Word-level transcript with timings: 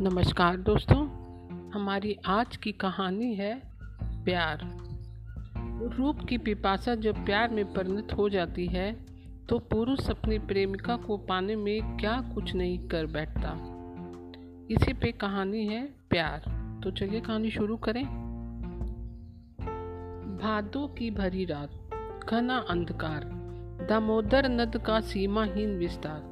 नमस्कार 0.00 0.56
दोस्तों, 0.56 1.06
हमारी 1.70 2.16
आज 2.26 2.56
की 2.56 2.72
कहानी 2.72 3.34
है 3.34 3.62
प्यार। 4.24 4.58
रूप 5.96 6.24
की 6.28 6.38
पिपासा 6.38 6.94
जब 6.94 7.24
प्यार 7.24 7.50
में 7.50 7.72
परिणत 7.72 8.08
हो 8.16 8.28
जाती 8.28 8.66
है 8.66 8.92
तो 9.48 9.58
पुरुष 9.58 10.10
अपनी 10.10 10.38
प्रेमिका 10.38 10.96
को 10.96 11.16
पाने 11.16 11.56
में 11.56 11.96
क्या 11.96 12.20
कुछ 12.34 12.54
नहीं 12.54 12.88
कर 12.88 13.06
बैठता। 13.06 13.54
इसी 14.70 14.92
पे 14.92 15.12
कहानी 15.12 15.66
है 15.66 15.86
प्यार। 16.10 16.44
तो 16.84 16.90
चलिए 16.90 17.20
कहानी 17.20 17.50
शुरू 17.50 17.76
करें। 17.76 18.04
भादों 20.42 20.88
की 20.88 21.10
भरी 21.10 21.44
रात, 21.44 21.70
घना 22.30 22.58
अंधकार, 22.58 23.24
दामोदर 23.88 24.48
नद 24.48 24.76
का 24.76 25.00
सीमाहीन 25.00 25.78
विस्तार, 25.78 26.22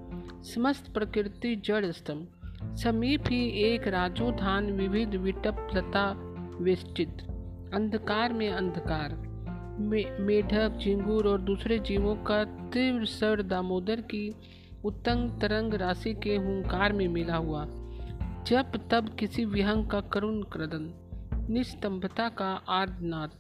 समस्त 0.42 0.95
प्रकृति 0.95 1.56
जड़ 1.56 1.87
स्तंभ 1.87 2.28
समीप 2.77 3.24
ही 3.28 3.48
एक 3.48 3.88
राजोधान 3.88 4.73
विविध 4.73 5.15
विटप 5.15 5.69
लता 5.74 6.12
विस्तृत 6.60 7.19
अंधकार 7.74 8.32
में 8.32 8.52
अंधकार। 8.52 9.12
मे, 9.80 10.05
मेढक 10.20 10.79
झिंगूर 10.82 11.29
और 11.29 11.41
दूसरे 11.41 11.79
जीवों 11.79 12.16
का 12.16 12.45
तीव्र 12.45 13.05
स्वर 13.05 13.42
दामोदर 13.42 14.01
की 14.01 14.34
उत्तंग 14.84 15.41
तरंग 15.41 15.74
राशि 15.74 16.15
के 16.15 16.37
हुंकार 16.37 16.92
में 16.92 17.09
मिला 17.09 17.37
हुआ। 17.37 17.65
जब 18.46 18.88
तब 18.91 19.16
किसी 19.18 19.45
विहंग 19.45 19.87
का 19.87 20.01
करुण 20.01 20.43
क्रदन। 20.43 20.95
निस्तंभता 21.51 22.29
का 22.29 22.62
आर्दनाद 22.68 23.30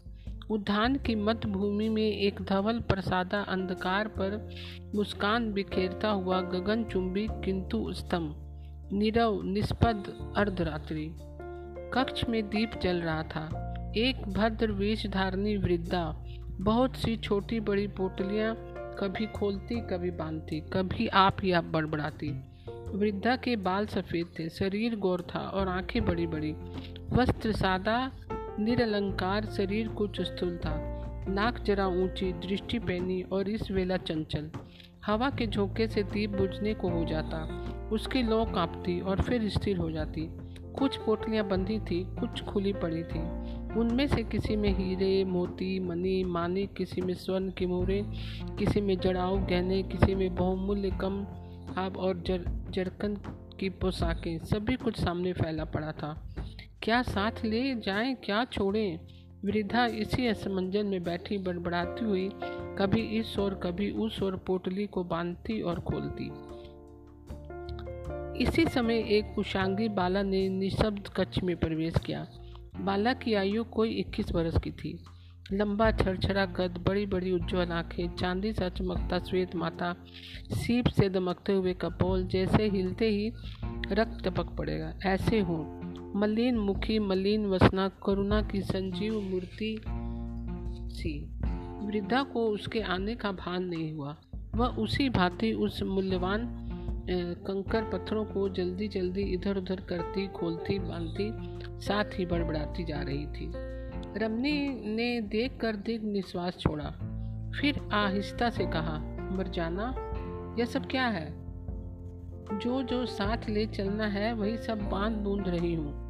उद्यान 0.50 0.96
की 0.96 1.14
मध्य 1.14 1.48
भूमि 1.48 1.88
में 1.88 2.12
एक 2.12 2.42
धवल 2.42 2.80
प्रसादा 2.80 3.40
अंधकार 3.40 4.08
पर 4.08 4.54
मुस्कान 4.94 5.52
बिखेरता 5.52 6.08
हुआ 6.08 6.40
गगन 6.40 6.84
चुंबी 6.84 7.28
किंतु 7.30 7.92
स्तंभ। 7.92 8.43
नीरव 8.92 9.42
निष्पद 9.42 10.32
अर्धरात्रि। 10.36 11.16
कक्ष 11.94 12.28
में 12.28 12.48
दीप 12.48 12.70
जल 12.82 12.96
रहा 12.96 13.22
था। 13.22 13.74
एक 13.96 14.28
भद्र 14.28 14.72
वेश 14.72 15.06
धारणी 15.06 15.56
वृद्धा 15.56 16.24
बहुत 16.60 16.96
सी 16.96 17.16
छोटी 17.16 17.60
बड़ी 17.60 17.86
पोटलियाँ 17.86 18.56
कभी 18.98 19.26
खोलती, 19.26 19.80
कभी 19.80 20.10
बांधती, 20.10 20.60
कभी 20.60 21.06
आप 21.06 21.36
ही 21.42 21.52
आप 21.52 21.64
बड़बड़ाती। 21.64 22.44
वृद्धा 22.94 23.36
के 23.36 23.56
बाल 23.56 23.86
सफ़ेद 23.86 24.26
थे, 24.38 24.48
शरीर 24.48 24.96
गौर 24.96 25.26
था 25.34 25.38
और 25.38 25.68
आँखें 25.68 26.04
बड़ी 26.04 26.26
बड़ी 26.26 26.52
वस्त्र 27.12 27.52
सादा, 27.52 28.10
निरलंकार, 28.58 29.44
शरीर 29.46 29.88
कुछ 29.88 30.20
स्थूल 30.20 30.56
था। 30.56 30.74
नाक 31.28 31.60
जरा 31.60 31.86
ऊँची, 31.86 32.32
दृष्टि 32.32 32.78
पैनी 32.78 33.22
और 33.22 33.48
इस 33.48 33.70
वेला 33.70 33.96
चंचल। 33.96 34.50
हवा 35.06 35.30
के 35.30 35.46
झोंके 35.46 35.88
से 35.88 36.02
दीप 36.02 36.30
बुझने 36.30 36.74
को 36.74 36.88
हो 36.88 37.04
जाता। 37.04 37.63
उसकी 37.92 38.22
लौ 38.22 38.44
कांपती 38.44 39.00
और 39.00 39.20
फिर 39.20 39.48
स्थिर 39.48 39.76
हो 39.76 39.90
जाती। 39.90 40.28
कुछ 40.78 40.96
पोटलियाँ 40.96 41.48
बंधी 41.48 41.78
थी, 41.78 42.04
कुछ 42.04 42.42
खुली 42.42 42.72
पड़ी 42.72 43.02
थी। 43.02 43.20
उनमें 43.80 44.06
से 44.06 44.22
किसी 44.22 44.56
में 44.56 44.76
हीरे, 44.78 45.24
मोती, 45.24 45.80
मनी, 45.80 46.24
मानी, 46.24 46.66
किसी 46.66 47.00
में 47.00 47.14
स्वर्ण 47.14 47.50
की 47.50 47.66
मोरे, 47.66 48.04
किसी 48.58 48.80
में 48.80 48.98
जड़ाऊ, 48.98 49.38
गहने, 49.38 49.82
किसी 49.82 50.14
में 50.14 50.34
बहुमूल्य 50.34 50.90
कम 50.90 51.26
आब 51.78 51.96
और 51.96 52.20
जर, 52.20 52.44
जरकन 52.70 53.16
की 53.60 53.68
पोशाकें। 53.68 54.38
सभी 54.38 54.76
कुछ 54.76 55.00
सामने 55.00 55.32
फैला 55.32 55.64
पड़ा 55.64 55.92
था। 55.92 56.36
क्या 56.82 57.02
साथ 57.02 57.32
ले 57.44 57.74
जाएँ, 57.74 58.14
क्या 58.14 58.44
छोड़ें? 58.44 59.00
वृद्धा 59.44 59.86
इसी 59.86 60.26
असमंजन 60.26 60.86
में 60.86 61.02
बैठी, 61.02 61.38
बड़बड़ाती 61.38 62.04
हुई, 62.04 62.30
कभी 62.78 63.00
इस 63.00 63.38
ओर 63.38 63.54
कभी 63.54 63.90
उस 63.90 64.22
ओर 64.22 64.36
पोटली 64.36 64.86
को 64.86 65.04
बांधती 65.04 65.60
और 65.60 65.80
खोलती। 65.80 66.53
इसी 68.40 68.64
समय 68.64 68.98
एक 68.98 69.34
कुशांगी 69.34 69.88
बाला 69.88 70.22
ने 70.22 70.48
निशब्द 70.48 71.08
कक्ष 71.08 71.42
में 71.42 71.56
प्रवेश 71.56 71.94
किया। 72.06 72.26
बाला 72.80 73.12
की 73.12 73.34
आयु 73.34 73.64
कोई 73.64 73.90
इक्कीस 73.90 74.32
वर्ष 74.32 74.54
की 74.64 74.70
थी। 74.70 75.04
लंबा, 75.52 75.90
छरछरा 75.90 76.46
कद 76.46 76.84
बड़ी 76.88 77.06
बड़ी 77.06 77.32
उज्ज्वल 77.32 77.68
आँखें, 77.68 78.14
चांदी 78.14 78.52
सा 78.52 78.68
चमकता 78.68 79.18
श्वेत 79.18 79.54
माता 79.54 79.96
सीप 80.52 80.86
से 80.86 81.08
दमकते 81.08 81.52
हुए 81.52 81.74
कपोल, 81.74 82.26
जैसे 82.26 82.68
हिलते 82.68 83.08
ही 83.08 83.32
रक्त 83.92 84.24
टपक 84.24 84.44
पड़ेगा। 84.44 84.98
ऐसे 85.06 85.40
हो। 85.40 85.80
मलिन 86.16 86.56
मुखी, 86.58 86.98
मलिन 86.98 87.46
वसना, 87.46 87.88
करुणा 87.88 88.42
की 88.42 88.60
संजीव 88.62 89.20
मूर्ति 89.20 89.82
सी। 90.96 91.30
वृद्धा 91.86 92.22
को 92.22 92.46
उसके 92.46 92.80
आने 92.80 93.14
का 93.14 93.32
भान 93.32 93.64
नहीं 93.64 93.92
हुआ। 93.92 94.16
वह 94.54 94.66
उसी 94.66 95.08
भांति 95.08 95.52
उस 95.52 95.82
मूल्यवान 95.82 96.63
कंकर 97.10 97.84
पत्थरों 97.84 98.24
को 98.24 98.48
जल्दी 98.48 98.88
जल्दी 98.88 99.22
इधर 99.22 99.56
उधर 99.56 99.80
करती, 99.80 100.28
खोलती, 100.28 100.78
बांधती, 100.78 101.32
साथ 101.86 102.04
ही 102.04 102.26
बड़बड़ाती 102.26 102.84
जा 102.84 103.02
रही 103.02 103.26
थी। 103.26 103.52
रमनी 104.16 104.68
ने 104.94 105.20
देख 105.20 105.60
कर 105.60 105.76
दीर्घ 105.76 106.04
निश्वास 106.04 106.56
छोड़ा। 106.56 106.90
फिर 107.60 107.88
आहिस्ता 107.92 108.50
से 108.50 108.66
कहा, 108.66 108.98
मर 109.32 109.48
जाना, 109.48 109.94
यह 110.58 110.64
सब 110.64 110.86
क्या 110.86 111.06
है? 111.06 111.44
जो 112.58 112.82
जो 112.82 113.06
साथ 113.06 113.48
ले 113.48 113.66
चलना 113.66 114.06
है, 114.06 114.32
वही 114.32 114.56
सब 114.56 114.90
बाँध 114.90 115.16
बूंद 115.16 115.48
रही 115.48 115.74
हूँ। 115.74 116.04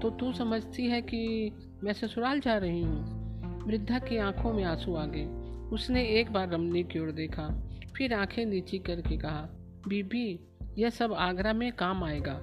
तो 0.00 0.10
तू 0.10 0.32
समझती 0.32 0.86
है 0.86 1.02
कि 1.02 1.52
मैं 1.84 1.92
ससुराल 1.92 2.40
जा 2.40 2.56
रही 2.56 2.82
हूँ? 2.82 3.18
वृद्धा 3.66 3.98
की 3.98 4.16
आँखों 4.16 4.52
में 4.52 4.64
आँसू 4.64 4.94
आ 4.94 5.06
गए। 5.06 5.26
उसने 5.72 6.04
एक 6.04 6.32
बार 6.32 6.50
रमनी 6.50 6.82
की 6.82 6.98
ओर 6.98 7.10
देखा, 7.10 7.62
फिर 7.96 8.14
आँखें 8.14 8.46
नीची 8.46 8.78
करके 8.78 9.16
कहा 9.16 9.48
बीबी, 9.88 10.48
यह 10.78 10.90
सब 10.90 11.12
आगरा 11.12 11.52
में 11.52 11.72
काम 11.72 12.04
आएगा। 12.04 12.40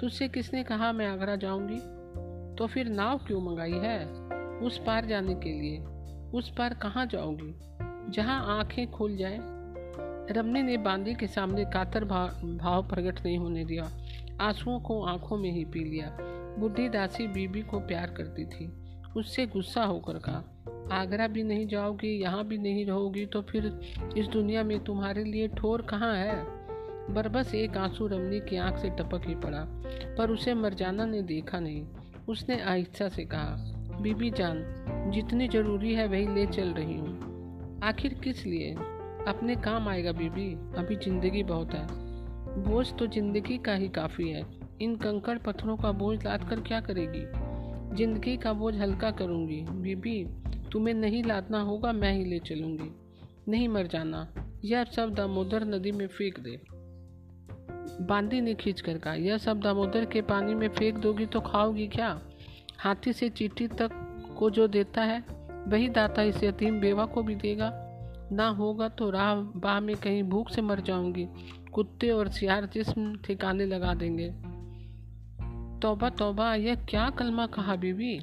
तुझसे 0.00 0.28
किसने 0.28 0.64
कहा 0.64 0.92
मैं 0.92 1.06
आगरा 1.06 1.36
जाऊँगी? 1.36 1.78
तो 2.54 2.66
फिर 2.66 2.88
नाव 2.88 3.18
क्यों 3.18 3.42
मंगाई 3.42 3.72
है? 3.72 4.06
उस 4.58 4.78
पार 4.78 5.06
जाने 5.06 5.34
के 5.34 5.52
लिए। 5.52 5.78
उस 6.38 6.54
पार 6.58 6.74
कहाँ 6.74 7.06
जाओगी 7.06 7.54
जहाँ 8.12 8.58
आँखें 8.58 8.90
खुल 8.90 9.16
जाए? 9.16 9.38
रमने 10.30 10.62
ने 10.62 10.76
बांदी 10.76 11.14
के 11.14 11.26
सामने 11.26 11.64
कातर 11.64 12.04
भाव 12.04 12.28
भाव 12.56 12.88
प्रकट 12.88 13.24
नहीं 13.24 13.38
होने 13.38 13.64
दिया। 13.64 13.90
आंसुओं 14.40 14.80
को 14.80 15.04
आँखों 15.04 15.36
में 15.36 15.50
ही 15.50 15.64
पी 15.64 15.80
लिया। 15.80 16.18
बुढ़ी 16.58 16.88
दासी 16.88 17.26
बीबी 17.26 17.62
को 17.62 17.80
प्यार 17.80 18.10
करती 18.10 18.44
थी। 18.44 18.72
उससे 19.16 19.46
गुस्सा 19.46 19.84
होकर 19.84 20.14
कहा 20.18 20.44
आगरा 20.92 21.26
भी 21.26 21.42
नहीं 21.42 21.66
जाओगी, 21.66 22.08
यहाँ 22.20 22.44
भी 22.44 22.58
नहीं 22.58 22.84
रहोगी 22.86 23.24
तो 23.26 23.42
फिर 23.42 23.66
इस 24.16 24.26
दुनिया 24.26 24.64
में 24.64 24.78
तुम्हारे 24.84 25.24
लिए 25.24 25.48
ठोर 25.48 25.82
कहाँ 25.82 26.14
है? 26.16 26.42
बरबस 27.10 27.54
एक 27.54 27.76
आँसू 27.76 28.06
रमनी 28.06 28.40
की 28.40 28.56
आँख 28.56 28.78
से 28.78 28.90
टपक 28.90 29.26
ही 29.26 29.34
पड़ा, 29.34 29.64
पर 30.18 30.30
उसे 30.30 30.54
मरजाना 30.54 31.06
ने 31.06 31.22
देखा 31.22 31.60
नहीं। 31.60 31.84
उसने 32.28 32.60
आहिस्ता 32.60 33.08
से 33.08 33.24
कहा, 33.24 33.56
बीबी 34.00 34.30
जान, 34.30 34.64
जितनी 35.14 35.48
ज़रूरी 35.48 35.94
है 35.94 36.06
वही 36.08 36.26
ले 36.34 36.46
चल 36.46 36.68
रही 36.68 36.94
हूँ। 36.94 37.80
आखिर 37.84 38.14
किस 38.14 38.44
लिए? 38.46 38.74
अपने 39.28 39.56
काम 39.56 39.88
आएगा 39.88 40.12
बीबी, 40.12 40.52
अभी 40.78 40.96
ज़िंदगी 40.96 41.42
बहुत 41.42 41.74
है। 41.74 41.86
बोझ 42.64 42.86
तो 42.92 43.06
ज़िंदगी 43.06 43.58
का 43.58 43.74
ही 43.74 43.88
काफ़ी 43.88 44.28
है, 44.28 44.44
इन 44.82 44.96
कंकड़ 44.96 45.38
पत्थरों 45.38 45.76
का 45.76 45.92
बोझ 45.92 46.24
लाद 46.24 46.48
कर 46.50 46.60
क्या 46.60 46.80
करेगी? 46.80 47.24
ज़िंदगी 47.96 48.36
का 48.36 48.52
बोझ 48.52 48.74
हल्का 48.74 49.10
करूँगी, 49.10 49.60
बीबी 49.70 50.24
तुम्हें 50.74 50.94
नहीं 50.94 51.24
लादना 51.24 51.60
होगा, 51.60 51.92
मैं 51.92 52.12
ही 52.12 52.24
ले 52.24 52.38
चलूँगी। 52.38 52.90
नहीं 53.48 53.68
मर 53.68 53.86
जाना, 53.86 54.34
यह 54.64 54.84
सब 54.84 55.14
दामोदर 55.14 55.64
नदी 55.64 55.92
में 55.92 56.06
फेंक 56.06 56.40
दे। 56.40 56.60
बांदी 58.04 58.40
ने 58.40 58.54
खींच 58.54 58.80
कर 58.80 58.98
कहा, 58.98 59.14
यह 59.14 59.38
सब 59.38 59.60
दामोदर 59.60 60.04
के 60.04 60.22
पानी 60.22 60.54
में 60.54 60.68
फेंक 60.68 60.98
दोगी 60.98 61.26
तो 61.26 61.40
खाओगी 61.40 61.86
क्या? 61.86 62.20
हाथी 62.78 63.12
से 63.12 63.28
चीटी 63.28 63.68
तक 63.68 63.90
को 64.38 64.50
जो 64.50 64.68
देता 64.68 65.02
है, 65.02 65.24
वही 65.68 65.88
दाता 65.88 66.22
इस 66.22 66.44
यतीम 66.44 66.80
बेवा 66.80 67.06
को 67.06 67.22
भी 67.22 67.34
देगा। 67.34 67.70
ना 68.32 68.48
होगा 68.48 68.88
तो 68.88 69.10
राह, 69.10 69.34
बाह 69.34 69.80
में 69.80 69.96
कहीं 69.96 70.22
भूख 70.22 70.50
से 70.50 70.62
मर 70.62 70.80
जाऊँगी। 70.80 71.26
कुत्ते 71.72 72.10
और 72.10 72.28
सियार 72.28 72.66
जिस्म 72.66 73.16
ठिकाने 73.16 73.66
लगा 73.66 73.94
देंगे। 73.94 74.28
तौबा 75.80 76.10
तौबा, 76.10 76.54
यह 76.54 76.74
क्या 76.74 77.10
कलमा 77.10 77.46
कहा 77.46 77.76
बीबी 77.76 78.18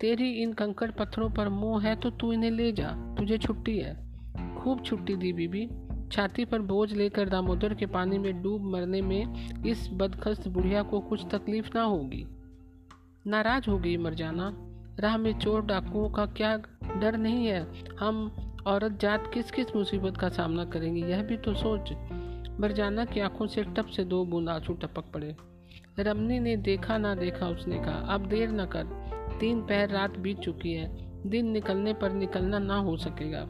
तेरी 0.00 0.30
इन 0.30 0.52
कंकड़ 0.52 0.90
पत्थरों 0.90 1.30
पर 1.30 1.48
मोह 1.48 1.82
है 1.82 1.96
तो 1.96 2.10
तू 2.10 2.32
इन्हें 2.32 2.50
ले 2.50 2.72
जा, 2.72 3.14
तुझे 3.18 3.38
छुट्टी 3.38 3.78
है। 3.78 4.10
खूब 4.56 4.84
छुट्टी 4.84 5.16
दी 5.16 5.32
बीबी। 5.32 5.68
छाती 6.12 6.44
पर 6.44 6.58
बोझ 6.58 6.92
लेकर 6.92 7.28
दामोदर 7.28 7.74
के 7.74 7.86
पानी 7.86 8.18
में 8.18 8.42
डूब 8.42 8.62
मरने 8.62 9.02
में 9.02 9.50
इस 9.66 9.90
बदखस्त 9.92 10.48
बुढ़िया 10.48 10.82
को 10.82 11.00
कुछ 11.00 11.26
तकलीफ़ 11.30 11.70
ना 11.74 11.82
होगी। 11.82 12.26
नाराज़ 13.26 13.70
हो 13.70 13.78
गई 13.78 13.96
मरजाना 13.96 14.56
राह 15.00 15.16
में 15.16 15.38
चोर 15.38 15.62
डाकुओं 15.62 16.10
का 16.10 16.26
क्या 16.26 16.56
डर 16.96 17.16
नहीं 17.16 17.46
है? 17.46 17.66
हम 18.00 18.32
औरत 18.66 18.98
जात 19.00 19.30
किस 19.34 19.50
किस 19.50 19.76
मुसीबत 19.76 20.16
का 20.16 20.28
सामना 20.28 20.64
करेंगी, 20.64 21.02
यह 21.02 21.22
भी 21.22 21.36
तो 21.36 21.54
सोच। 21.54 21.92
मरजाना 22.60 23.04
की 23.04 23.20
आँखों 23.20 23.46
से 23.46 23.62
टप 23.62 23.86
से 23.86 24.04
दो 24.04 24.24
बूंद 24.24 24.48
आँसू 24.48 24.72
टपक 24.72 25.04
पड़े। 25.14 25.36
रमनी 25.98 26.38
ने 26.38 26.56
देखा 26.56 26.98
ना 26.98 27.14
देखा 27.14 27.48
उसने 27.48 27.78
कहा, 27.78 28.14
अब 28.14 28.26
देर 28.26 28.48
न 28.50 28.64
कर। 28.66 29.09
तीन 29.40 29.60
पहर 29.62 29.88
रात 29.88 30.18
बीत 30.18 30.38
चुकी 30.38 30.72
है। 30.72 31.10
दिन 31.30 31.46
निकलने 31.46 31.92
पर 31.92 32.12
निकलना 32.12 32.58
ना 32.58 32.76
हो 32.76 32.96
सकेगा। 32.96 33.46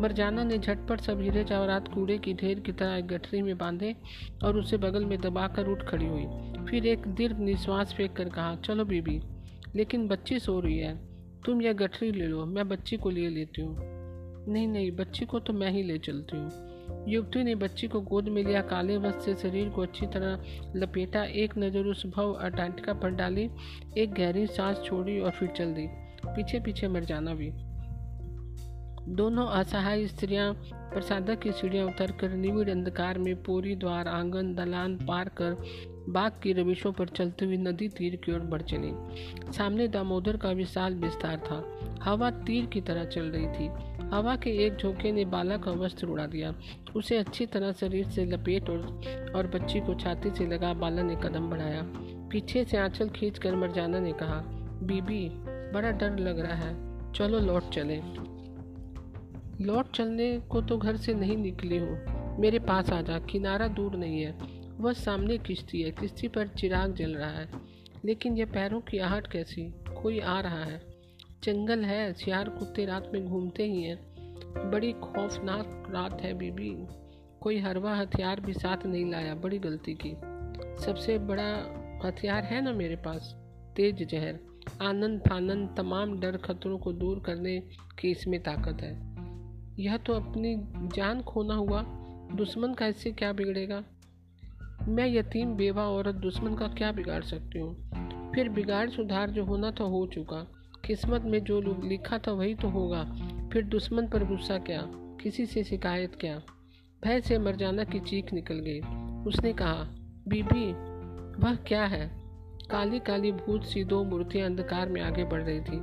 मरजाना 0.00 0.44
ने 0.44 0.58
झटपट 0.58 1.00
सब 1.00 1.20
हीरे 1.20 1.44
जवाहरात 1.44 1.88
कूड़े 1.94 2.18
की 2.18 2.34
ढेर 2.34 2.60
की 2.60 2.72
तरह 2.72 2.96
एक 2.96 3.06
गठरी 3.06 3.42
में 3.42 3.58
बांधे 3.58 3.94
और 4.44 4.56
उसे 4.56 4.76
बगल 4.76 5.04
में 5.04 5.20
दबाकर 5.20 5.68
उठ 5.68 5.82
खड़ी 5.82 6.06
हुई। 6.06 6.26
फिर 6.66 6.86
एक 6.86 7.06
दीर्घ 7.06 7.38
निश्वास 7.38 7.94
फेंक 7.94 8.16
कर 8.16 8.28
कहा, 8.28 8.56
चलो 8.56 8.84
बीबी, 8.84 9.20
लेकिन 9.76 10.08
बच्ची 10.08 10.38
सो 10.38 10.60
रही 10.60 10.78
है। 10.78 10.96
तुम 11.46 11.62
यह 11.62 11.72
गठरी 11.72 12.12
ले 12.12 12.26
लो, 12.26 12.46
मैं 12.46 12.68
बच्ची 12.68 12.96
को 12.96 13.10
ले 13.10 13.28
लेती 13.28 13.62
हूँ। 13.62 13.76
नहीं 14.48 14.68
नहीं, 14.68 14.90
बच्ची 14.90 15.24
को 15.24 15.40
तो 15.40 15.52
मैं 15.52 15.70
ही 15.70 15.82
ले 15.82 15.98
चलती 15.98 16.36
हूँ। 16.36 16.67
युवती 17.08 17.44
ने 17.44 17.54
बच्ची 17.54 17.88
को 17.88 18.00
गोद 18.00 18.28
में 18.28 18.44
लिया, 18.44 18.60
काले 18.60 18.96
वस्त्र 18.96 19.34
से 19.34 19.34
शरीर 19.34 19.68
को 19.68 19.82
अच्छी 19.82 20.06
तरह 20.06 20.44
लपेटा। 20.76 21.24
एक 21.24 21.58
नज़र 21.58 21.86
उस 21.86 22.06
भव 22.06 22.32
अटांटिका 22.32 22.92
पर 22.92 23.10
डाली, 23.10 23.50
एक 23.98 24.12
गहरी 24.12 24.46
सांस 24.46 24.82
छोड़ी 24.84 25.20
और 25.20 25.30
फिर 25.30 25.48
चल 25.48 25.72
दी। 25.72 25.86
पीछे 26.26 26.60
पीछे 26.60 26.88
मर 26.88 27.04
जाना 27.04 27.34
भी। 27.34 27.50
दोनों 29.08 29.46
असहाय 29.46 30.06
स्त्रियाँ 30.06 30.52
प्रसादक 30.74 31.38
की 31.38 31.52
सीढ़ियाँ 31.52 31.86
उतरकर 31.86 32.28
निविड़ 32.28 32.70
अंधकार 32.70 33.18
में 33.18 33.42
पूरी 33.42 33.76
द्वार 33.76 34.08
आँगन 34.08 34.54
दलान 34.54 34.96
पार 34.96 35.28
कर 35.28 35.56
बाग 36.08 36.32
की 36.42 36.52
रविशों 36.52 36.92
पर 36.92 37.08
चलते 37.08 37.44
हुए 37.44 37.56
नदी 37.56 37.88
तीर 37.88 38.16
की 38.16 38.32
ओर 38.32 38.40
बढ़ 38.40 38.62
चली। 38.62 38.92
सामने 39.52 39.88
दामोदर 39.88 40.36
का 40.36 40.50
विशाल 40.50 40.94
विस्तार 40.94 41.36
था। 41.36 41.78
हवा 42.02 42.30
तीर 42.30 42.66
की 42.66 42.80
तरह 42.80 43.04
चल 43.04 43.22
रही 43.22 43.46
थी। 43.46 43.68
हवा 44.14 44.36
के 44.36 44.50
एक 44.66 44.76
झोंके 44.76 45.12
ने 45.12 45.24
बाला 45.24 45.56
का 45.56 45.70
वस्त्र 45.70 46.06
उड़ा 46.06 46.26
दिया। 46.26 46.54
उसे 46.96 47.16
अच्छी 47.16 47.46
तरह 47.46 47.72
शरीर 47.72 48.08
से 48.08 48.24
लपेट 48.24 48.70
और, 48.70 49.02
और 49.36 49.46
बच्ची 49.46 49.80
को 49.80 49.94
छाती 49.94 50.30
से 50.30 50.46
लगा 50.46 50.74
बाला 50.74 51.02
ने 51.02 51.16
कदम 51.16 51.50
बढ़ाया। 51.50 51.82
पीछे 52.30 52.64
से 52.64 52.76
आंचल 52.76 53.08
खींच 53.08 53.38
कर 53.38 53.56
मरजाना 53.56 53.98
ने 53.98 54.12
कहा 54.12 54.42
बीबी 54.82 55.28
बड़ा 55.72 55.90
डर 55.90 56.18
लग 56.18 56.38
रहा 56.38 56.54
है। 56.54 56.88
चलो 57.12 57.38
लौट 57.38 57.70
चले। 57.70 58.27
लौट 59.60 59.90
चलने 59.90 60.40
को 60.40 60.60
तो 60.60 60.78
घर 60.78 60.96
से 60.96 61.14
नहीं 61.14 61.36
निकली 61.36 61.76
हूँ। 61.76 62.18
मेरे 62.40 62.58
पास 62.58 62.90
आ 62.90 63.02
जा, 63.02 63.18
किनारा 63.18 63.68
दूर 63.68 63.96
नहीं 63.96 64.20
है। 64.20 64.38
वह 64.78 64.92
सामने 64.92 65.38
किश्ती 65.38 65.82
है, 65.82 65.90
किश्ती 65.90 66.28
पर 66.28 66.46
चिराग 66.46 66.94
जल 66.94 67.14
रहा 67.14 67.30
है। 67.30 67.48
लेकिन 68.04 68.36
यह 68.36 68.46
पैरों 68.46 68.80
की 68.80 68.98
आहट 68.98 69.26
कैसी? 69.26 69.74
कोई 70.02 70.20
आ 70.20 70.40
रहा 70.40 70.64
है। 70.64 70.80
जंगल 71.44 71.84
है, 71.84 72.12
सियार 72.12 72.48
कुत्ते 72.48 72.84
रात 72.84 73.10
में 73.14 73.26
घूमते 73.26 73.62
ही 73.62 73.82
हैं। 73.82 73.98
बड़ी 74.70 74.92
खौफनाक 74.92 75.86
रात 75.90 76.20
है 76.22 76.34
बीबी। 76.34 76.86
कोई 77.40 77.58
हरवा 77.58 77.96
हथियार 77.96 78.40
भी 78.40 78.52
साथ 78.52 78.86
नहीं 78.86 79.10
लाया, 79.10 79.34
बड़ी 79.34 79.58
गलती 79.58 79.98
की। 80.06 80.10
सबसे 80.84 81.18
बड़ा 81.18 81.74
हथियार 82.04 82.44
है 82.44 82.60
ना 82.60 82.72
मेरे 82.72 82.96
पास? 82.96 83.36
तेज 83.76 84.08
जहर। 84.08 84.38
आनंद 84.82 85.20
फानंद 85.20 85.74
तमाम 85.76 86.20
डर 86.20 86.36
खतरों 86.36 86.78
को 86.78 86.92
दूर 86.92 87.20
करने 87.20 87.60
की 87.98 88.10
इसमें 88.10 88.42
ताकत 88.42 88.82
है। 88.82 89.07
यह 89.78 89.96
तो 89.96 90.12
अपनी 90.12 90.56
जान 90.96 91.22
खोना 91.22 91.54
हुआ। 91.54 91.82
दुश्मन 92.34 92.74
का 92.74 92.86
इससे 92.86 93.10
क्या 93.10 93.32
बिगड़ेगा? 93.32 93.84
मैं 94.88 95.06
यतीम, 95.06 95.54
बेवा 95.54 95.82
औरत 95.82 96.14
दुश्मन 96.14 96.54
का 96.54 96.68
क्या 96.68 96.92
बिगाड़ 96.92 97.22
सकती 97.22 97.58
हूँ? 97.58 97.90
फिर 98.34 98.48
बिगाड़ 98.48 98.90
सुधार 98.90 99.30
जो 99.30 99.44
होना 99.44 99.70
था 99.70 99.84
हो 99.84 100.06
चुका। 100.06 100.52
किस्मत 100.84 101.22
में 101.22 101.44
जो 101.44 101.60
लिखा 101.84 102.18
था 102.18 102.32
वही 102.32 102.54
तो 102.54 102.68
होगा। 102.68 103.04
फिर 103.52 103.64
दुश्मन 103.64 104.06
पर 104.06 104.24
गुस्सा 104.24 104.58
क्या? 104.58 104.82
किसी 104.94 105.46
से 105.46 105.64
शिकायत 105.64 106.14
क्या? 106.20 106.42
भय 107.04 107.20
से 107.20 107.38
मर 107.38 107.56
जाना 107.56 107.84
की 107.84 108.00
चीख 108.00 108.32
निकल 108.32 108.54
गई। 108.54 108.80
उसने 109.24 109.52
कहा, 109.52 109.88
बीबी, 110.28 110.72
वह 111.42 111.54
क्या 111.54 111.84
है? 111.84 112.10
काली 112.70 112.98
काली 112.98 113.32
भूत 113.32 113.64
सी 113.64 113.84
दो 113.84 114.04
मूर्तियाँ 114.04 114.46
अंधकार 114.46 114.88
में 114.88 115.02
आगे 115.02 115.24
बढ़ 115.24 115.42
रही 115.42 115.60
थी। 115.60 115.80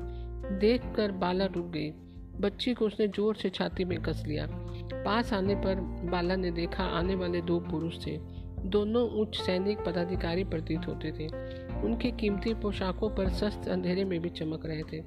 देखकर 0.59 1.11
बाला 1.11 1.45
रुक 1.45 1.65
गई। 1.65 1.93
बच्ची 2.41 2.73
को 2.73 2.85
उसने 2.85 3.07
ज़ोर 3.07 3.35
से 3.35 3.49
छाती 3.49 3.83
में 3.83 4.01
कस 4.01 4.23
लिया। 4.27 4.47
पास 4.93 5.33
आने 5.33 5.55
पर 5.55 5.75
बाला 6.11 6.35
ने 6.35 6.51
देखा 6.51 6.83
आने 6.83 7.15
वाले 7.15 7.41
दो 7.41 7.59
पुरुष 7.59 8.07
थे। 8.07 8.17
दोनों 8.65 9.09
उच्च 9.09 9.37
सैनिक 9.41 9.79
पदाधिकारी 9.79 10.43
प्रतीत 10.43 10.87
होते 10.87 11.11
थे। 11.11 11.27
उनकी 11.81 12.11
कीमती 12.11 12.53
पोशाकों 12.53 13.09
पर 13.09 13.29
सस्त 13.29 13.67
अंधेरे 13.67 14.03
में 14.03 14.19
भी 14.19 14.29
चमक 14.29 14.65
रहे 14.65 14.83
थे। 14.83 15.03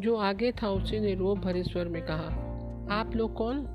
जो 0.00 0.16
आगे 0.16 0.52
था, 0.52 0.70
उसी 0.70 1.00
ने 1.00 1.14
रोब 1.14 1.38
भरे 1.38 1.62
स्वर 1.62 1.88
में 1.88 2.02
कहा, 2.02 2.48
आप 2.90 3.16
लोग 3.16 3.34
कौन? 3.34 3.66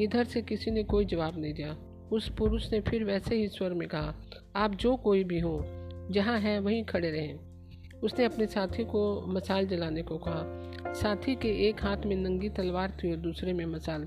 इधर 0.00 0.24
से 0.24 0.42
किसी 0.42 0.70
ने 0.70 0.82
कोई 0.82 1.04
जवाब 1.04 1.38
नहीं 1.38 1.54
दिया। 1.54 1.76
उस 2.12 2.28
पुरुष 2.28 2.72
ने 2.72 2.80
फिर 2.80 3.04
वैसे 3.04 3.36
ही 3.36 3.48
स्वर 3.48 3.74
में 3.74 3.88
कहा, 3.88 4.14
आप 4.56 4.74
जो 4.74 4.96
कोई 4.96 5.24
भी 5.24 5.40
हो, 5.40 5.64
जहाँ 6.10 6.38
हैं, 6.38 6.60
वहीं 6.60 6.84
खड़े 6.84 7.10
रहें। 7.10 7.49
उसने 8.04 8.24
अपने 8.24 8.46
साथी 8.46 8.84
को 8.84 9.24
मसाल 9.26 9.66
जलाने 9.66 10.02
को 10.02 10.18
कहा। 10.18 10.92
साथी 10.94 11.34
के 11.34 11.48
एक 11.68 11.84
हाथ 11.84 11.96
में 12.06 12.16
नंगी 12.16 12.48
तलवार 12.48 12.90
थी 12.90 13.10
और 13.10 13.16
दूसरे 13.16 13.52
में 13.52 13.66
मसाल। 13.66 14.06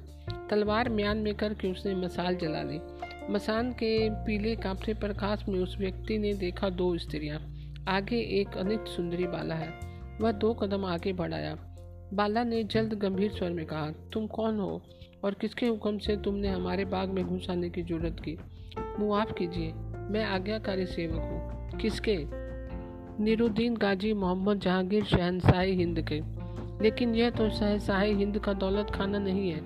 तलवार 0.50 0.90
म्यान 0.90 1.18
में 1.18 1.36
करके 1.36 1.72
उसने 1.72 1.96
मसाल 1.96 2.36
जला 2.36 2.62
ली। 2.62 2.80
मसान 3.34 3.72
के 3.72 4.10
पीले 4.10 4.56
कांपते 4.56 4.94
प्रकाश 4.94 5.46
में 5.50 5.60
उस 5.60 5.78
व्यक्ति 5.78 6.18
ने 6.18 6.34
देखा 6.34 6.70
दो 6.70 6.98
स्त्रियाँ। 6.98 7.40
आगे 7.88 8.20
एक 8.42 8.58
अनित 8.58 8.86
सुंदरी 8.88 9.28
बाला 9.28 9.56
है। 9.56 9.70
वह 10.22 10.32
दो 10.32 10.54
कदम 10.54 10.86
आगे 10.86 11.14
बढ़ाया। 11.14 11.56
बाला 12.14 12.44
ने 12.44 12.64
जल्द 12.64 12.94
गंभीर 12.94 13.32
स्वर 13.32 13.50
में 13.50 13.66
कहा, 13.66 13.92
तुम 14.14 14.28
कौन 14.28 14.60
हो 14.60 14.82
और 15.24 15.34
किसके 15.34 15.68
हुक्म 15.68 15.98
से 15.98 16.18
तुमने 16.18 16.48
हमारे 16.48 16.86
बाग 16.86 17.10
में 17.10 17.26
घुस 17.26 17.50
आने 17.50 17.70
की 17.70 17.82
ज़रूरत 17.82 18.18
की? 18.20 18.38
मुआफ 19.00 19.34
कीजिए, 19.38 19.74
मैं 20.10 20.26
आज्ञाकारी 20.26 20.86
सेवक 20.86 21.20
हूँ। 21.20 21.80
किसके? 21.80 22.43
निरुद्दीन 23.20 23.76
गाजी 23.78 24.14
मोहम्मद 24.14 24.60
जहांगीर 24.60 25.04
शहनशाही 25.04 25.76
हिंद 25.76 26.02
के। 26.02 26.22
लेकिन 26.84 27.16
यह 27.16 27.30
तो 27.30 27.50
शहशाही 27.50 28.14
हिंद 28.14 28.40
का 28.40 28.54
दौलत 28.54 28.88
खाना 28.90 29.20
नहीं 29.20 29.50
है। 29.50 29.62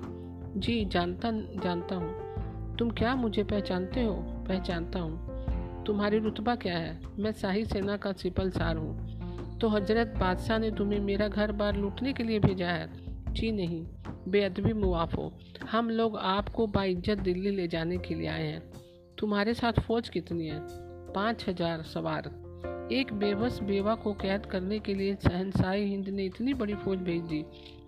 जी, 0.59 0.85
जानता 0.85 1.31
जानता 1.31 1.95
हूँ। 1.95 2.77
तुम 2.77 2.89
क्या 2.89 3.15
मुझे 3.15 3.43
पहचानते 3.43 4.03
हो? 4.03 4.13
पहचानता 4.47 4.99
हूँ। 4.99 5.83
तुम्हारी 5.83 6.19
रुतबा 6.19 6.55
क्या 6.55 6.77
है? 6.77 6.99
मैं 7.19 7.31
शाही 7.31 7.65
सेना 7.65 7.97
का 7.97 8.11
सिपल 8.11 8.49
सार 8.49 8.77
हूँ। 8.77 9.57
तो 9.57 9.69
हज़रत 9.69 10.07
बादशाह 10.07 10.59
ने 10.59 10.71
तुम्हें 10.71 10.99
मेरा 10.99 11.27
घर 11.27 11.51
बार 11.51 11.75
लूटने 11.75 12.13
के 12.13 12.23
लिए 12.23 12.39
भेजा 12.39 12.67
है? 12.67 12.89
जी 13.33 13.51
नहीं। 13.51 13.85
बेअदबी 14.27 14.73
मुआफ 14.73 15.17
हो। 15.17 15.33
हम 15.71 15.89
लोग 15.89 16.17
आपको 16.17 16.67
बाइज्जत 16.67 17.17
दिल्ली 17.17 17.51
ले 17.51 17.67
जाने 17.67 17.97
के 17.97 18.15
लिए 18.15 18.27
आए 18.27 18.47
हैं। 18.47 18.63
तुम्हारे 19.19 19.53
साथ 19.53 19.73
फौज 19.73 20.09
कितनी 20.09 20.47
है? 20.47 20.59
पाँच 21.13 21.45
हज़ार 21.49 21.81
सवार। 21.81 22.46
एक 22.91 23.13
बेबस 23.13 23.59
बेवा 23.63 23.95
को 23.95 24.13
कैद 24.13 24.45
करने 24.45 24.79
के 24.79 24.93
लिए 24.93 25.15
शहनशाही 25.15 25.83
हिंद 25.83 26.09
ने 26.09 26.25
इतनी 26.25 26.53
बड़ी 26.53 26.75
फौज 26.75 26.99
भेज 26.99 27.21
दी। 27.21 27.45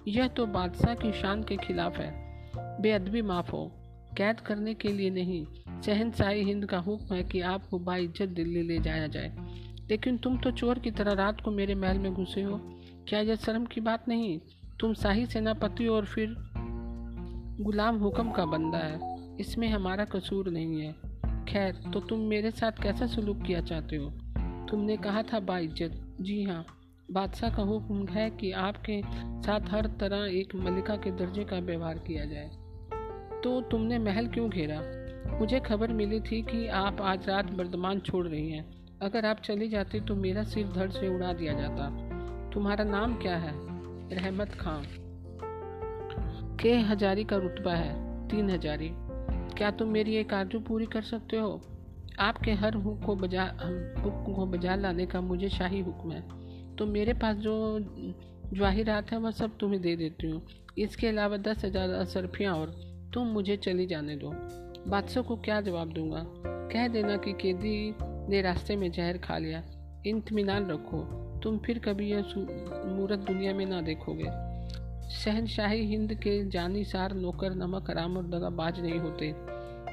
यह 0.07 0.27
तो 0.27 0.45
बादशाह 0.45 0.95
की 0.95 1.11
शान 1.11 1.43
के 1.43 1.57
खिलाफ 1.57 1.97
है। 1.97 2.13
बेअदबी 2.57 3.21
माफ़ 3.21 3.51
हो। 3.51 3.71
कैद 4.17 4.39
करने 4.39 4.73
के 4.73 4.87
लिए 4.87 5.09
नहीं, 5.09 5.45
शहनशाही 5.81 6.43
हिंद 6.43 6.65
का 6.65 6.77
हुक्म 6.77 7.15
है 7.15 7.23
कि 7.23 7.41
आपको 7.41 7.79
बाइज्जत 7.79 8.29
दिल्ली 8.29 8.61
ले 8.61 8.79
जाया 8.79 9.07
जाए। 9.07 9.37
लेकिन 9.89 10.17
तुम 10.17 10.37
तो 10.37 10.51
चोर 10.51 10.79
की 10.79 10.91
तरह 10.91 11.13
रात 11.13 11.41
को 11.41 11.51
मेरे 11.51 11.75
महल 11.75 11.97
में 11.97 12.13
घुसे 12.13 12.41
हो। 12.41 12.61
क्या 13.07 13.19
यह 13.19 13.35
शर्म 13.35 13.65
की 13.65 13.81
बात 13.81 14.07
नहीं? 14.07 14.39
तुम 14.79 14.93
शाही 14.93 15.25
सेनापति 15.25 15.87
और 15.87 16.05
फिर 16.05 16.35
गुलाम 17.63 17.97
हुक्म 17.97 18.31
का 18.31 18.45
बंदा 18.45 18.77
है। 18.77 18.99
इसमें 19.39 19.69
हमारा 19.69 20.05
कसूर 20.05 20.49
नहीं 20.49 20.81
है। 20.81 20.95
खैर 21.45 21.75
तो 21.93 21.99
तुम 21.99 22.19
मेरे 22.19 22.51
साथ 22.51 22.71
कैसा 22.71 23.07
सलूक 23.07 23.41
किया 23.41 23.61
चाहते 23.61 23.95
हो? 23.95 24.13
तुमने 24.69 24.97
कहा 24.97 25.23
था 25.23 25.39
बाइज्जत। 25.39 26.17
जी 26.21 26.43
हाँ। 26.43 26.65
बादशाह 27.11 27.55
का 27.55 27.63
हुक्म 27.63 28.07
है 28.07 28.29
कि 28.29 28.51
आपके 28.51 29.01
साथ 29.41 29.61
हर 29.69 29.85
तरह 29.85 30.37
एक 30.39 30.55
मलिका 30.55 30.95
के 30.95 31.11
दर्जे 31.11 31.43
का 31.43 31.59
व्यवहार 31.59 31.97
किया 31.97 32.25
जाए। 32.25 32.49
तो 33.43 33.61
तुमने 33.61 33.99
महल 33.99 34.27
क्यों 34.27 34.49
घेरा? 34.49 34.81
मुझे 35.39 35.59
खबर 35.59 35.87
मिली 35.87 36.19
थी 36.19 36.41
कि 36.41 36.67
आप 36.67 37.01
आज 37.01 37.29
रात 37.29 37.45
बर्दमान 37.45 37.99
छोड़ 37.99 38.27
रही 38.27 38.51
हैं। 38.51 38.97
अगर 39.01 39.25
आप 39.25 39.39
चली 39.39 39.69
जाती 39.69 39.99
तो 39.99 40.15
मेरा 40.15 40.43
सिर 40.43 40.67
धड़ 40.67 40.89
से 40.89 41.15
उड़ा 41.15 41.33
दिया 41.33 41.53
जाता। 41.53 42.09
तुम्हारा 42.53 42.83
नाम 42.83 43.15
क्या 43.15 43.37
है? 43.37 43.51
रहमत 44.15 44.49
खान। 44.49 44.83
के 46.61 46.73
हजारी 46.73 47.23
का 47.23 47.35
रुतबा 47.35 47.73
है? 47.73 48.27
तीन 48.27 48.49
हजारी। 48.49 48.89
क्या 49.57 49.71
तुम 49.71 49.89
मेरी 49.89 50.15
एक 50.15 50.33
आरज़ू 50.33 50.59
पूरी 50.59 50.85
कर 50.85 51.01
सकते 51.01 51.37
हो? 51.37 51.61
आपके 52.19 52.51
हर 52.51 52.75
हुक्म 52.75 53.05
को 53.05 53.15
बजा, 53.15 53.43
हुक्म 54.03 54.33
को 54.33 54.45
बजा 54.45 54.75
लाने 54.75 55.05
का 55.05 55.21
मुझे 55.21 55.49
शाही 55.49 55.79
हुक्म 55.79 56.11
है। 56.11 56.75
तो 56.75 56.85
मेरे 56.85 57.13
पास 57.13 57.35
जो 57.35 57.79
जवाहिरात 58.53 59.11
है, 59.11 59.17
वह 59.17 59.31
सब 59.31 59.57
तुम्हें 59.57 59.81
दे 59.81 59.95
देती 59.95 60.29
हूँ। 60.29 60.41
इसके 60.77 61.07
अलावा 61.07 61.37
दस 61.37 61.65
हज़ार 61.65 61.89
असरफियाँ 61.89 62.55
और 62.55 62.71
तुम 63.13 63.27
मुझे 63.27 63.57
चली 63.57 63.85
जाने 63.85 64.15
दो। 64.15 64.31
बादशाह 64.87 65.23
को 65.23 65.35
क्या 65.35 65.61
जवाब 65.61 65.93
दूँगा? 65.93 66.23
कह 66.71 66.87
देना 66.87 67.17
कि 67.17 67.33
कैदी 67.33 67.95
ने 68.01 68.41
रास्ते 68.41 68.75
में 68.75 68.91
जहर 68.91 69.17
खा 69.17 69.37
लिया। 69.37 69.63
इतमान 70.05 70.69
रखो। 70.71 71.01
तुम 71.43 71.57
फिर 71.57 71.79
कभी 71.79 72.11
यह 72.11 72.33
मूरत 72.95 73.19
दुनिया 73.19 73.53
में 73.53 73.65
ना 73.65 73.81
देखोगे। 73.81 74.29
शहनशाही 75.09 75.85
हिंद 75.85 76.13
के 76.13 76.49
जानी 76.49 76.83
सार 76.83 77.13
नौकर 77.13 77.55
नमक 77.55 77.89
आराम 77.89 78.17
और 78.17 78.23
दगाबाज 78.23 78.79
नहीं 78.79 78.99
होते। 78.99 79.31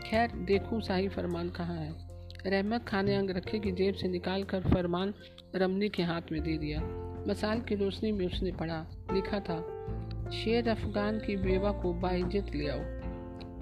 खैर, 0.01 0.31
देखूँ 0.31 0.81
शाही 0.81 1.09
फरमान 1.09 1.49
कहाँ 1.49 1.77
है। 1.77 2.06
रहमत 2.47 2.85
खान 2.89 3.07
ने 3.07 3.17
अंग 3.17 3.31
रखे 3.31 3.59
की 3.59 3.73
जेब 3.73 3.95
से 3.95 4.09
निकाल 4.09 4.45
कर 4.45 4.61
फरमान 4.61 5.15
रमनी 5.57 5.89
के 5.89 6.03
हाथ 6.03 6.23
में 6.33 6.43
दे 6.43 6.59
दिया। 6.59 6.81
मसाल 7.29 7.61
की 7.61 7.75
रोशनी 7.75 8.13
में 8.13 8.27
उसने 8.27 8.53
पढ़ा, 8.53 8.87
लिखा 9.13 9.41
था, 9.41 9.57
शेर 10.31 10.69
अफगान 10.69 11.19
की 11.19 11.37
बेवा 11.37 11.73
को 11.73 11.93
बाइज्जत 11.93 12.55
ले 12.55 12.69
आओ। 12.69 12.81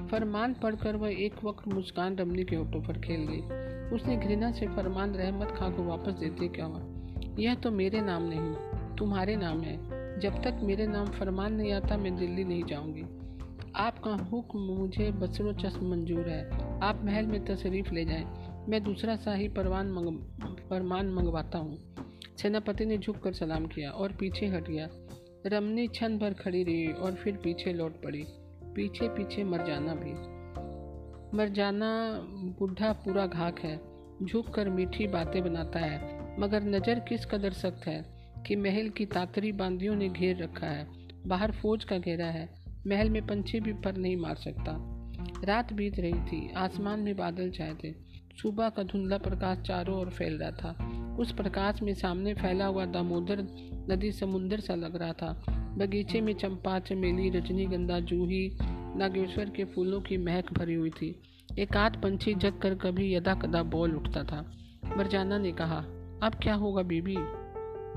फरमान 0.06 0.54
पढ़कर 0.54 0.96
वह 0.96 1.10
एक 1.10 1.44
वक्त 1.44 1.68
मुस्कान 1.68 2.16
रमनी 2.16 2.44
के 2.44 2.56
होठों 2.56 2.82
पर 2.82 2.98
खेल 2.98 3.26
गई। 3.30 3.40
उसने 3.96 4.16
घृणा 4.16 4.52
से 4.52 4.66
फरमान 4.66 5.14
रहमत 5.14 5.48
खां 5.48 5.72
को 5.72 5.82
वापस 5.82 6.12
देते 6.12 6.48
क्या 6.48 6.66
यह 7.38 7.54
तो 7.54 7.70
मेरे 7.70 8.00
नाम 8.00 8.22
नहीं, 8.22 8.54
तुम्हारे 8.96 9.36
नाम 9.36 9.60
है। 9.60 9.76
जब 10.20 10.42
तक 10.42 10.60
मेरे 10.62 10.86
नाम 10.86 11.06
फरमान 11.06 11.54
नहीं 11.54 11.72
आता, 11.72 11.96
मैं 11.96 12.16
दिल्ली 12.16 12.44
नहीं 12.44 12.64
जाऊँगी। 12.64 13.02
आपका 13.76 14.10
हुक्म 14.10 14.58
मुझे 14.58 15.10
बसरो 15.10 15.52
चश्म 15.52 15.90
मंजूर 15.90 16.28
है। 16.28 16.50
आप 16.80 17.00
महल 17.04 17.26
में 17.26 17.44
तशरीफ़ 17.44 17.92
ले 17.92 18.04
जाएँ। 18.04 18.53
मैं 18.68 18.82
दूसरा 18.82 19.16
शाही 19.16 19.48
परवान 19.48 19.90
मंग 19.92 20.18
फरमान 20.70 21.10
मंगवाता 21.10 21.58
हूँ। 21.58 21.94
सेनापति 22.38 22.84
ने 22.84 22.98
झुक 22.98 23.16
कर 23.16 23.32
सलाम 23.32 23.66
किया 23.66 23.90
और 23.90 24.12
पीछे 24.12 24.46
हट 24.46 24.70
गया। 24.70 24.88
रमनी 25.46 25.86
क्षण 25.86 26.18
भर 26.18 26.32
खड़ी 26.32 26.62
रही 26.62 26.92
और 26.92 27.14
फिर 27.14 27.36
पीछे 27.36 27.72
लौट 27.72 28.02
पड़ी। 28.02 28.24
पीछे 28.74 29.08
पीछे 29.08 29.44
मरजाना 29.44 29.94
भी। 29.94 30.12
मरजाना 31.36 32.20
बुढ़ा 32.58 32.92
पूरा 32.92 33.26
घाक 33.26 33.58
है। 33.58 33.80
झुक 34.22 34.48
कर 34.48 34.68
मीठी 34.68 35.06
बातें 35.06 35.42
बनाता 35.42 35.78
है। 35.78 36.24
मगर 36.40 36.62
नज़र 36.62 36.98
किस 36.98 37.26
कदर 37.26 37.52
सख्त 37.52 37.86
है 37.86 38.14
कि 38.46 38.56
महल 38.56 38.88
की 38.88 39.06
तातरी 39.06 39.52
बांदियों 39.52 39.94
ने 39.94 40.08
घेर 40.08 40.42
रखा 40.42 40.66
है। 40.66 40.88
बाहर 41.26 41.52
फौज 41.52 41.84
का 41.84 41.98
घेरा 41.98 42.26
है। 42.26 42.48
महल 42.86 43.10
में 43.10 43.26
पंछी 43.26 43.60
भी 43.60 43.72
पर 43.72 43.96
नहीं 43.96 44.16
मार 44.16 44.34
सकता। 44.34 44.76
रात 45.44 45.72
बीत 45.72 45.98
रही 45.98 46.20
थी। 46.20 46.52
आसमान 46.52 47.00
में 47.00 47.16
बादल 47.16 47.50
छाए 47.50 47.74
थे। 47.84 48.03
सुबह 48.42 48.68
का 48.68 48.82
धुंधला 48.82 49.18
प्रकाश 49.18 49.58
चारों 49.58 50.00
ओर 50.00 50.10
फैल 50.10 50.38
रहा 50.38 50.50
था। 50.50 50.94
उस 51.20 51.32
प्रकाश 51.32 51.82
में 51.82 51.94
सामने 51.94 52.34
फैला 52.34 52.66
हुआ 52.66 52.84
दामोदर 52.84 53.46
नदी 53.90 54.12
समुंदर 54.12 54.60
सा 54.60 54.74
लग 54.74 54.96
रहा 54.96 55.12
था। 55.12 55.44
बगीचे 55.50 56.20
में 56.20 56.34
चंपा, 56.34 56.78
चमेली, 56.78 57.30
रजनीगंधा, 57.30 58.00
जूही, 58.00 58.58
नागेश्वर 58.96 59.50
के 59.50 59.64
फूलों 59.64 60.00
की 60.00 60.16
महक 60.16 60.52
भरी 60.52 60.74
हुई 60.74 60.90
थी। 60.90 61.22
एक 61.58 61.76
आध 61.76 62.02
पंछी 62.02 62.34
जग 62.34 62.58
कर 62.58 62.74
कभी 62.74 63.14
यदा 63.14 63.34
कदा 63.34 63.62
बोल 63.62 63.96
उठता 63.96 64.22
था। 64.22 64.52
मरजाना 64.96 65.38
ने 65.38 65.52
कहा, 65.52 65.76
अब 66.22 66.32
क्या 66.42 66.54
होगा 66.54 66.82
बीबी? 66.82 67.16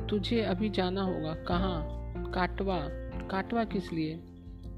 तुझे 0.10 0.42
अभी 0.42 0.70
जाना 0.70 1.02
होगा। 1.02 1.34
कहाँ? 1.34 1.84
काटवा? 2.32 2.80
काटवा 3.28 3.64
किस 3.64 3.94
लिए? 3.94 4.24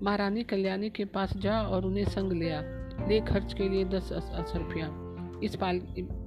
महारानी 0.03 0.43
कल्याणी 0.43 0.89
के 0.89 1.05
पास 1.05 1.37
जा 1.37 1.61
और 1.61 1.85
उन्हें 1.85 2.05
संग 2.05 2.31
लिया 2.33 2.61
ले 3.07 3.21
खर्च 3.21 3.53
के 3.53 3.69
लिए 3.69 3.85
दस 3.85 4.09
रुपया 4.55 5.08
इस 5.43 5.55
पाल, 5.55 5.75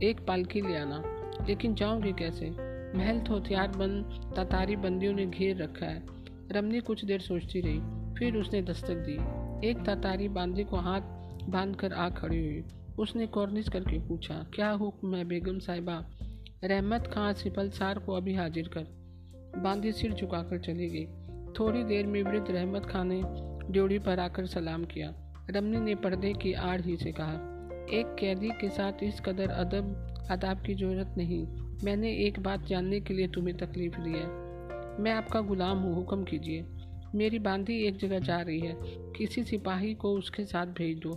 एक 0.02 0.26
पालकी 0.28 0.60
ले 0.60 0.76
आना। 0.76 1.02
लेकिन 1.48 1.74
जाऊँगी 1.74 2.12
कैसे? 2.12 2.50
महल 2.98 3.20
तो 3.20 3.36
हथियार 3.36 3.68
बंद 3.68 4.32
तातारी 4.36 4.76
बंदियों 4.76 5.12
ने 5.12 5.26
घेर 5.26 5.62
रखा 5.62 5.86
है। 5.86 6.02
रमनी 6.52 6.80
कुछ 6.80 7.04
देर 7.04 7.20
सोचती 7.20 7.60
रही, 7.60 7.80
फिर 8.14 8.36
उसने 8.36 8.62
दस्तक 8.62 8.94
दी। 8.94 9.14
एक 9.68 9.78
तातारी 9.78 10.28
बांदी 10.28 10.64
को 10.64 10.76
हाथ 10.76 11.00
बाँध 11.48 11.76
कर 11.76 11.92
आ 11.92 12.10
खड़ी 12.10 12.40
हुई। 12.40 12.64
उसने 12.98 13.26
कॉर्निश 13.26 13.68
करके 13.68 13.98
पूछा, 13.98 14.46
क्या 14.54 14.70
हुक्म 14.70 15.14
है 15.14 15.24
बेगम 15.24 15.58
साहिबा? 15.58 16.10
रहमत 16.64 17.06
खां 17.06 17.34
सिपल 17.34 17.70
सार 17.70 17.98
को 17.98 18.12
अभी 18.12 18.34
हाजिर 18.34 18.68
कर। 18.68 18.82
बांदी 19.60 19.92
सिर 19.92 20.12
झुकाकर 20.12 20.58
चली 20.58 20.88
गई। 20.88 21.06
थोड़ी 21.52 21.84
देर 21.84 22.06
में 22.06 22.22
वृद्ध 22.22 22.50
रहमत 22.50 22.86
खां 22.86 23.04
ने 23.04 23.22
ड्योढ़ी 23.72 23.98
पर 23.98 24.20
आकर 24.20 24.46
सलाम 24.46 24.84
किया। 24.84 25.14
रमनी 25.50 25.80
ने 25.80 25.94
पर्दे 25.94 26.32
की 26.32 26.52
आड़ 26.52 26.80
ही 26.80 26.96
से 26.96 27.12
कहा 27.12 27.51
एक 27.92 28.16
कैदी 28.18 28.48
के 28.48 28.68
साथ 28.68 28.92
इस 29.02 29.20
कदर 29.20 29.48
अदब, 29.50 30.14
आदाब 30.30 30.62
की 30.62 30.74
ज़रूरत 30.74 31.14
नहीं। 31.16 31.46
मैंने 31.84 32.12
एक 32.12 32.40
बात 32.40 32.66
जानने 32.66 33.00
के 33.00 33.14
लिए 33.14 33.28
तुम्हें 33.28 33.56
तकलीफ़ 33.56 34.00
दी 34.00 34.10
है। 34.10 34.26
मैं 35.02 35.10
आपका 35.10 35.40
गुलाम 35.40 35.78
हूँ, 35.78 35.94
हुक्म 35.94 36.24
कीजिए। 36.24 36.64
मेरी 37.14 37.38
बांदी 37.38 37.84
एक 37.84 37.96
जगह 37.96 38.18
जा 38.18 38.40
रही 38.40 38.60
है। 38.60 38.76
किसी 39.16 39.44
सिपाही 39.44 39.94
को 39.94 40.12
उसके 40.12 40.44
साथ 40.44 40.66
भेज 40.66 40.98
दो, 40.98 41.10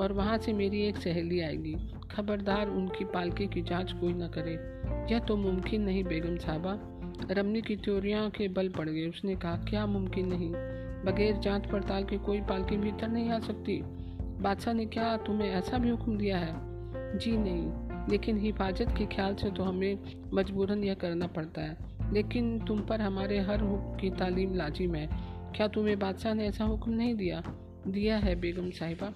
और 0.00 0.12
वहाँ 0.12 0.38
से 0.38 0.52
मेरी 0.52 0.82
एक 0.82 0.96
सहेली 0.96 1.40
आएगी। 1.40 1.76
खबरदार 2.10 2.68
उनकी 2.68 3.04
पालकी 3.04 3.46
की 3.46 3.62
जाँच 3.62 3.92
कोई 3.92 4.12
न 4.12 4.28
करे। 4.28 4.54
यह 5.14 5.18
तो 5.18 5.36
मुमकिन 5.36 5.82
नहीं, 5.82 6.04
बेगम 6.04 6.36
साहबा। 6.36 6.78
रमनी 7.30 7.62
की 7.62 7.76
त्योरियाँ 7.76 8.30
के 8.30 8.48
बल 8.48 8.68
पड़ 8.68 8.88
गए। 8.88 9.06
उसने 9.06 9.36
कहा, 9.36 9.56
क्या 9.56 9.86
मुमकिन 9.86 10.26
नहीं? 10.28 10.50
बगैर 11.04 11.36
जाँच 11.36 11.66
पड़ताल 11.66 12.04
के 12.04 12.18
कोई 12.18 12.40
पालकी 12.40 12.76
भीतर 12.76 13.08
नहीं 13.08 13.30
आ 13.30 13.38
सकती? 13.38 13.97
बादशाह 14.40 14.74
ने 14.74 14.86
क्या 14.86 15.16
तुम्हें 15.16 15.50
ऐसा 15.50 15.78
भी 15.78 15.88
हुक्म 15.88 16.18
दिया 16.18 16.38
है? 16.38 16.54
जी 17.18 17.36
नहीं। 17.36 17.88
लेकिन 18.08 18.38
हिफाजत 18.38 18.94
के 18.98 19.06
ख्याल 19.06 19.34
से 19.34 19.50
तो 19.50 19.62
हमें 19.62 19.98
मजबूरन 20.34 20.84
यह 20.84 20.94
करना 20.94 21.26
पड़ता 21.26 21.60
है। 21.60 21.76
लेकिन 22.12 22.64
तुम 22.64 22.80
पर 22.80 23.00
हमारे 23.00 23.40
हर 23.40 23.60
हुक्म 23.60 23.96
की 23.96 24.10
तालीम 24.10 24.54
लाजिम 24.54 24.94
है। 24.94 25.08
क्या 25.56 25.68
तुम्हें 25.68 25.98
बादशाह 25.98 26.34
ने 26.34 26.46
ऐसा 26.46 26.64
हुक्म 26.64 26.90
नहीं 26.90 27.14
दिया? 27.14 27.42
दिया 27.88 28.16
है 28.16 28.40
बेगम 28.40 28.70
साहिबा। 28.70 29.14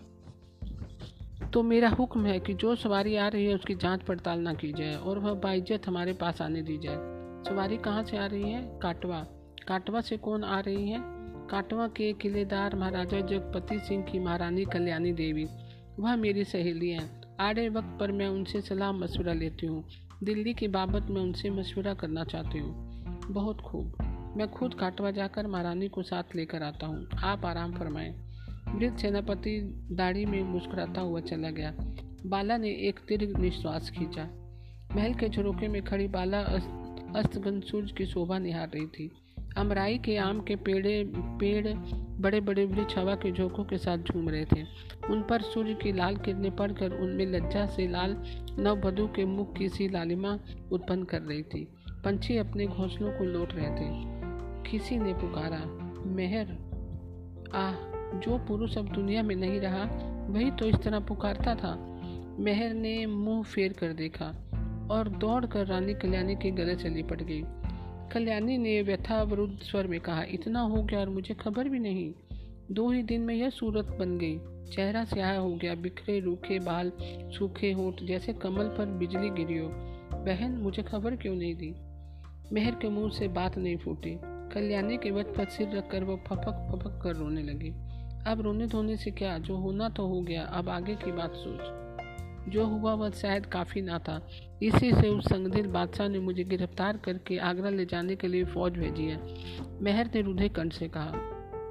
तो 1.51 1.63
मेरा 1.63 1.89
हुक्म 1.89 2.27
है 2.27 2.41
कि 2.41 2.55
जो 2.55 2.75
सवारी 2.75 3.17
आ 3.17 3.29
रही 3.29 3.47
है 3.47 3.55
उसकी 3.55 3.75
जाँच 3.75 4.03
पड़ताल 4.03 4.41
ना 4.41 4.55
की 4.55 4.73
जाए 4.73 4.97
और 4.97 5.19
वह 5.19 5.35
बाइज्जत 5.35 5.83
हमारे 5.87 6.13
पास 6.13 6.43
आने 6.43 6.63
दी 6.63 6.79
जाए। 6.79 6.97
सवारी 7.49 7.77
कहाँ 7.77 8.05
से 8.05 8.17
आ 8.17 8.27
रही 8.27 8.51
है? 8.51 8.79
काटवा। 8.83 9.27
काटवा 9.69 10.01
से 10.01 10.17
कौन 10.17 10.45
आ 10.45 10.61
रही 10.61 10.89
है? 10.89 11.22
काटवा 11.53 11.87
के 11.87 12.13
किलेदार 12.13 12.77
महाराजा 12.77 13.21
जगपति 13.21 13.79
सिंह 13.79 14.05
की 14.05 14.19
महारानी 14.19 14.65
कल्याणी 14.65 15.13
देवी, 15.13 15.47
वह 16.01 16.17
मेरी 16.17 16.45
सहेली 16.45 16.91
हैं। 16.91 17.23
आड़े 17.41 17.69
वक्त 17.69 17.97
पर 18.01 18.13
मैं 18.13 18.29
उनसे 18.29 18.61
सलाह 18.61 18.93
मशवरा 18.93 19.33
लेती 19.33 19.67
हूँ। 19.67 19.85
दिल्ली 20.23 20.55
की 20.55 20.69
बाबत 20.69 21.07
में 21.11 21.21
उनसे 21.21 21.51
मशवरा 21.51 21.95
करना 21.95 22.25
चाहती 22.25 22.59
हूँ। 22.59 22.73
बहुत 23.31 23.61
खूब। 23.61 23.93
मैं 24.37 24.49
खुद 24.49 24.75
काटवा 24.75 25.11
जाकर 25.11 25.47
महारानी 25.47 25.89
को 25.89 26.03
साथ 26.03 26.37
लेकर 26.37 26.63
आता 26.63 26.87
हूँ। 26.87 27.07
आप 27.25 27.45
आराम 27.45 27.73
फरमाएँ। 27.73 28.15
वृद्ध 28.69 28.99
सेनापति 28.99 29.61
दाढ़ी 29.93 30.27
में 30.27 30.43
मुस्कुराता 30.43 31.01
हुआ 31.01 31.21
चला 31.21 31.51
गया। 31.51 31.75
बाला 32.27 32.57
ने 32.57 32.69
एक 32.69 33.01
दीर्घ 33.09 33.39
निश्वास 33.39 33.91
खींचा। 33.91 34.25
महल 34.97 35.15
के 35.15 35.29
झरोके 35.29 35.69
में 35.69 35.83
खड़ी 35.83 36.09
बाला 36.09 36.41
अस्तगन 36.41 37.61
सूर्य 37.61 37.95
की 37.99 38.07
शोभा 38.07 38.39
निहार 38.39 38.69
रही 38.69 38.87
थी। 38.87 39.11
अमराई 39.57 39.99
के 39.99 40.17
आम 40.17 40.41
के 40.41 40.57
पेड़े, 40.57 41.13
पेड़ 41.17 41.69
बड़े 42.21 42.41
बड़े 42.41 42.65
वृक्ष 42.65 42.99
हवा 42.99 43.15
के 43.15 43.33
झोंकों 43.33 43.65
के 43.65 43.79
साथ 43.79 43.99
झूम 43.99 44.29
रहे 44.29 44.45
थे। 44.45 44.63
उन 45.11 45.23
पर 45.23 45.43
सूर्य 45.43 45.75
की 45.75 45.93
लाल 45.93 46.17
किरणें 46.17 46.57
पड़कर 46.57 46.93
उनमें 46.93 47.27
लज्जा 47.27 47.67
से 47.67 47.89
लाल 47.89 48.17
नववधु 48.59 49.07
के 49.07 49.25
मुख 49.25 49.57
की 49.57 49.69
सी 49.69 49.89
लालिमा 49.89 50.39
उत्पन्न 50.73 51.05
कर 51.05 51.23
रही 51.23 51.43
थी। 51.43 51.69
पंछी 52.05 52.37
अपने 52.37 52.67
घोंसलों 52.67 53.13
को 53.13 53.25
लौट 53.25 53.53
रहे 53.53 53.71
थे। 53.71 54.13
किसी 54.71 54.97
ने 54.97 55.13
पुकारा, 55.13 55.61
मेहर, 56.07 56.47
आह, 57.55 57.75
जो 58.19 58.39
पुरुष 58.39 58.79
अब 58.79 58.89
दुनिया 58.89 59.23
में 59.23 59.37
नहीं 59.37 59.61
रहा, 59.61 59.85
वही 60.29 60.51
तो 60.51 60.67
इस 60.67 60.77
तरह 60.77 61.01
पुकारता 61.01 61.55
था। 61.55 61.99
मेहर 62.39 62.75
ने 62.75 63.07
मुँह 63.07 63.43
फेर 63.43 63.73
कर 63.73 63.93
देखा 63.93 64.27
और 64.91 65.09
दौड़कर 65.09 65.67
रानी 65.67 65.95
कल्याणी 65.95 66.35
के 66.35 66.51
गले 66.51 66.77
चली 66.77 67.03
पड़ 67.03 67.21
गई। 67.21 67.45
कल्याणी 68.13 68.59
ने 68.59 68.83
व्यथावरुद्ध 68.83 69.59
स्वर 69.59 69.87
में 69.87 70.01
कहा, 70.01 70.23
इतना 70.23 70.61
हो 70.61 70.83
गया 70.83 71.01
और 71.01 71.09
मुझे 71.09 71.35
खबर 71.35 71.69
भी 71.69 71.79
नहीं। 71.79 72.15
दो 72.71 72.91
ही 72.91 73.03
दिन 73.03 73.21
में 73.21 73.35
यह 73.35 73.51
सूरत 73.51 73.85
बन 73.85 74.19
गई। 74.19 74.39
चेहरा 74.71 75.05
स्याह 75.05 75.37
हो 75.37 75.55
गया, 75.55 75.75
बिखरे 75.75 76.21
रूखे 76.21 76.59
बाल 76.59 76.93
सूखे 77.39 77.73
होठ 77.73 78.03
जैसे 78.03 78.33
कमल 78.33 78.65
पर 78.65 78.87
बिजली 78.87 79.31
गिरी 79.31 79.59
हो। 79.59 79.69
बहन, 80.13 80.51
मुझे 80.53 80.83
खबर 80.83 81.17
क्यों 81.17 81.35
नहीं 81.35 81.55
दी? 81.55 81.75
मेहर 82.53 82.75
के 82.75 82.89
मुँह 82.89 83.11
से 83.11 83.29
बात 83.29 83.59
नहीं 83.59 83.77
फूटी। 83.77 84.19
कल्याणी 84.25 84.97
के 84.97 85.11
वत 85.11 85.35
पर 85.37 85.45
सिर 85.45 85.77
रखकर 85.77 86.05
वह 86.05 86.17
फपक 86.17 86.69
फपक 86.73 87.01
कर 87.03 87.17
रोने 87.17 87.43
लगी। 87.43 87.71
अब 88.27 88.41
रोने 88.41 88.67
धोने 88.67 88.97
से 88.97 89.11
क्या? 89.11 89.39
जो 89.39 89.57
होना 89.57 89.89
तो 89.89 90.07
हो 90.07 90.21
गया। 90.21 90.43
अब 90.43 90.69
आगे 90.69 90.95
की 90.95 91.13
बात 91.13 91.33
सोच। 91.35 91.82
जो 92.49 92.65
हुआ 92.65 92.95
वह 92.95 93.11
शायद 93.11 93.47
काफ़ी 93.47 93.83
ना 93.83 93.99
था। 93.99 94.21
इसी 94.63 94.93
से 94.93 95.09
उस 95.09 95.25
संगदिल 95.25 95.67
बादशाह 95.67 96.09
ने 96.09 96.19
मुझे 96.19 96.45
गिरफ़्तार 96.45 96.97
करके 96.97 97.39
आगरा 97.39 97.71
ले 97.71 97.85
जाने 97.85 98.17
के 98.17 98.29
लिए 98.29 98.45
फ़ौज 98.45 98.73
भेजी 98.73 99.07
है। 99.07 99.21
मेहर 99.81 100.11
ने 100.15 100.21
रुधे 100.21 100.49
कंठ 100.49 100.73
से 100.73 100.89
कहा, 100.89 101.13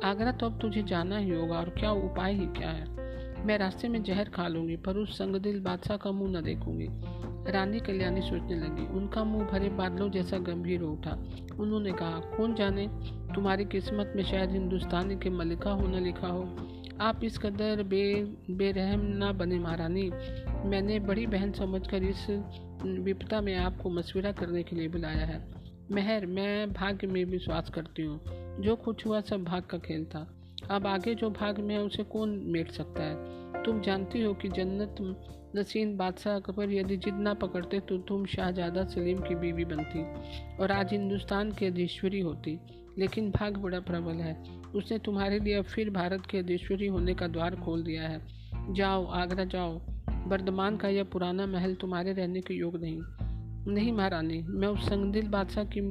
आगरा 0.04 0.32
तो 0.32 0.46
अब 0.46 0.60
तुझे 0.62 0.84
जाना 0.84 1.18
ही 1.18 1.30
होगा 1.30 1.58
और 1.58 1.70
क्या 1.70 1.92
उपाय 1.92 2.34
ही 2.34 2.46
क्या 2.46 2.70
है? 2.70 2.90
मैं 3.46 3.58
रास्ते 3.58 3.88
में 3.88 4.02
जहर 4.04 4.30
खा 4.30 4.48
लूँगी, 4.48 4.76
पर 4.76 4.98
उस 4.98 5.18
संगदिल 5.18 5.60
बादशाह 5.60 5.98
का 5.98 6.12
मुँह 6.12 6.32
न 6.32 6.44
देखूँगी। 6.44 6.88
रानी 7.52 7.80
कल्याणी 7.80 8.22
सोचने 8.22 8.56
लगी, 8.56 8.86
उनका 8.88 9.24
मुँह 9.24 9.46
भरे 9.46 9.70
बादलों 9.70 10.10
जैसा 10.12 10.38
गंभीर 10.38 10.82
हो 10.82 10.92
उठा। 10.92 11.12
उन्होंने 11.60 11.92
कहा, 11.92 12.20
कौन 12.38 12.54
जाने 12.56 12.88
तुम्हारी 13.36 13.66
किस्मत 13.66 14.14
में 14.16 14.24
शायद 14.24 14.52
हिंदुस्तानी 14.52 15.16
के 15.16 15.30
मलिका 15.30 15.72
होना 15.72 16.00
लिखा 16.00 16.28
हो? 16.28 16.44
आप 17.00 17.24
इस 17.24 17.38
कदर 17.38 17.84
बे, 17.84 18.24
बेरहम 18.50 19.00
ना 19.00 19.32
बने 19.32 19.60
महारानी। 19.60 20.12
मैंने 20.66 21.00
बड़ी 21.00 21.28
बहन 21.28 21.52
समझकर 21.52 22.04
इस 22.04 22.28
विपता 22.86 23.42
में 23.42 23.56
आपको 23.56 23.90
मशवरा 23.90 24.32
करने 24.32 24.64
के 24.64 24.76
लिए 24.76 24.88
बुलाया 24.88 25.26
है। 25.26 25.48
मेहर, 25.92 26.26
मैं 26.26 26.74
भाग्य 26.74 27.08
में 27.08 27.26
विश्वास 27.26 27.70
करती 27.70 28.02
हूँ। 28.02 28.22
जो 28.62 28.76
कुछ 28.76 29.06
हुआ 29.06 29.22
सब 29.22 29.44
भाग 29.44 29.64
का 29.64 29.78
खेल 29.78 30.06
था। 30.06 30.38
अब 30.72 30.88
आगे 30.88 31.16
जो 31.16 31.30
भाग 31.30 31.60
में 31.60 31.76
है, 31.76 31.82
उसे 31.82 32.04
कौन 32.04 32.44
मेट 32.46 32.72
सकता 32.72 33.04
है? 33.04 33.16
तुम 33.64 33.82
जानती 33.82 34.22
हो 34.22 34.34
कि 34.34 34.50
जन्नत 34.50 34.96
नसीन 35.56 35.98
बादशाह 35.98 36.36
अकबर 36.36 36.72
यदि 36.72 36.98
जिद 36.98 37.14
ना 37.14 37.34
पकड़ते 37.34 37.80
तो 37.80 37.98
तुम 37.98 38.26
शाहजादा 38.26 38.84
सलीम 38.84 39.18
की 39.18 39.36
बीवी 39.36 39.66
बनती 39.66 40.06
और 40.58 40.72
आज 40.72 40.92
हिंदुस्तान 40.92 41.52
की 41.52 41.66
अधीश्वरी 41.66 42.20
होती। 42.20 42.60
लेकिन 43.00 43.32
भाग 43.32 43.58
बड़ा 43.58 43.80
प्रबल 43.80 44.14
है। 44.14 44.44
उसने 44.76 44.98
तुम्हारे 44.98 45.40
लिए 45.40 45.62
फिर 45.62 45.90
भारत 45.90 46.26
के 46.26 46.38
अधीश्वरी 46.38 46.88
होने 46.88 47.14
का 47.14 47.28
द्वार 47.28 47.56
खोल 47.56 47.84
दिया 47.84 48.04
है। 48.04 48.22
जाओ, 48.74 49.06
आगरा 49.06 49.44
जाओ। 49.44 49.82
वर्धमान 50.28 50.78
का 50.78 50.88
यह 50.88 51.04
पुराना 51.04 51.46
महल 51.46 51.76
तुम्हारे 51.76 52.14
रहने 52.14 52.42
के 52.42 52.54
योग 52.54 52.82
नहीं। 52.82 53.02
नहीं 53.74 53.92
महारानी, 53.92 54.42
मैं 54.42 54.68
उस 54.68 54.86
संगदिल 54.86 55.28
बादशाह 55.28 55.64
की 55.64 55.82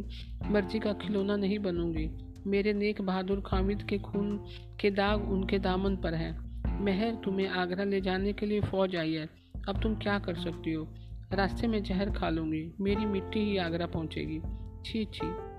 मर्ज़ी 0.51 0.79
का 0.79 0.93
खिलौना 0.93 1.37
नहीं 1.37 1.59
बनूँगी। 1.59 2.11
मेरे 2.47 2.73
नेक 2.73 3.03
बहादुर 3.03 3.43
खामिद 3.47 3.83
के 3.83 3.99
खून 3.99 4.45
के 4.81 4.91
दाग 4.91 5.31
उनके 5.31 5.59
दामन 5.59 5.97
पर 5.97 6.15
है। 6.15 6.39
महर 6.85 7.15
तुम्हें 7.25 7.49
आगरा 7.49 7.85
ले 7.85 8.01
जाने 8.01 8.33
के 8.33 8.47
लिए 8.47 8.61
फौज 8.61 8.97
आई 8.97 9.13
है। 9.13 9.29
अब 9.69 9.83
तुम 9.83 9.95
क्या 9.95 10.19
कर 10.19 10.35
सकती 10.35 10.73
हो? 10.73 10.89
रास्ते 11.33 11.67
में 11.67 11.83
जहर 11.83 12.11
खा 12.11 12.29
लूँगी। 12.29 12.73
मेरी 12.81 13.07
मिट्टी 13.07 13.41
ही 13.41 13.57
आगरा 13.57 13.87
पहुंचेगी। 13.87 14.41
छी 14.85 15.05
छी। 15.05 15.50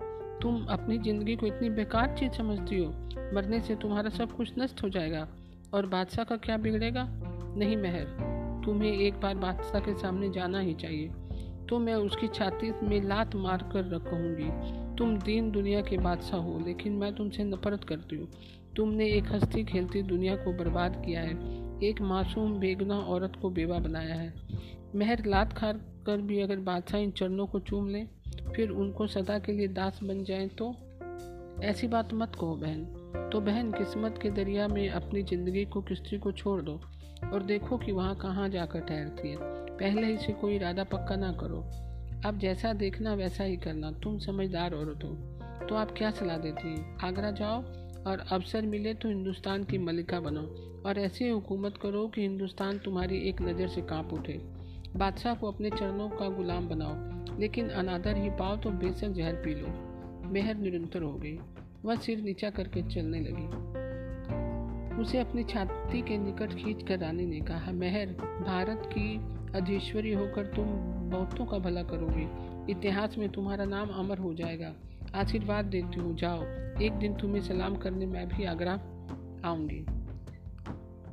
तुम 0.41 0.65
अपनी 0.65 0.97
ज़िंदगी 0.97 1.35
को 1.35 1.45
इतनी 1.45 1.69
बेकार 1.69 2.15
चीज़ 2.19 2.31
समझती 2.31 2.77
हो, 2.77 2.91
मरने 3.33 3.61
से 3.61 3.75
तुम्हारा 3.75 4.09
सब 4.09 4.31
कुछ 4.31 4.53
नष्ट 4.59 4.83
हो 4.83 4.89
जाएगा 4.89 5.27
और 5.73 5.85
बादशाह 5.85 6.25
का 6.25 6.35
क्या 6.35 6.57
बिगड़ेगा? 6.57 7.07
नहीं 7.57 7.77
महर, 7.77 8.05
तुम्हें 8.65 8.91
एक 8.91 9.13
बार 9.13 9.35
बादशाह 9.35 9.81
के 9.81 9.93
सामने 9.93 10.29
जाना 10.29 10.59
ही 10.59 10.73
चाहिए। 10.73 11.11
तो 11.69 11.79
मैं 11.79 11.93
उसकी 11.93 12.27
छाती 12.27 12.71
में 12.83 13.01
लात 13.01 13.35
मार 13.35 13.69
कर 13.73 13.85
रखूँगी। 13.85 14.49
तुम 14.95 15.17
दीन 15.17 15.51
दुनिया 15.51 15.81
के 15.81 15.97
बादशाह 15.97 16.39
हो, 16.39 16.59
लेकिन 16.65 16.93
मैं 16.93 17.15
तुमसे 17.15 17.43
नफरत 17.43 17.83
करती 17.83 18.15
हूँ। 18.15 18.27
तुमने 18.75 19.09
एक 19.09 19.31
हस्ती 19.31 19.63
खेलती 19.63 20.01
दुनिया 20.01 20.35
को 20.35 20.53
बर्बाद 20.53 21.03
किया 21.05 21.21
है। 21.21 21.33
एक 21.83 22.01
मासूम 22.01 22.59
बेगुना 22.59 22.97
औरत 22.97 23.33
को 23.41 23.49
बेवा 23.49 23.79
बनाया 23.79 24.15
है। 24.15 24.33
महर 24.95 25.25
लात 25.25 25.53
खार 25.53 25.81
कर 26.05 26.17
भी 26.17 26.41
अगर 26.41 26.57
बादशाह 26.57 27.01
इन 27.01 27.11
चरणों 27.11 27.47
को 27.47 27.59
चूम 27.59 27.87
ले 27.87 28.20
फिर 28.55 28.69
उनको 28.69 29.07
सदा 29.07 29.39
के 29.39 29.51
लिए 29.51 29.67
दास 29.67 29.99
बन 30.03 30.23
जाए 30.23 30.47
तो? 30.47 30.75
ऐसी 31.63 31.87
बात 31.87 32.13
मत 32.13 32.35
कहो 32.35 32.55
बहन। 32.55 32.85
तो 33.33 33.41
बहन, 33.41 33.71
किस्मत 33.71 34.19
के 34.21 34.29
दरिया 34.29 34.67
में 34.67 34.89
अपनी 34.89 35.23
ज़िंदगी 35.23 35.65
को 35.65 35.81
किस्ती 35.81 36.17
को 36.17 36.31
छोड़ 36.31 36.61
दो? 36.61 36.81
और 37.33 37.43
देखो 37.43 37.77
कि 37.77 37.91
वहाँ 37.91 38.15
कहाँ 38.15 38.49
जाकर 38.49 38.79
ठहरती 38.79 39.29
है। 39.29 39.37
पहले 39.77 40.07
ही 40.07 40.17
से 40.17 40.33
कोई 40.33 40.55
इरादा 40.55 40.83
पक्का 40.83 41.15
ना 41.15 41.31
करो। 41.33 41.57
अब 42.25 42.39
जैसा 42.39 42.73
देखना 42.73 43.13
वैसा 43.13 43.43
ही 43.43 43.57
करना, 43.57 43.91
तुम 43.91 44.19
समझदार 44.19 44.73
औरत 44.73 44.99
हो। 45.03 45.09
तो 45.67 45.75
आप 45.75 45.91
क्या 45.97 46.11
सलाह 46.11 46.37
देती 46.37 46.67
हैं? 46.67 46.97
आगरा 47.03 47.31
जाओ 47.31 47.61
और 48.11 48.25
अवसर 48.31 48.61
मिले 48.61 48.93
तो 48.93 49.09
हिंदुस्तान 49.09 49.63
की 49.63 49.77
मलिका 49.77 50.19
बनो। 50.19 50.41
और 50.85 50.99
ऐसी 50.99 51.29
हुकूमत 51.29 51.73
करो 51.81 52.07
कि 52.07 52.21
हिंदुस्तान 52.21 52.77
तुम्हारी 52.77 53.17
एक 53.17 53.41
नज़र 53.41 53.67
से 53.67 53.81
काँप 53.81 54.13
उठे। 54.13 54.41
बादशाह 54.95 55.33
को 55.35 55.51
अपने 55.51 55.69
चरणों 55.69 56.09
का 56.09 56.29
गुलाम 56.29 56.69
बनाओ। 56.69 57.20
लेकिन 57.41 57.69
अनादर 57.69 58.17
ही 58.17 58.29
पाओ 58.29 58.57
तो 58.57 58.69
बेशक 58.69 59.07
जहर 59.07 59.33
पी 59.33 59.55
लो। 59.55 59.67
मेहर 60.29 60.55
निरंतर 60.55 61.01
हो 61.01 61.13
गई। 61.13 61.39
वह 61.85 61.95
सिर 61.95 62.21
नीचा 62.21 62.49
करके 62.49 62.81
चलने 62.81 63.19
लगी। 63.19 63.71
उसे 65.01 65.19
अपनी 65.19 65.43
छाती 65.43 66.01
के 66.01 66.17
निकट 66.17 66.53
खींच 66.53 66.83
कर 66.83 66.99
रानी 66.99 67.25
ने 67.25 67.39
कहा, 67.39 67.71
मेहर, 67.71 68.07
भारत 68.45 68.81
की 68.85 69.17
अधीश्वरी 69.57 70.13
होकर 70.13 70.45
तुम 70.45 70.65
बहुतों 71.09 71.45
का 71.45 71.57
भला 71.57 71.83
करोगी। 71.83 72.51
इतिहास 72.71 73.17
में 73.17 73.29
तुम्हारा 73.29 73.65
नाम 73.65 73.89
अमर 73.89 74.17
हो 74.17 74.33
जाएगा। 74.33 74.73
आशीर्वाद 75.15 75.65
देती 75.65 75.99
हूँ, 75.99 76.17
जाओ। 76.17 76.43
एक 76.81 76.91
दिन 76.91 77.13
तुम्हें 77.13 77.41
सलाम 77.41 77.75
करने 77.75 78.05
मैं 78.05 78.27
भी 78.27 78.43
आगरा 78.43 78.73
आऊँगी। 79.49 79.85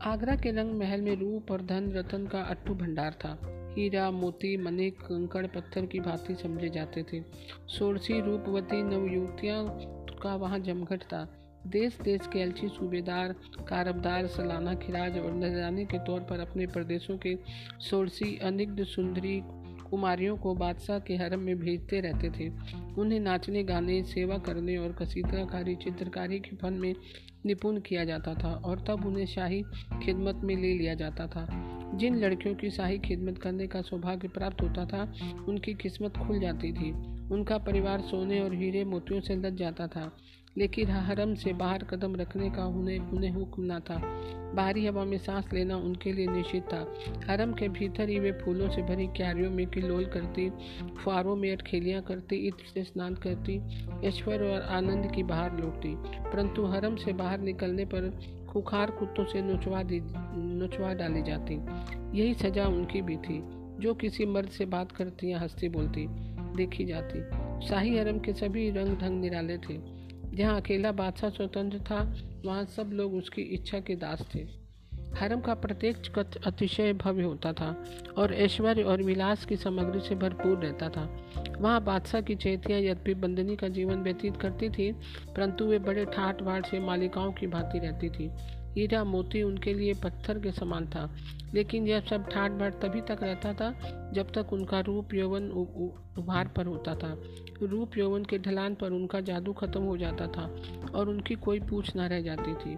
आगरा 0.02 0.37
के 0.37 0.50
रंग 0.50 0.78
महल 0.78 1.00
में 1.00 1.16
रूप 1.16 1.50
और 1.50 1.62
धन 1.62 1.92
रतन 1.92 2.26
का 2.26 2.40
अट्टू 2.40 2.75
भंडार 2.75 3.12
था। 3.12 3.57
हीरा, 3.76 4.10
मोती, 4.10 4.56
मनिक, 4.56 5.00
कंकड़, 5.00 5.46
पत्थर 5.46 5.87
की 5.87 6.00
भांति 6.00 6.34
समझे 6.34 6.68
जाते 6.68 7.02
थे। 7.02 7.22
सोरसी 7.68 8.20
रूपवती, 8.20 8.82
नवयुवतियाँ 8.82 9.64
का 10.22 10.34
वहाँ 10.37 10.58
जमघट 10.58 11.02
था। 11.02 11.34
देश 11.66 11.98
देश 12.02 12.20
के 12.32 12.42
अलची 12.42 12.68
सूबेदार, 12.68 13.32
कारबदार, 13.68 14.26
सलाना, 14.26 14.75
खिराज 14.75 15.18
और 15.18 15.32
नजरानी 15.32 15.84
के 15.84 15.98
तौर 15.98 16.20
पर 16.20 16.40
अपने 16.40 16.66
प्रदेशों 16.66 17.18
के 17.18 17.37
सोरसी 17.80 18.38
अनिग्ध, 18.38 18.84
सुंदरी 18.84 19.40
कुमारियों 19.90 20.37
को 20.37 20.54
बादशाह 20.54 20.98
के 20.98 21.16
हरम 21.16 21.40
में 21.40 21.59
भेजते 21.59 22.01
रहते 22.01 22.31
थे। 22.31 22.53
उन्हें 22.98 23.20
नाचने, 23.20 23.64
गाने, 23.64 24.03
सेवा 24.03 24.38
करने 24.38 24.77
और 24.77 24.92
कसीदाकारी 24.92 25.74
चित्रकारी 25.74 26.38
के 26.38 26.57
फन 26.57 26.72
में 26.72 26.94
निपुण 27.46 27.81
किया 27.81 28.05
जाता 28.05 28.35
था 28.35 28.55
और 28.55 28.85
तब 28.88 29.07
उन्हें 29.07 29.27
शाही 29.27 29.62
खिदमत 30.03 30.40
में 30.44 30.57
ले 30.57 30.74
लिया 30.74 30.94
जाता 30.94 31.27
था। 31.27 31.74
जिन 31.94 32.16
लड़कियों 32.16 32.55
की 32.55 32.70
शाही 32.70 32.98
खिदमत 32.98 33.38
करने 33.38 33.66
का 33.66 33.83
सौभाग्य 33.83 34.29
प्राप्त 34.29 34.62
होता 34.62 34.85
था, 34.85 35.14
उनकी 35.48 35.74
किस्मत 35.74 36.16
खुल 36.16 36.40
जाती 36.40 36.72
थी। 36.72 37.17
उनका 37.32 37.58
परिवार 37.58 38.00
सोने 38.00 38.40
और 38.40 38.54
हीरे 38.54 38.84
मोतियों 38.84 39.20
से 39.20 39.36
लद 39.36 39.56
जाता 39.56 39.86
था, 39.86 40.16
लेकिन 40.58 40.88
हरम 40.90 41.34
से 41.34 41.52
बाहर 41.52 41.84
कदम 41.84 42.16
रखने 42.16 42.50
का 42.50 42.66
उन्हें 42.66 42.98
उन्हें 42.98 43.30
हुक्म 43.30 43.62
ना 43.62 43.80
था। 43.80 44.00
बाहरी 44.54 44.86
हवा 44.86 45.04
में 45.04 45.18
सांस 45.18 45.52
लेना 45.52 45.76
उनके 45.76 46.12
लिए 46.12 46.26
निश्चित 46.26 46.62
था। 46.62 46.94
हरम 47.26 47.52
के 47.52 47.68
भीतर 47.68 48.08
ही 48.08 48.18
वे 48.18 48.32
फूलों 48.32 48.70
से 48.70 48.82
भरी 48.82 49.06
क्यारियों 49.06 49.50
में 49.50 49.66
किलोल 49.66 50.04
करती 50.04 50.50
फुआरों 51.04 51.36
में 51.36 51.52
अटखेलियाँ 51.52 52.02
करती 52.02 52.36
ईद 52.36 52.54
से 52.74 52.84
स्नान 52.84 53.14
करती, 53.14 53.60
ऐश्वर्य 54.06 54.54
और 54.54 54.62
आनंद 54.62 55.12
की 55.14 55.22
बाहर 55.22 55.60
लौटती। 55.60 55.94
परंतु 56.30 56.64
हरम 56.64 56.96
से 56.96 57.12
बाहर 57.12 57.40
निकलने 57.40 57.84
पर 57.84 58.20
खुखार 58.48 58.90
कुत्तों 58.90 59.24
से 59.24 59.42
नुचवा 59.42 59.82
दी, 59.82 60.00
नुचवा 60.36 60.94
डाली 60.94 61.22
जाती। 61.22 61.54
यही 62.20 62.34
सजा 62.34 62.64
उनकी 62.64 63.02
भी 63.02 63.16
थी। 63.16 63.58
जो 63.78 63.94
किसी 63.94 64.26
मर्द 64.26 64.48
से 64.48 64.64
बात 64.64 64.92
करती 64.92 65.32
या 65.32 65.38
हंसती 65.38 65.68
बोलती। 65.68 66.06
देखी 66.59 66.85
जाती। 66.85 67.66
शाही 67.66 67.97
हरम 67.99 68.18
के 68.18 68.33
सभी 68.33 68.71
रंग 68.71 68.97
ढंग 68.99 69.21
निराले 69.21 69.59
थे। 69.59 69.79
जहाँ 70.37 70.61
अकेला 70.61 70.92
बादशाह 70.92 71.31
स्वतंत्र 71.31 71.79
था, 71.81 72.03
वहाँ 72.44 72.64
सब 72.64 72.90
लोग 72.92 73.14
उसकी 73.14 73.42
इच्छा 73.42 73.81
के 73.81 73.94
दास 73.97 74.27
थे। 74.35 74.47
हरम 75.18 75.40
का 75.40 75.55
प्रत्येक 75.55 75.97
कथ 76.18 76.37
अतिशय 76.47 76.92
भव्य 76.92 77.23
होता 77.23 77.53
था 77.53 77.68
और 78.18 78.35
ऐश्वर्य 78.35 78.83
और 78.83 79.03
विलास 79.03 79.44
की 79.44 79.57
सामग्री 79.57 80.01
से 80.01 80.14
भरपूर 80.14 80.59
रहता 80.59 80.88
था। 80.88 81.05
वहाँ 81.59 81.83
बादशाह 81.85 82.21
की 82.21 82.35
चेतियाँ 82.35 82.81
यद्यपि 82.81 83.14
बंदनी 83.14 83.57
का 83.57 83.68
जीवन 83.68 84.03
व्यतीत 84.03 84.37
करती 84.37 84.68
थी, 84.71 84.90
परंतु 85.37 85.64
वे 85.64 85.79
बड़े 85.79 86.05
ठाट 86.05 86.42
बाट 86.42 86.66
से 86.66 86.81
मालिकाओं 86.81 87.33
की 87.33 87.47
भांति 87.47 87.79
रहती 87.79 88.11
थी। 88.11 88.31
हीरा 88.78 89.04
मोती 89.04 89.42
उनके 89.42 89.74
लिए 89.74 89.94
पत्थर 89.94 90.38
के 90.38 90.52
समान 90.52 90.86
था। 90.86 91.10
लेकिन 91.54 91.86
यह 91.86 92.00
सब 92.00 92.28
ठाट 92.28 92.50
बाट 92.50 92.74
तभी 92.74 93.00
तक 93.00 93.18
रहता 93.22 93.52
था, 93.52 93.70
जब 94.14 94.32
तक 94.32 94.52
उनका 94.52 94.80
रूप 94.80 95.14
यौवन 95.14 95.48
उभार 96.18 96.48
पर 96.48 96.66
होता 96.66 96.94
था। 96.94 97.16
रूप 97.62 97.96
यौवन 97.98 98.24
के 98.24 98.38
ढलान 98.38 98.74
पर 98.74 98.90
उनका 98.90 99.20
जादू 99.20 99.52
खत्म 99.52 99.80
हो 99.80 99.96
जाता 99.96 100.26
था 100.26 100.56
और 100.94 101.08
उनकी 101.08 101.34
कोई 101.34 101.60
पूछ 101.60 101.96
न 101.96 102.00
रह 102.00 102.22
जाती 102.22 102.54
थी। 102.54 102.76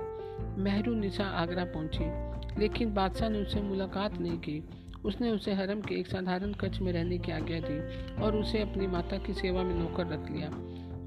मेहरू 0.63 0.95
निशा 0.95 1.25
आगरा 1.25 1.65
पहुँची, 1.65 2.61
लेकिन 2.61 2.95
बादशाह 2.95 3.29
ने 3.29 3.39
उससे 3.39 3.61
मुलाकात 3.61 4.19
नहीं 4.19 4.39
की। 4.39 4.65
उसने 5.05 5.31
उसे 5.31 5.53
हरम 5.55 5.81
के 5.81 5.95
एक 5.95 6.07
साधारण 6.07 6.53
कच्छ 6.53 6.81
में 6.81 6.93
रहने 6.93 7.19
की 7.19 7.33
आज्ञा 7.33 7.61
दी 7.61 7.79
और 8.23 8.37
उसे 8.37 8.59
अपनी 8.63 8.87
माता 8.87 9.19
की 9.19 9.35
सेवा 9.35 9.63
में 9.63 9.75
नौकर 9.75 10.07
रख 10.07 10.31
लिया। 10.31 10.51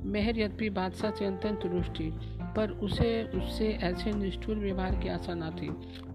मेहर 0.06 0.40
यद्यपि 0.40 0.70
बादशाह 0.70 1.12
से 1.12 1.26
अत्यंत 1.26 1.66
रुष्ट 1.66 1.92
थी 1.92 2.33
पर 2.56 2.70
उसे, 2.70 3.24
उससे 3.24 3.68
ऐसे 3.68 4.12
निष्ठुर 4.12 4.56
व्यवहार 4.56 4.96
की 4.96 5.08
आशा 5.10 5.34
न 5.34 5.50
थी। 5.50 5.70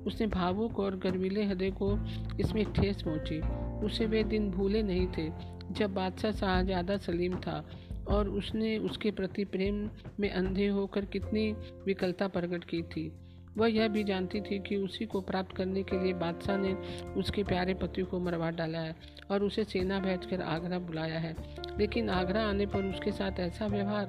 उसने 0.06 0.26
भावुक 0.26 0.78
और 0.78 0.96
गर्वीले 0.96 1.44
हृदय 1.44 1.70
को 1.70 1.98
इसमें 2.40 2.72
ठेस 2.72 3.02
पहुँची। 3.02 3.40
उसे 3.86 4.06
वे 4.06 4.24
दिन 4.24 4.50
भूले 4.50 4.82
नहीं 4.82 5.06
थे, 5.06 5.30
जब 5.70 5.94
बादशाह 5.94 6.32
शाहजादा 6.32 6.96
सलीम 6.96 7.36
था 7.36 7.70
और 8.08 8.28
उसने 8.28 8.78
उसके 8.78 9.10
प्रति 9.10 9.44
प्रेम 9.44 9.90
में 10.20 10.30
अंधे 10.30 10.66
होकर 10.66 11.04
कितनी 11.04 11.52
विकलता 11.86 12.28
प्रकट 12.28 12.64
की 12.64 12.82
थी। 12.82 13.12
वह 13.56 13.68
यह 13.68 13.88
भी 13.88 14.04
जानती 14.04 14.40
थी 14.40 14.58
कि 14.58 14.76
उसी 14.76 15.06
को 15.06 15.20
प्राप्त 15.20 15.56
करने 15.56 15.82
के 15.82 16.04
लिए 16.04 16.12
बादशाह 16.12 16.56
ने 16.56 16.74
उसके 17.16 17.44
प्यारे 17.44 17.74
पति 17.74 18.02
को 18.02 18.20
मरवा 18.20 18.50
डाला 18.50 18.78
है 18.78 18.96
और 19.30 19.42
उसे 19.42 19.64
सेना 19.64 19.98
भेजकर 19.98 20.40
आगरा 20.40 20.78
बुलाया 20.78 21.18
है। 21.18 21.36
लेकिन 21.78 22.10
आगरा 22.10 22.46
आने 22.48 22.66
पर 22.66 22.84
उसके 22.84 23.12
साथ 23.12 23.40
ऐसा 23.40 23.66
व्यवहार, 23.66 24.06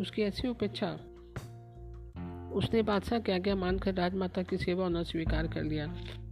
उसकी 0.00 0.22
ऐसी 0.22 0.48
उपेक्षा 0.48 0.98
उसने 2.52 2.82
बादशाह 2.82 3.18
क्या 3.18 3.36
आज्ञा 3.36 3.54
मानकर 3.54 3.94
राजमाता 3.94 4.42
की 4.42 4.56
सेवा 4.58 4.84
होना 4.84 5.02
स्वीकार 5.02 5.46
कर 5.46 5.62
लिया। 5.62 5.86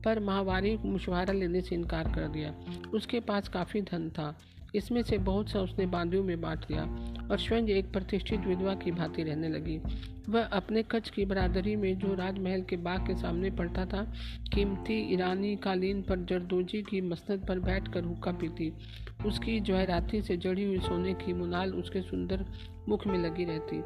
पर 0.04 0.20
माहवारी 0.20 0.76
मुशवारा 0.76 1.32
लेने 1.32 1.60
से 1.60 1.74
इनकार 1.74 2.04
कर 2.04 2.28
दिया। 2.28 2.54
उसके 2.94 3.20
पास 3.20 3.48
काफ़ी 3.48 3.82
धन 3.82 4.10
था। 4.10 4.38
इसमें 4.74 5.02
से 5.02 5.18
बहुत 5.18 5.48
सा 5.48 5.60
उसने 5.60 5.86
बांदियों 5.86 6.24
में 6.24 6.40
बांट 6.40 6.58
दिया 6.58 6.82
और 7.30 7.38
स्वयं 7.38 7.68
एक 7.68 7.92
प्रतिष्ठित 7.92 8.40
विधवा 8.40 8.74
की 8.74 8.90
भांति 8.90 9.22
रहने 9.22 9.48
लगी। 9.48 9.80
वह 10.28 10.42
अपने 10.42 10.82
कच्छ 10.82 11.10
की 11.10 11.24
बरादरी 11.24 11.76
में 11.76 11.98
जो 11.98 12.14
राजमहल 12.14 12.62
के 12.62 12.76
बाग 12.76 13.06
के 13.06 13.14
सामने 13.14 13.50
पड़ता 13.50 13.86
था, 13.86 14.12
कीमती 14.54 15.14
ईरानी 15.14 15.56
कालीन 15.56 16.02
पर 16.02 16.24
जरदोजी 16.24 16.82
की 16.82 17.00
मसनद 17.00 17.46
पर 17.46 17.58
बैठकर 17.58 18.04
हुक्का 18.04 18.32
पीती। 18.32 18.72
उसकी 19.26 19.60
जहराती 19.60 20.22
से 20.22 20.36
जड़ी 20.36 20.64
हुई 20.64 20.78
सोने 20.78 21.14
की 21.14 21.32
मुनाल 21.32 21.74
उसके 21.74 22.02
सुंदर 22.02 22.44
मुख 22.88 23.06
में 23.06 23.18
लगी 23.18 23.44
रहती। 23.44 23.80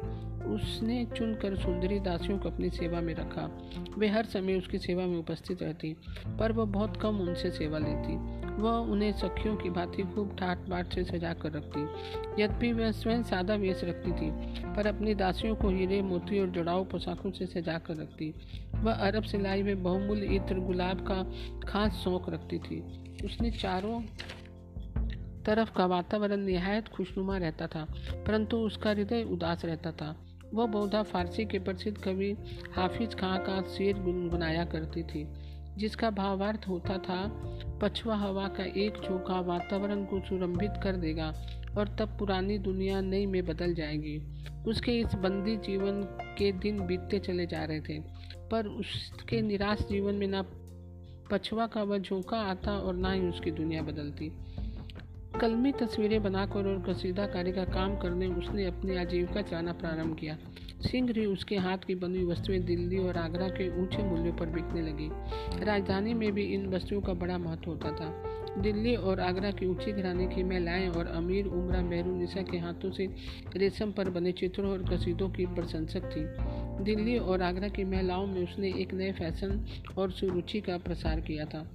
उसने 0.45 1.05
चुनकर 1.05 1.55
सुंदरी 1.55 1.99
दासियों 1.99 2.39
को 2.39 2.49
अपनी 2.49 2.69
सेवा 2.69 3.01
में 3.01 3.13
रखा। 3.15 3.59
वे 3.97 4.07
हर 4.07 4.25
समय 4.25 4.55
उसकी 4.55 4.77
सेवा 4.77 5.05
में 5.05 5.17
उपस्थित 5.17 5.63
रहती, 5.63 5.95
पर 6.39 6.51
वह 6.51 6.65
बहुत 6.65 6.97
कम 6.97 7.17
उनसे 7.17 7.51
सेवा 7.51 7.77
लेती। 7.77 8.44
वह 8.59 8.71
उन्हें 8.71 9.11
सखियों 9.13 9.55
की 9.55 9.69
भांति 9.69 10.03
खूब 10.03 10.35
ठाट 10.39 10.57
बाट 10.69 10.93
से 10.93 11.03
सजा 11.03 11.33
कर 11.33 11.51
रखती। 11.51 11.81
यद्यपि 12.43 12.71
वह 12.73 12.91
स्वयं 12.91 13.23
सादा 13.23 13.55
वेश 13.55 13.83
रखती 13.83 14.11
थी, 14.11 14.31
पर 14.73 14.87
अपनी 14.87 15.15
दासियों 15.15 15.55
को 15.55 15.69
हीरे, 15.69 16.01
मोती 16.01 16.39
और 16.39 16.49
जड़ाऊ 16.49 16.83
पोशाकों 16.83 17.31
से 17.31 17.45
सजा 17.45 17.77
कर 17.77 17.95
रखती। 17.95 18.33
वह 18.75 18.93
अरब 18.93 19.23
सिलाई 19.23 19.63
में 19.63 19.83
बहुमूल्य 19.83 20.25
इत्र 20.25 20.59
गुलाब 20.59 21.01
का 21.11 21.23
खास 21.67 22.01
शौक 22.03 22.29
रखती 22.29 22.59
थी। 22.59 22.81
उसने 23.25 23.51
चारों 23.51 24.01
तरफ़ 25.45 25.71
का 25.73 25.85
वातावरण 25.85 26.37
निहायत 26.37 26.87
खुशनुमा 26.87 27.37
रहता 27.37 27.67
था, 27.67 27.87
परंतु 28.27 28.57
उसका 28.57 28.89
हृदय 28.89 29.23
उदास 29.23 29.65
रहता 29.65 29.91
था। 29.91 30.15
वह 30.53 30.65
बहुधा 30.65 31.03
फारसी 31.03 31.45
के 31.45 31.59
प्रसिद्ध 31.59 31.97
कवि 31.97 32.37
हाफिज 32.75 33.15
खां 33.15 33.37
का 33.39 33.61
शेर 33.61 33.97
गुनगुनाया 33.97 34.65
करती 34.65 35.03
थी। 35.03 35.27
जिसका 35.77 36.09
भावार्थ 36.09 36.67
होता 36.67 36.97
था, 36.97 37.19
पछुआ 37.81 38.15
हवा 38.15 38.47
का 38.47 38.63
एक 38.63 39.01
झोंका 39.03 39.39
वातावरण 39.39 40.03
को 40.05 40.19
सुरंभित 40.19 40.79
कर 40.83 40.95
देगा 40.95 41.33
और 41.77 41.95
तब 41.99 42.17
पुरानी 42.19 42.57
दुनिया 42.57 43.01
नई 43.01 43.25
में 43.25 43.45
बदल 43.45 43.73
जाएगी। 43.73 44.17
उसके 44.67 44.91
इस 44.91 45.15
बंदी 45.15 45.55
जीवन 45.57 46.01
के 46.37 46.51
दिन 46.51 46.79
बीतते 46.79 47.19
चले 47.19 47.45
जा 47.45 47.63
रहे 47.63 47.81
थे, 47.81 47.99
पर 48.51 48.67
उसके 48.67 49.41
निराश 49.41 49.79
जीवन 49.89 50.15
में 50.15 50.27
ना 50.27 50.45
पछुआ 51.31 51.67
का 51.67 51.83
वह 51.83 51.97
झोंका 51.97 52.37
आता 52.37 52.77
और 52.77 52.95
ना 52.95 53.11
ही 53.11 53.27
उसकी 53.27 53.51
दुनिया 53.51 53.81
बदलती। 53.81 54.31
कलमी 55.41 55.71
तस्वीरें 55.71 56.23
बनाकर 56.23 56.67
और 56.67 56.83
कसीदाकारी 56.89 57.51
का 57.51 57.63
काम 57.63 57.95
करने 57.97 58.27
उसने 58.27 58.65
अपनी 58.65 58.95
आजीविका 58.97 59.41
चलाना 59.41 59.73
प्रारंभ 59.73 60.15
किया। 60.15 60.37
ही 60.93 61.25
उसके 61.25 61.55
हाथ 61.55 61.77
की 61.77 61.95
बनी 61.95 62.23
वस्तुएँ 62.23 62.59
दिल्ली 62.59 62.97
और 62.97 63.17
आगरा 63.17 63.47
के 63.47 63.81
ऊँचे 63.81 64.03
मूल्यों 64.03 64.33
पर 64.33 64.45
बिकने 64.45 64.81
लगी। 64.81 65.09
राजधानी 65.65 66.13
में 66.13 66.31
भी 66.31 66.43
इन 66.43 66.67
वस्तुओं 66.67 67.01
का 67.01 67.13
बड़ा 67.13 67.37
महत्व 67.37 67.71
होता 67.71 67.91
था। 67.91 68.31
दिल्ली 68.61 68.95
और 68.95 69.19
आगरा 69.19 69.51
की 69.51 69.65
ऊँची 69.65 69.91
घराने 69.91 70.27
की 70.27 70.43
महिलाएँ 70.43 70.89
और 70.89 71.07
अमीर 71.07 71.45
उमरा 71.45 71.81
मेहरुनिसा 71.81 72.41
के 72.41 72.57
हाथों 72.57 72.91
से 72.91 73.07
रेशम 73.55 73.91
पर 73.91 74.09
बने 74.09 74.31
चित्रों 74.31 74.71
और 74.71 74.83
कसीदों 74.83 75.29
की 75.29 75.45
प्रशंसक 75.45 76.09
थी। 76.11 76.25
दिल्ली 76.83 77.17
और 77.17 77.41
आगरा 77.41 77.67
की 77.67 77.83
महिलाओं 77.83 78.27
में 78.27 78.43
उसने 78.43 78.69
एक 78.69 78.93
नए 78.93 79.11
फ़ैशन 79.11 79.65
और 79.97 80.11
सुरुचि 80.11 80.61
का 80.61 80.77
प्रसार 80.77 81.19
किया 81.19 81.45
था। 81.45 81.71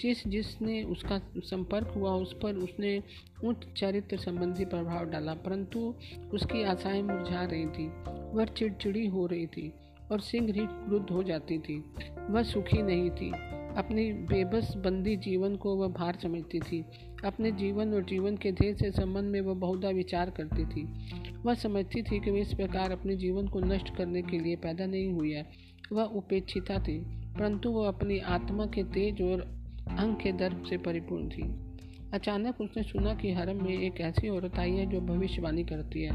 जिस 0.00 0.26
जिसने 0.28 0.82
उसका 0.82 1.20
संपर्क 1.36 1.88
हुआ, 1.88 2.10
उस 2.10 2.32
पर 2.42 2.54
उसने 2.54 3.02
उच्च 3.44 3.66
चरित्र 3.76 4.16
संबंधी 4.16 4.64
प्रभाव 4.64 5.04
डाला, 5.04 5.34
परंतु 5.34 5.94
उसकी 6.34 6.62
आशाएँ 6.62 7.02
मुरझा 7.02 7.44
रही 7.44 7.66
थी, 7.66 7.88
वह 8.34 8.44
चिड़चिड़ी 8.44 9.06
हो 9.06 9.26
रही 9.26 9.46
थी 9.46 9.72
और 10.12 10.20
सिंह 10.20 10.46
ही 10.46 10.66
क्रुद्ध 10.66 11.10
हो 11.10 11.22
जाती 11.22 11.58
थी। 11.58 11.84
वह 12.30 12.42
सुखी 12.42 12.82
नहीं 12.82 13.10
थी। 13.10 13.32
अपनी 13.76 14.12
बेबस 14.12 14.74
बंदी 14.76 15.16
जीवन 15.16 15.56
को 15.56 15.76
वह 15.76 15.88
भार 15.88 16.18
समझती 16.22 16.60
थी। 16.60 16.84
अपने 17.24 17.52
जीवन 17.52 17.94
और 17.94 18.04
जीवन 18.04 18.36
के 18.36 18.52
ध्येय 18.52 18.74
से 18.74 18.90
संबंध 18.90 19.24
में 19.24 19.40
वह 19.40 19.54
बहुधा 19.54 19.88
विचार 19.88 20.30
करती 20.30 20.64
थी। 20.64 20.88
वह 21.44 21.54
समझती 21.54 22.02
थी 22.02 22.20
कि 22.20 22.30
वह 22.30 22.40
इस 22.40 22.54
प्रकार 22.54 22.92
अपने 22.92 23.16
जीवन 23.16 23.48
को 23.48 23.60
नष्ट 23.60 23.96
करने 23.96 24.22
के 24.22 24.38
लिए 24.38 24.56
पैदा 24.56 24.86
नहीं 24.86 25.12
हुई 25.12 25.32
है। 25.32 25.46
वह 25.92 26.02
उपेक्षिता 26.02 26.82
थी, 26.82 26.98
परंतु 27.34 27.70
वह 27.70 27.88
अपनी 27.88 28.18
आत्मा 28.18 28.66
के 28.66 28.82
तेज 28.82 29.22
और 29.22 29.57
अंग 29.90 30.16
के 30.16 30.32
दर्द 30.32 30.64
से 30.70 30.76
परिपूर्ण 30.78 31.28
थी। 31.28 31.68
अचानक 32.14 32.60
उसने 32.60 32.82
सुना 32.82 33.14
कि 33.14 33.32
हरम 33.32 33.64
में 33.64 33.78
एक 33.78 34.00
ऐसी 34.00 34.28
औरत 34.28 34.58
आई 34.58 34.72
है 34.72 34.86
जो 34.86 35.00
भविष्यवाणी 35.00 35.64
करती 35.64 36.02
है 36.02 36.10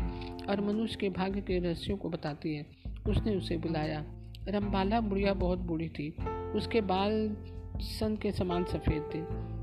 और 0.49 0.61
मनुष्य 0.61 0.97
के 1.01 1.09
भाग्य 1.09 1.41
के 1.41 1.59
रहस्यों 1.59 1.97
को 1.97 2.09
बताती 2.09 2.55
है। 2.55 2.65
उसने 3.09 3.35
उसे 3.35 3.57
बुलाया। 3.57 4.05
रमबाला 4.47 5.01
बुढ़िया 5.01 5.33
बहुत 5.33 5.59
बूढ़ी 5.59 5.89
थी। 5.89 6.15
उसके 6.55 6.81
बाल 6.81 7.37
सन 7.77 8.15
के 8.15 8.31
समान 8.31 8.63
सफ़ेद 8.63 9.03
थे। 9.15 9.53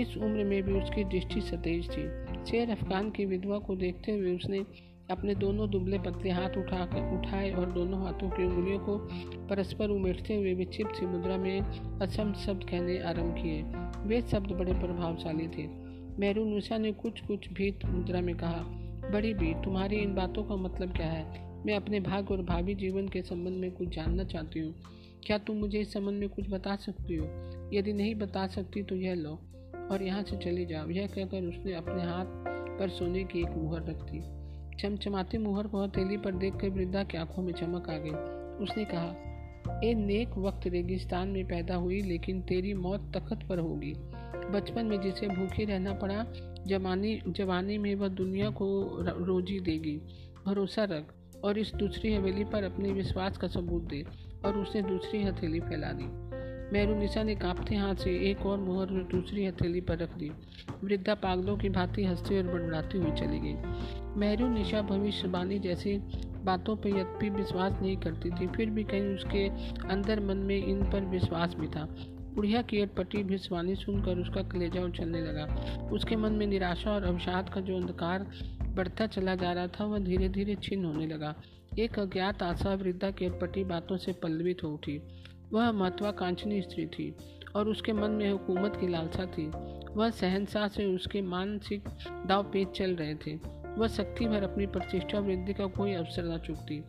इस 0.00 0.16
उम्र 0.16 0.44
में 0.44 0.62
भी 0.62 0.72
उसकी 0.72 1.04
दृष्टि 1.04 1.40
सतेज 1.40 1.84
थी। 1.84 2.26
शेर 2.50 2.70
अफगान 2.70 3.10
की 3.10 3.24
विधवा 3.24 3.58
को 3.58 3.76
देखते 3.76 4.12
हुए 4.12 4.36
उसने 4.36 4.64
अपने 5.10 5.34
दोनों 5.34 5.70
दुबले 5.70 5.98
पतले 5.98 6.30
हाथ 6.30 6.50
उठा 6.50 6.82
उठाए 7.18 7.50
और 7.50 7.72
दोनों 7.72 8.02
हाथों 8.04 8.30
की 8.30 8.44
उंगलियों 8.44 8.78
को 8.78 8.98
परस्पर 9.46 9.88
उमेटते 9.88 10.34
हुए 10.34 10.54
विक्षिप्त 10.54 10.94
सी 10.94 11.06
मुद्रा 11.06 11.36
में 11.36 11.60
असम 12.00 12.32
शब्द 12.32 12.64
कहने 12.64 12.98
आरंभ 12.98 13.34
किए। 13.34 13.62
वे 14.08 14.22
शब्द 14.22 14.50
बड़े 14.50 14.72
प्रभावशाली 14.72 15.48
थे। 15.48 15.66
मेहरूनिशा 16.18 16.78
ने 16.78 16.92
कुछ 16.92 17.20
कुछ 17.20 17.52
भीत 17.52 17.84
मुद्रा 17.84 18.20
में 18.20 18.36
कहा, 18.36 18.62
बड़ी 19.12 19.34
भी, 19.34 19.54
तुम्हारी 19.54 19.96
इन 19.96 20.14
बातों 20.14 20.44
का 20.44 20.56
मतलब 20.56 20.92
क्या 20.92 21.06
है? 21.06 21.46
मैं 21.66 21.76
अपने 21.76 22.00
भाग्य 22.00 22.34
और 22.34 22.42
भावी 22.42 22.74
जीवन 22.74 23.08
के 23.08 23.22
संबंध 23.22 23.54
में 23.54 23.70
कुछ 23.72 23.88
जानना 23.88 24.24
चाहती 24.24 24.60
हूँ। 24.60 24.74
क्या 25.26 25.38
तुम 25.38 25.56
मुझे 25.56 25.80
इस 25.80 25.92
संबंध 25.92 26.20
में 26.20 26.28
कुछ 26.28 26.50
बता 26.50 26.76
सकती 26.76 27.16
हो? 27.16 27.26
यदि 27.72 27.92
नहीं 27.92 28.14
बता 28.14 28.46
सकती 28.46 28.82
तो 28.82 28.96
यह 28.96 29.14
लो 29.14 29.38
और 29.90 30.02
यहाँ 30.02 30.22
से 30.22 30.36
चली 30.36 30.66
जाओ। 30.66 30.88
यह 30.88 31.06
कहकर 31.06 31.44
उसने 31.44 31.74
अपने 31.74 32.02
हाथ 32.02 32.26
पर 32.78 32.88
सोने 32.88 33.24
की 33.24 33.40
एक 33.40 33.50
मुहर 33.50 33.80
रख 33.80 34.02
दी। 34.02 34.35
चमचमाती 34.80 35.38
मुहर 35.38 35.66
को 35.66 35.84
हथेली 35.84 36.16
पर 36.16 36.32
देख 36.32 36.56
कर 36.56 36.68
वृद्धा 36.68 37.04
की 37.04 37.18
आँखों 37.18 37.42
में 37.42 37.52
चमक 37.52 37.90
आ 37.90 37.96
गई। 37.96 38.10
उसने 38.64 38.84
कहा 38.84 39.22
ए 39.84 39.94
नेक 39.94 40.28
वक्त 40.38 40.66
रेगिस्तान 40.66 41.28
में 41.28 41.48
पैदा 41.48 41.74
हुई, 41.74 42.02
लेकिन 42.02 42.42
तेरी 42.42 42.74
मौत 42.74 43.12
तखत 43.16 43.40
पर 43.48 43.58
होगी। 43.58 43.92
बचपन 44.50 44.86
में 44.86 45.00
जिसे 45.00 45.28
भूखे 45.28 45.64
रहना 45.64 45.92
पड़ा 45.92 46.26
जवानी 46.66 47.22
जवानी 47.26 47.78
में 47.78 47.94
वह 47.94 48.08
दुनिया 48.08 48.50
को 48.50 48.98
रोजी 49.24 49.60
देगी। 49.60 49.96
भरोसा 50.46 50.84
रख 50.84 51.14
और 51.44 51.58
इस 51.58 51.74
दूसरी 51.74 52.14
हवेली 52.14 52.44
पर 52.44 52.64
अपने 52.64 52.92
विश्वास 52.92 53.38
का 53.38 53.48
सबूत 53.48 53.82
दे। 53.82 54.04
और 54.44 54.58
उसने 54.58 54.82
दूसरी 54.82 55.22
हथेली 55.22 55.60
फैला 55.60 55.92
दी। 55.92 56.25
मेहरुनिसा 56.72 57.22
ने 57.22 57.34
कांपते 57.34 57.74
हाथ 57.74 57.94
से 57.94 58.30
एक 58.30 58.46
और 58.46 58.58
मोहर 58.58 58.86
दूसरी 58.86 59.46
हथेली 59.46 59.80
पर 59.80 59.98
रख 59.98 60.16
दी। 60.18 60.30
वृद्धा 60.84 61.14
पागलों 61.14 61.56
की 61.56 61.68
भांति 61.68 62.04
हंसती 62.04 62.36
और 62.36 62.42
बड़बड़ाती 62.42 62.98
हुई 62.98 63.10
चली 63.10 63.38
गई। 63.38 63.54
मेहरुनिशा 64.16 64.82
भविष्यवाणी 64.82 65.58
जैसी 65.58 65.98
बातों 66.44 66.76
पर 66.76 66.88
यद्यपि 66.88 67.30
विश्वास 67.30 67.80
नहीं 67.82 67.96
करती 67.96 68.30
थी, 68.30 68.46
फिर 68.46 68.70
भी 68.70 68.84
कहीं 68.84 69.14
उसके 69.14 69.48
अंदर 69.88 70.20
मन 70.20 70.36
में 70.36 70.66
इन 70.66 70.90
पर 70.90 71.00
विश्वास 71.00 71.54
भी 71.54 71.66
था। 71.66 71.84
बुढ़िया 72.34 72.62
की 72.62 72.80
अटपटी 72.80 73.22
भविष्यवाणी 73.22 73.74
सुनकर 73.74 74.18
उसका 74.18 74.42
कलेजा 74.42 74.80
उछलने 74.80 75.20
लगा। 75.20 75.44
उसके 75.92 76.16
मन 76.16 76.32
में 76.32 76.46
निराशा 76.46 76.90
और 76.90 77.04
अवसाद 77.04 77.48
का 77.48 77.60
जो 77.60 77.76
अंधकार 77.76 78.26
बढ़ता 78.62 79.06
चला 79.06 79.34
जा 79.34 79.52
रहा 79.52 79.66
था, 79.66 79.84
वह 79.84 79.98
धीरे 79.98 80.28
धीरे 80.28 80.54
छिन्न 80.54 80.84
होने 80.84 81.06
लगा। 81.06 81.34
एक 81.78 81.98
अज्ञात 81.98 82.42
आशा 82.42 82.74
वृद्धा 82.74 83.10
की 83.10 83.26
अटपटी 83.26 83.64
बातों 83.64 83.96
से 83.96 84.12
पल्लवित 84.12 84.62
हो 84.64 84.68
उठी। 84.68 85.00
वह 85.52 85.72
महत्वाकांक्षी 85.72 86.62
स्त्री 86.62 86.86
थी 86.86 87.16
और 87.56 87.68
उसके 87.68 87.92
मन 87.92 88.10
में 88.10 88.32
हुकूमत 88.32 88.76
की 88.80 88.88
लालसा 88.88 89.26
थी। 89.26 89.46
वह 89.94 90.10
सहनशाह 90.10 90.68
से 90.68 90.84
उसके 90.84 91.22
मानसिक 91.22 91.84
दाव 92.26 92.42
पेच 92.42 92.68
चल 92.68 92.96
रहे 92.96 93.14
थे। 93.14 93.56
वह 93.78 93.88
शक्ति 93.88 94.24
भर 94.24 94.42
अपनी 94.42 94.66
प्रतिष्ठा 94.66 95.18
वृद्धि 95.18 95.54
का 95.54 95.66
कोई 95.66 95.92
अवसर 95.92 96.34
न 96.34 96.38
चुकती। 96.38 96.84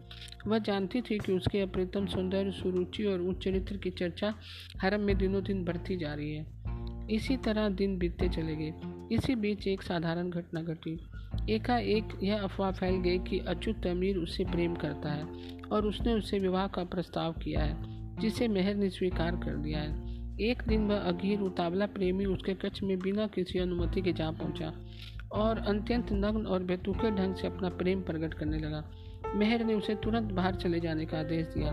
वह 0.48 0.60
जानती 0.60 1.02
थी 1.02 1.18
कि 1.18 1.34
उसके 1.34 1.62
अप्रितम 1.62 2.06
सौंदर्य 2.06 2.52
सुरुचि 2.52 3.04
और 3.04 3.22
उच्च 3.22 3.44
चरित्र 3.44 3.78
की 3.78 3.90
चर्चा 3.90 4.36
हरम 4.82 5.02
में 5.02 5.18
दिनों 5.18 5.44
दिन 5.44 5.66
बढ़ती 5.66 5.98
जा 5.98 6.14
रही 6.14 6.34
है। 6.34 6.46
इसी 7.12 7.38
तरह 7.38 7.70
दिन 7.70 7.98
बीतते 7.98 8.30
चले 8.30 8.56
गए। 8.56 8.74
इसी 9.16 9.36
बीच 9.36 9.68
एक 9.68 9.82
साधारण 9.82 10.30
घटना 10.30 10.62
घटी। 10.62 11.00
एकाएक 11.50 12.08
यह 12.24 12.42
अफवाह 12.42 12.72
फैल 12.72 12.96
गई 12.96 13.20
कि 13.20 13.40
अच्युत 13.40 13.88
अमीर 13.88 14.18
उससे 14.18 14.44
प्रेम 14.44 14.76
करता 14.76 15.12
है 15.12 15.26
और 15.72 15.86
उसने 15.86 16.14
उससे 16.14 16.40
विवाह 16.40 16.68
का 16.68 16.84
प्रस्ताव 16.84 17.34
किया 17.34 17.62
है। 17.62 17.97
जिसे 18.20 18.48
मेहर 18.48 18.76
ने 18.76 18.90
स्वीकार 18.90 19.36
कर 19.36 19.56
दिया 19.56 19.80
है। 19.80 20.06
एक 20.42 20.62
दिन 20.68 20.88
वह 20.88 21.00
अघीर 21.00 21.40
उतावला 21.40 21.86
प्रेमी 21.86 22.26
उसके 22.26 22.54
कच्छ 22.54 22.82
में 22.84 22.98
बिना 23.00 23.28
किसी 23.28 23.60
अनुमति 23.60 24.02
के 24.02 24.14
जा 24.14 24.30
पहुँचा 24.32 24.74
और 25.34 25.58
अत्यंत 25.58 26.12
नग्न 26.14 26.46
और 26.46 26.64
बेतुके 26.64 27.12
ढंग 27.12 27.36
से 27.36 27.48
अपना 27.48 27.70
प्रेम 27.70 28.02
प्रकट 28.02 28.34
करने 28.34 28.58
लगा। 28.58 28.84
मेहर 29.36 29.64
ने 29.66 29.74
उसे 29.74 29.96
तुरंत 29.96 30.32
बाहर 30.32 30.56
चले 30.56 30.80
जाने 30.80 31.06
का 31.06 31.20
आदेश 31.20 31.48
दिया, 31.48 31.72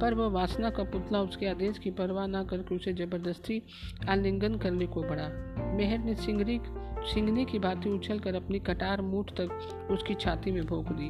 पर 0.00 0.14
वह 0.14 0.26
वासना 0.26 0.70
का 0.70 0.82
पुतला 0.82 1.20
उसके 1.20 1.46
आदेश 1.46 1.78
की 1.78 1.90
परवाह 1.90 2.26
न 2.26 2.44
करके 2.44 2.74
उसे 2.74 2.92
ज़बरदस्ती 2.92 3.60
आलिंगन 4.08 4.58
करने 4.58 4.86
को 4.86 5.02
बढ़ा। 5.02 5.28
मेहर 5.76 5.98
ने 5.98 6.14
सिंगरी, 6.14 6.60
सिंगनी 7.04 7.44
की 7.44 7.58
भांति 7.58 7.90
उछल 7.90 8.18
कर 8.18 8.34
अपनी 8.34 8.58
कटार 8.58 9.02
मूठ 9.02 9.30
तक 9.30 9.88
उसकी 9.90 10.14
छाती 10.14 10.52
में 10.52 10.64
भोंक 10.66 10.92
दी। 10.92 11.08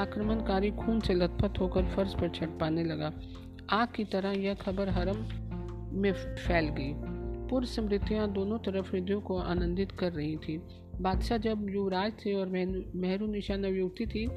आक्रमणकारी 0.00 0.70
खून 0.70 1.00
से 1.00 1.14
लथपथ 1.14 1.60
होकर 1.60 1.84
फर्श 1.86 2.14
पर 2.14 2.28
छट 2.28 2.58
पाने 2.60 2.84
लगा। 2.84 3.12
आग 3.70 3.88
की 3.96 4.04
तरह 4.04 4.30
यह 4.30 4.54
खबर 4.54 4.88
हरम 4.88 5.16
में 6.00 6.12
फैल 6.12 6.68
गई। 6.68 6.92
पूर्व 7.48 7.66
स्मृतियाँ 7.66 8.32
दोनों 8.32 8.58
तरफ़ 8.58 8.90
हृदयों 8.90 9.20
को 9.20 9.38
आनंदित 9.38 9.92
कर 9.92 10.12
रही 10.12 10.36
थी। 10.36 10.62
बादशाह 11.00 11.38
जब 11.38 11.66
युवराज 11.70 12.12
थे 12.12 12.34
और 12.34 12.46
मेहरू 12.94 13.26
निशा 13.26 13.56
नवयुवती 13.56 14.06
थी, 14.06 14.28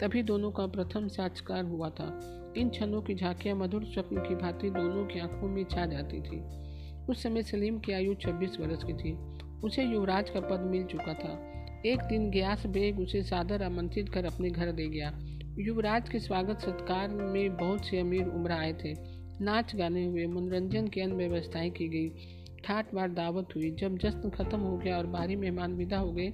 तभी 0.00 0.22
दोनों 0.22 0.50
का 0.50 0.66
प्रथम 0.66 1.08
साक्षकार 1.08 1.64
हुआ 1.64 1.90
था। 1.90 2.20
इन 2.56 2.68
क्षणों 2.68 3.02
की 3.02 3.14
झांकियाँ 3.14 3.56
मधुर 3.56 3.84
स्वप्न 3.84 4.16
की 4.16 4.34
भांति 4.34 4.70
दोनों 4.70 5.06
की 5.06 5.18
आँखों 5.18 5.48
में 5.48 5.64
छा 5.64 5.86
जाती 5.86 6.20
थी। 6.20 6.42
उस 7.06 7.22
समय 7.22 7.42
सलीम 7.42 7.78
की 7.78 7.92
आयु 7.92 8.14
26 8.14 8.60
वर्ष 8.60 8.84
की 8.84 8.92
थी। 8.92 9.12
उसे 9.64 9.84
युवराज 9.84 10.30
का 10.30 10.40
पद 10.40 10.60
मिल 10.60 10.84
चुका 10.84 11.14
था। 11.14 11.52
एक 11.86 11.98
दिन 12.00 12.30
ग्यास 12.30 12.66
बेग 12.66 13.00
उसे 13.00 13.22
सादर 13.22 13.62
आमंत्रित 13.62 14.08
कर 14.08 14.24
अपने 14.24 14.50
घर 14.50 14.72
दे 14.72 14.88
गया। 14.88 15.18
युवराज 15.58 16.08
के 16.08 16.18
स्वागत 16.18 16.58
सत्कार 16.58 17.08
में 17.08 17.56
बहुत 17.56 17.84
से 17.86 17.98
अमीर 17.98 18.24
उम्र 18.24 18.52
आए 18.52 18.72
थे। 18.72 18.92
नाच 19.44 19.74
गाने 19.76 20.04
हुए, 20.04 20.26
मनोरंजन 20.26 20.88
की 20.88 21.00
अन्य 21.00 21.14
व्यवस्थाएँ 21.14 21.70
की 21.70 21.88
गई। 21.88 22.08
ठाट 22.64 22.94
बार 22.94 23.10
दावत 23.10 23.48
हुई। 23.56 23.70
जब 23.70 23.96
जश्न 23.98 24.30
खत्म 24.30 24.58
हो 24.58 24.76
गया 24.78 24.98
और 24.98 25.06
भारी 25.06 25.36
मेहमान 25.36 25.74
विदा 25.74 25.98
हो 25.98 26.12
गए 26.12 26.28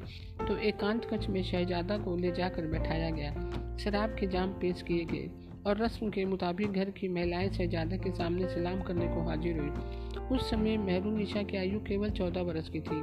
तो 0.49 0.57
एकांत 0.59 1.05
कक्ष 1.05 1.29
में 1.29 1.43
शहजादा 1.43 1.99
को 1.99 2.17
ले 2.17 2.33
जाकर 2.33 2.67
बैठाया 2.67 3.11
गया। 3.11 3.77
शराब 3.79 4.11
के 4.11 4.27
जाम 4.27 4.53
पेश 4.53 4.83
किए 4.83 5.05
गए 5.05 5.31
और 5.67 5.79
रस्म 5.79 6.11
के 6.11 6.25
मुताबिक 6.25 6.73
घर 6.73 6.91
की 6.91 7.09
महिलाएँ 7.09 7.51
शहजादा 7.51 7.97
के 7.97 8.11
सामने 8.11 8.49
सलाम 8.49 8.83
करने 8.83 9.07
को 9.07 9.23
हाजिर 9.23 9.59
हुई। 9.59 10.27
उस 10.37 10.51
समय 10.51 10.77
मेहरून 10.77 11.17
निशा 11.17 11.43
की 11.43 11.57
आयु 11.57 11.81
केवल 11.81 12.11
चौदह 12.11 12.43
बरस 12.43 12.69
की 12.69 12.81
थी। 12.81 13.01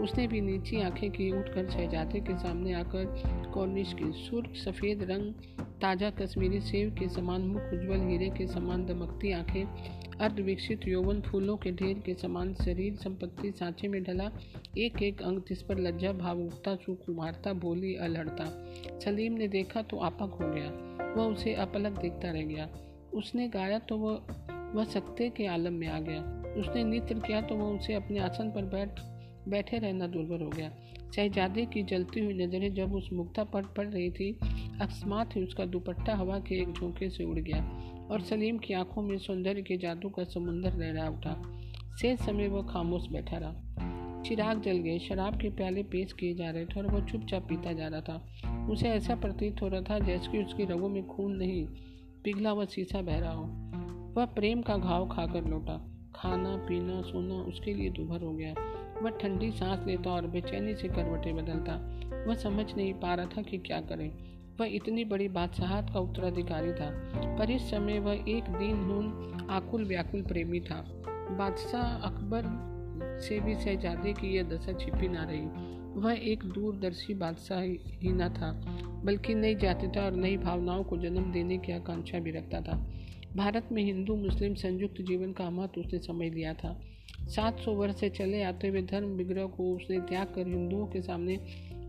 उसने 0.00 0.26
भी 0.26 0.40
नीची 0.40 0.80
आँखें 0.80 1.10
की 1.10 1.30
उठकर 1.32 1.70
शहजादे 1.70 2.20
के 2.20 2.38
सामने 2.38 2.72
आकर 2.72 3.22
कॉर्निश 3.54 3.92
की 3.92 4.12
सुर्ख 4.12 4.50
सफ़ेद 4.56 5.02
रंग, 5.02 5.32
ताज़ा 5.80 6.10
कश्मीरी 6.10 6.60
सेव 6.60 6.90
के 6.90 7.08
समान 7.08 7.40
मुख, 7.40 7.62
उज्जवल 7.62 8.08
हीरे 8.08 8.28
के 8.28 8.46
समान 8.46 8.86
दमकती 8.86 9.32
आँखें 9.32 9.64
अर्धविकसित 10.20 10.88
यौवन 10.88 11.20
फूलों 11.20 11.56
के 11.56 11.72
ढेर 11.72 12.02
के 12.06 12.14
समान 12.14 12.54
शरीर 12.54 12.96
संपत्ति 12.96 13.52
सांचे 13.52 13.88
में 13.88 14.02
ढला 14.02 14.30
एक 14.78 15.02
एक 15.02 15.22
अंग 15.22 15.40
जिस 15.48 15.62
पर 15.62 15.78
लज्जा 15.78 16.12
भाव 16.12 16.36
भावुकता, 16.36 16.74
सुकुमारता 16.74 17.52
बोली 17.52 17.94
अलहड़ता, 17.94 18.44
सलीम 19.04 19.32
ने 19.32 19.48
देखा 19.48 19.82
तो 19.82 19.96
आपक 19.96 20.36
हो 20.42 20.50
गया। 20.50 20.90
वह 21.14 21.24
उसे 21.32 21.54
अपलक 21.54 21.92
देखता 21.92 22.30
रह 22.30 22.42
गया। 22.42 22.68
उसने 23.14 23.48
गाया 23.48 23.78
तो 23.78 23.96
वह 23.96 24.22
वह 24.74 24.84
सकते 24.84 25.30
के 25.30 25.46
आलम 25.46 25.72
में 25.72 25.88
आ 25.88 26.00
गया। 26.00 26.20
उसने 26.60 26.84
नृत्य 26.84 27.14
किया 27.14 27.40
तो 27.40 27.54
वह 27.54 27.78
उसे 27.78 27.94
अपने 27.94 28.18
आसन 28.18 28.50
पर 28.50 28.62
बैठ 28.62 28.88
बैठे 29.50 29.78
रहना 29.78 30.06
दुर्बर 30.06 30.42
हो 30.42 30.50
गया। 30.50 30.70
शहजादे 31.16 31.66
की 31.66 31.82
जलती 31.82 32.20
हुई 32.20 32.34
नज़रें 32.34 32.74
जब 32.74 32.94
उस 32.94 33.10
मुक्ता 33.12 33.44
पर 33.44 33.62
पड़ 33.62 33.88
रही 33.88 34.10
थी, 34.10 34.32
अकस्मात 34.80 35.36
ही 35.36 35.42
उसका 35.42 35.64
दुपट्टा 35.64 36.14
हवा 36.14 36.38
के 36.38 36.62
एक 36.62 36.72
झोंके 36.72 37.10
से 37.10 37.24
उड़ 37.24 37.38
गया 37.38 37.64
और 38.10 38.20
सलीम 38.20 38.58
की 38.58 38.74
आँखों 38.74 39.02
में 39.02 39.18
सौंदर्य 39.18 39.62
के 39.62 39.76
जादू 39.76 40.08
का 40.08 40.24
समुंदर 40.24 40.76
लहरा 40.76 41.08
उठा। 41.08 41.42
से 42.00 42.16
समय 42.16 42.48
वह 42.48 42.62
खामोश 42.62 43.08
बैठा 43.08 43.36
रहा। 43.36 43.52
चिराग 44.22 44.60
जल 44.60 44.76
गए। 44.76 44.98
शराब 44.98 45.40
के 45.40 45.50
प्याले 45.50 45.82
पेश 45.82 46.12
किए 46.12 46.34
जा 46.34 46.50
रहे 46.50 46.64
थे 46.64 46.80
और 46.80 46.86
वह 46.86 47.04
चुपचाप 47.06 47.48
पीता 47.48 47.72
जा 47.72 47.88
रहा 47.88 48.00
था। 48.00 48.26
उसे 48.70 48.88
ऐसा 48.88 49.14
प्रतीत 49.14 49.62
हो 49.62 49.68
रहा 49.68 49.80
था 49.80 49.98
जैसे 49.98 50.32
कि 50.32 50.38
उसकी 50.38 50.64
रगों 50.64 50.88
में 50.88 51.06
खून 51.06 51.36
नहीं, 51.36 51.66
पिघला 52.24 52.50
हुआ 52.50 52.64
शीशा 52.64 53.02
बह 53.02 53.18
रहा 53.18 53.32
हो। 53.32 53.44
वह 54.14 54.24
प्रेम 54.26 54.62
का 54.62 54.76
घाव 54.76 55.08
खाकर 55.08 55.44
लौटा। 55.44 55.86
खाना, 56.14 56.56
पीना, 56.56 57.02
सोना 57.02 57.34
उसके 57.34 57.74
लिए 57.74 57.90
दुभर 57.90 58.20
हो 58.20 58.32
गया। 58.32 58.54
वह 59.02 59.10
ठंडी 59.10 59.50
सांस 59.50 59.86
लेता 59.86 60.10
और 60.10 60.26
बेचैनी 60.26 60.74
से 60.74 60.88
करवटें 60.88 61.36
बदलता। 61.36 61.76
वह 62.28 62.34
समझ 62.34 62.66
नहीं 62.76 62.94
पा 62.94 63.14
रहा 63.14 63.26
था 63.26 63.42
कि 63.42 63.58
क्या 63.58 63.80
करे। 63.80 64.12
वह 64.60 64.66
इतनी 64.66 65.04
बड़ी 65.04 65.28
बादशाहत 65.28 65.90
का 65.94 66.00
उत्तराधिकारी 66.00 66.72
था, 66.72 66.90
पर 67.38 67.50
इस 67.50 67.70
समय 67.70 67.98
वह 67.98 68.12
एक 68.12 68.44
दिन 68.44 68.76
हून 68.76 69.46
आकुल 69.50 69.84
व्याकुल 69.84 70.22
प्रेमी 70.22 70.60
था। 70.60 70.84
बादशाह 71.30 71.96
अकबर 71.96 72.42
से 73.22 73.40
भी 73.40 73.54
शहजादे 73.54 74.12
की 74.12 74.36
यह 74.36 74.42
दशा 74.42 74.72
छिपी 74.72 75.08
ना 75.08 75.24
रही। 75.30 75.46
वह 76.00 76.12
एक 76.12 76.44
दूरदर्शी 76.44 77.14
बादशाह 77.14 77.60
ही 77.60 78.12
न 78.12 78.28
था, 78.28 78.52
बल्कि 79.04 79.34
नई 79.34 79.54
जातिता 79.54 80.04
और 80.04 80.12
नई 80.12 80.36
भावनाओं 80.36 80.84
को 80.84 80.96
जन्म 80.96 81.32
देने 81.32 81.58
की 81.58 81.72
आकांक्षा 81.72 82.18
भी 82.18 82.30
रखता 82.30 82.60
था। 82.60 82.86
भारत 83.36 83.68
में 83.72 83.82
हिंदू 83.82 84.16
मुस्लिम 84.16 84.54
संयुक्त 84.54 85.00
जीवन 85.00 85.32
का 85.32 85.50
महत्व 85.50 85.80
उसने 85.80 85.98
समझ 85.98 86.32
लिया 86.32 86.54
था। 86.54 86.80
700 87.28 87.74
वर्ष 87.74 87.96
से 87.96 88.08
चले 88.08 88.42
आते 88.42 88.68
हुए 88.68 88.82
धर्म 88.82 89.06
विग्रह 89.06 89.46
को 89.46 89.76
उसने 89.76 90.00
त्याग 90.00 90.26
कर 90.26 90.48
हिंदुओं 90.48 90.86
के 90.86 91.02
सामने 91.02 91.40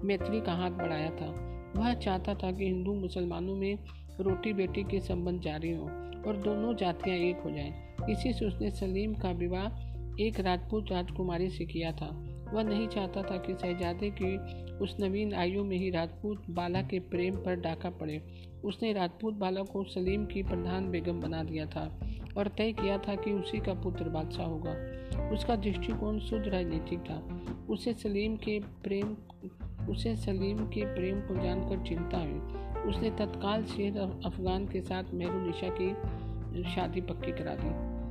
मैत्री 0.04 0.42
का 0.42 0.54
हाथ 0.54 0.72
बढ़ाया 0.72 1.10
था। 1.10 1.48
वह 1.78 1.94
चाहता 1.94 2.34
था 2.34 2.52
कि 2.52 2.66
हिंदू 2.66 2.94
मुसलमानों 2.94 3.56
में 3.56 3.78
रोटी 4.20 4.54
बेटी 4.54 4.84
के 4.84 5.00
संबंध 5.00 5.42
जारी 5.42 5.72
हों 5.72 5.90
और 6.22 6.38
दोनों 6.38 6.76
जातियाँ 6.76 7.18
एक 7.18 7.38
हो 7.38 7.52
जाएँ। 7.52 7.96
इसी 8.10 8.34
से 8.34 8.46
उसने 8.46 8.72
सलीम 8.72 9.14
का 9.14 9.32
विवाह 9.32 9.92
एक 10.20 10.40
राजपूत 10.40 10.86
राजकुमारी 10.92 11.50
से 11.50 11.66
किया 11.66 11.92
था। 11.92 12.28
वह 12.54 12.64
नहीं 12.64 12.88
चाहता 12.88 13.22
था 13.22 13.38
कि 13.38 13.54
शहजादे 13.54 14.10
की 14.22 14.38
उस 14.76 14.98
नवीन 15.00 15.34
आयु 15.34 15.64
में 15.64 15.78
ही 15.78 15.90
राजपूत 15.90 16.44
बाला 16.50 16.82
के 16.82 17.00
प्रेम 17.00 17.36
पर 17.36 17.56
डाका 17.56 17.90
पड़े। 17.90 18.22
उसने 18.66 18.94
राजपूत 18.94 19.34
बाला 19.34 19.62
को 19.62 19.84
सलीम 19.84 20.26
की 20.26 20.44
प्रधान 20.44 20.92
बेगम 20.92 21.22
बना 21.22 21.44
दिया 21.44 21.66
था 21.66 22.00
और 22.38 22.48
तय 22.48 22.72
किया 22.72 22.98
था 22.98 23.16
कि 23.16 23.32
उसी 23.32 23.60
का 23.60 23.74
पुत्र 23.74 24.04
बादशाह 24.04 24.46
होगा। 24.46 24.76
उसका 25.30 25.56
दृष्टिकोण 25.56 26.20
शुद्ध 26.20 26.48
राजनीतिक 26.48 27.00
था। 27.00 27.42
उसे 27.70 27.94
सलीम 27.94 28.36
के 28.36 28.60
प्रेम, 28.60 29.18
उसे 29.90 30.16
सलीम 30.16 30.58
के 30.58 30.96
प्रेम 30.96 31.22
को 31.22 31.44
जानकर 31.44 31.88
चिंता 31.88 32.18
हुई। 32.18 32.62
उसने 32.90 33.10
तत्काल 33.10 33.64
शेर 33.64 33.98
अफगान 34.26 34.66
के 34.66 34.82
साथ 34.82 35.04
मेहरू 35.14 35.40
निशा 35.40 35.70
की 35.82 35.94
शादी 36.70 37.02
पक्की 37.02 37.32
करा 37.32 37.56
दी। 37.60 38.02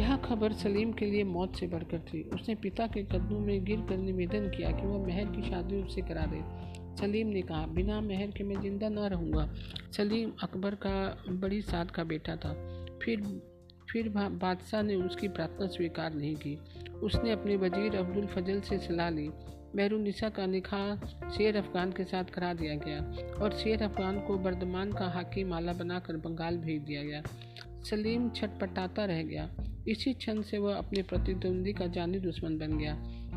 यह 0.00 0.16
खबर 0.16 0.52
सलीम 0.52 0.92
के 0.92 1.06
लिए 1.06 1.24
मौत 1.24 1.56
से 1.56 1.66
बढ़कर 1.66 1.98
थी। 1.98 2.22
उसने 2.22 2.54
पिता 2.54 2.86
के 2.86 3.02
कदमों 3.02 3.40
में 3.40 3.64
गिर 3.64 3.80
कर 3.80 3.96
निवेदन 3.96 4.48
किया 4.48 4.70
कि 4.70 4.86
वह 4.86 5.06
महर 5.06 5.24
की 5.24 5.42
शादी 5.42 5.82
उससे 5.82 6.00
करा 6.00 6.26
दे। 6.26 6.73
सलीम 7.04 7.26
ने 7.26 7.40
कहा, 7.42 7.66
बिना 7.66 8.00
महर 8.00 8.30
के 8.30 8.44
मैं 8.44 8.60
ज़िंदा 8.60 8.88
ना 8.88 9.06
रहूँगा। 9.06 9.48
सलीम 9.92 10.30
अकबर 10.42 10.74
का 10.74 11.24
बड़ी 11.30 11.60
साद 11.62 11.90
का 11.90 12.04
बेटा 12.04 12.36
था। 12.36 12.52
फिर 13.02 13.22
फिर 13.90 14.08
बादशाह 14.08 14.82
ने 14.82 14.94
उसकी 14.96 15.28
प्रार्थना 15.28 15.66
स्वीकार 15.66 16.14
नहीं 16.14 16.34
की। 16.36 16.56
उसने 17.02 17.30
अपने 17.30 17.56
वज़ीर 17.56 17.96
अब्दुल 17.96 18.26
फजल 18.26 18.60
से 18.60 18.78
सलाह 18.78 19.10
ली। 19.10 19.28
निशा 19.76 20.28
का 20.28 20.46
निकाह 20.46 21.30
शेर 21.30 21.56
अफगान 21.56 21.92
के 21.92 22.04
साथ 22.04 22.24
करा 22.24 22.52
दिया 22.54 22.74
गया 22.74 22.98
और 23.42 23.56
शेर 23.56 23.82
अफगान 23.82 24.20
को 24.20 24.38
बर्दमान 24.38 24.92
का 24.92 25.08
हाकी 25.08 25.44
माला 25.44 25.72
बनाकर 25.72 26.16
बंगाल 26.16 26.56
भेज 26.56 26.82
दिया 26.82 27.02
गया। 27.02 27.22
सलीम 27.84 28.30
छटपटाता 28.30 29.04
रह 29.04 29.22
गया। 29.22 29.48
इसी 29.88 30.12
क्षण 30.14 30.42
से 30.42 30.58
वह 30.58 30.76
अपने 30.76 31.02
प्रतिद्वंदी 31.02 31.72
का 31.72 31.86
जानी 31.86 32.18
दुश्मन 32.18 32.58
बन 32.58 32.78
गया। 32.78 32.94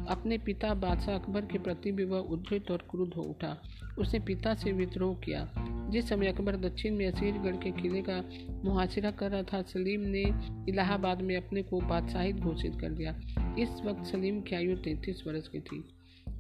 अपने 0.09 0.37
पिता 0.37 0.73
बादशाह 0.73 1.15
अकबर 1.15 1.41
के 1.41 1.59
प्रति 1.59 1.91
भी 1.91 2.03
वह 2.03 2.19
उद्धृत 2.19 2.71
और 2.71 2.77
क्रुद्ध 2.77 3.13
हो 3.13 3.21
उठा। 3.21 3.61
उसने 3.99 4.19
पिता 4.19 4.53
से 4.53 4.71
विद्रोह 4.71 5.15
किया। 5.15 5.49
जिस 5.89 6.09
समय 6.09 6.27
अकबर 6.27 6.55
दक्षिण 6.55 6.95
में 6.95 7.07
असीरगढ़ 7.07 7.55
के 7.55 7.71
किले 7.71 8.03
का 8.09 8.23
मुहासिरा 8.65 9.11
कर 9.11 9.31
रहा 9.31 9.43
था, 9.43 9.61
सलीम 9.61 9.99
ने 9.99 10.23
इलाहाबाद 10.71 11.21
में 11.21 11.37
अपने 11.37 11.63
को 11.63 11.81
बादशाहित 11.81 12.35
घोषित 12.35 12.75
कर 12.81 12.89
दिया। 12.89 13.19
इस 13.59 13.81
वक्त 13.85 14.05
सलीम 14.05 14.41
की 14.41 14.55
आयु 14.55 14.77
तैंतीस 14.77 15.23
वर्ष 15.27 15.47
की 15.47 15.59
थी। 15.59 15.89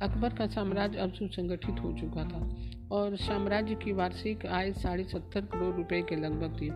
अकबर 0.01 0.33
का 0.33 0.47
साम्राज्य 0.47 0.97
अब 0.97 1.13
सुसंगठित 1.13 1.75
हो 1.79 1.93
चुका 1.93 2.23
था 2.23 2.55
और 2.91 3.15
साम्राज्य 3.15 3.75
की 3.75 3.91
वार्षिक 3.91 4.45
आय 4.45 4.73
साढ़े 4.73 5.03
सत्तर 5.03 5.41
करोड़ 5.41 5.75
रुपए 5.75 6.01
के 6.01 6.15
लगभग 6.15 6.61
थी। 6.61 6.69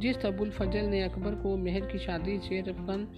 जिस 0.00 0.16
अबुल 0.16 0.50
फजल 0.50 0.84
ने 0.84 1.02
अकबर 1.02 1.34
को 1.34 1.56
मेहर 1.56 1.80
की 1.80 1.98
शादी 1.98 2.38
शेर 2.38 2.68
अफगन 2.68 3.08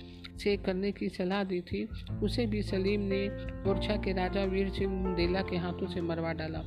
से 0.43 0.57
करने 0.57 0.93
की 0.93 1.09
सलाह 1.09 1.45
दी 1.45 1.61
थी, 1.61 1.89
उसे 2.23 2.47
भी 2.47 2.63
सलीम 2.63 3.01
ने 3.01 3.27
ओरछा 3.71 3.97
के 3.97 4.13
राजा 4.13 4.45
वीर 4.45 4.71
सिंह 4.71 5.03
बुंदेला 5.03 5.43
के 5.43 5.57
हाथों 5.57 5.87
से 5.87 6.01
मरवा 6.01 6.33
डाला। 6.33 6.59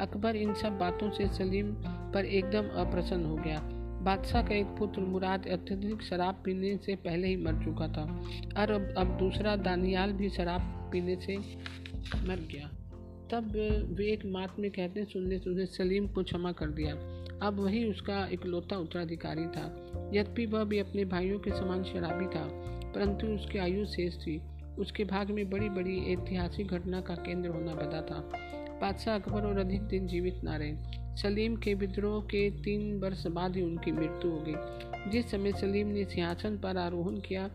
अकबर 0.00 0.36
इन 0.36 0.54
सब 0.54 0.78
बातों 0.78 1.10
से 1.10 1.28
सलीम 1.28 1.72
पर 2.14 2.24
एकदम 2.24 2.68
अप्रसन्न 2.76 3.24
हो 3.24 3.36
गया। 3.36 3.60
बादशाह 4.02 4.42
का 4.42 4.54
एक 4.54 4.66
पुत्र 4.78 5.00
मुराद 5.00 5.46
अत्यधिक 5.46 6.02
शराब 6.02 6.42
पीने 6.44 6.76
से 6.76 6.94
पहले 6.96 7.28
ही 7.28 7.36
मर 7.36 7.62
चुका 7.64 7.88
था 7.88 8.02
और 8.56 8.70
अब 8.70 8.94
अब 8.98 9.16
दूसरा 9.18 9.56
दानियाल 9.56 10.12
भी 10.12 10.30
शराब 10.30 10.60
पीने 10.92 11.16
से 11.16 11.36
मर 12.28 12.46
गया। 12.52 12.70
तब 13.30 13.52
वे 13.96 14.12
एक 14.12 14.26
मात 14.26 14.58
में 14.58 14.70
कहते 14.70 15.04
सुनने 15.04 15.38
सुनने 15.38 15.66
सलीम 15.66 16.08
को 16.08 16.22
क्षमा 16.22 16.52
कर 16.52 16.70
दिया। 16.70 16.94
अब 17.46 17.60
वही 17.60 17.84
उसका 17.84 18.26
इकलौता 18.32 18.76
उत्तराधिकारी 18.76 19.46
था। 19.46 19.64
यद्यपि 20.14 20.46
वह 20.46 20.64
भी 20.64 20.78
अपने 20.78 21.04
भाइयों 21.04 21.38
के 21.38 21.50
समान 21.50 21.82
शराबी 21.84 22.26
था 22.26 22.44
परंतु 22.94 23.26
उसकी 23.26 23.58
आयु 23.58 23.86
शेष 23.86 24.14
थी। 24.18 24.42
उसके 24.78 25.04
भाग 25.04 25.30
में 25.30 25.50
बड़ी 25.50 25.68
बड़ी 25.68 26.12
ऐतिहासिक 26.12 26.66
घटना 26.66 27.00
का 27.00 27.14
केंद्र 27.14 27.48
होना 27.48 27.74
बदा 27.74 28.02
था। 28.02 28.30
बादशाह 28.80 29.14
अकबर 29.14 29.42
और 29.42 29.58
अधिक 29.58 29.82
दिन 29.82 30.06
जीवित 30.06 30.40
न 30.44 30.48
रहे। 30.48 31.02
सलीम 31.16 31.56
के 31.56 31.74
विद्रोह 31.74 32.22
के 32.22 32.50
तीन 32.50 33.00
वर्ष 33.00 33.26
बाद 33.26 33.56
ही 33.56 33.62
उनकी 33.62 33.92
मृत्यु 33.92 34.30
हो 34.30 34.44
गई। 34.48 34.54
जिस 35.10 35.30
समय 35.30 35.52
सलीम 35.52 35.86
ने 35.86 36.04
सिंहासन 36.04 36.58
पर 36.58 36.76
आरोहण 36.76 37.16
किया, 37.16 37.50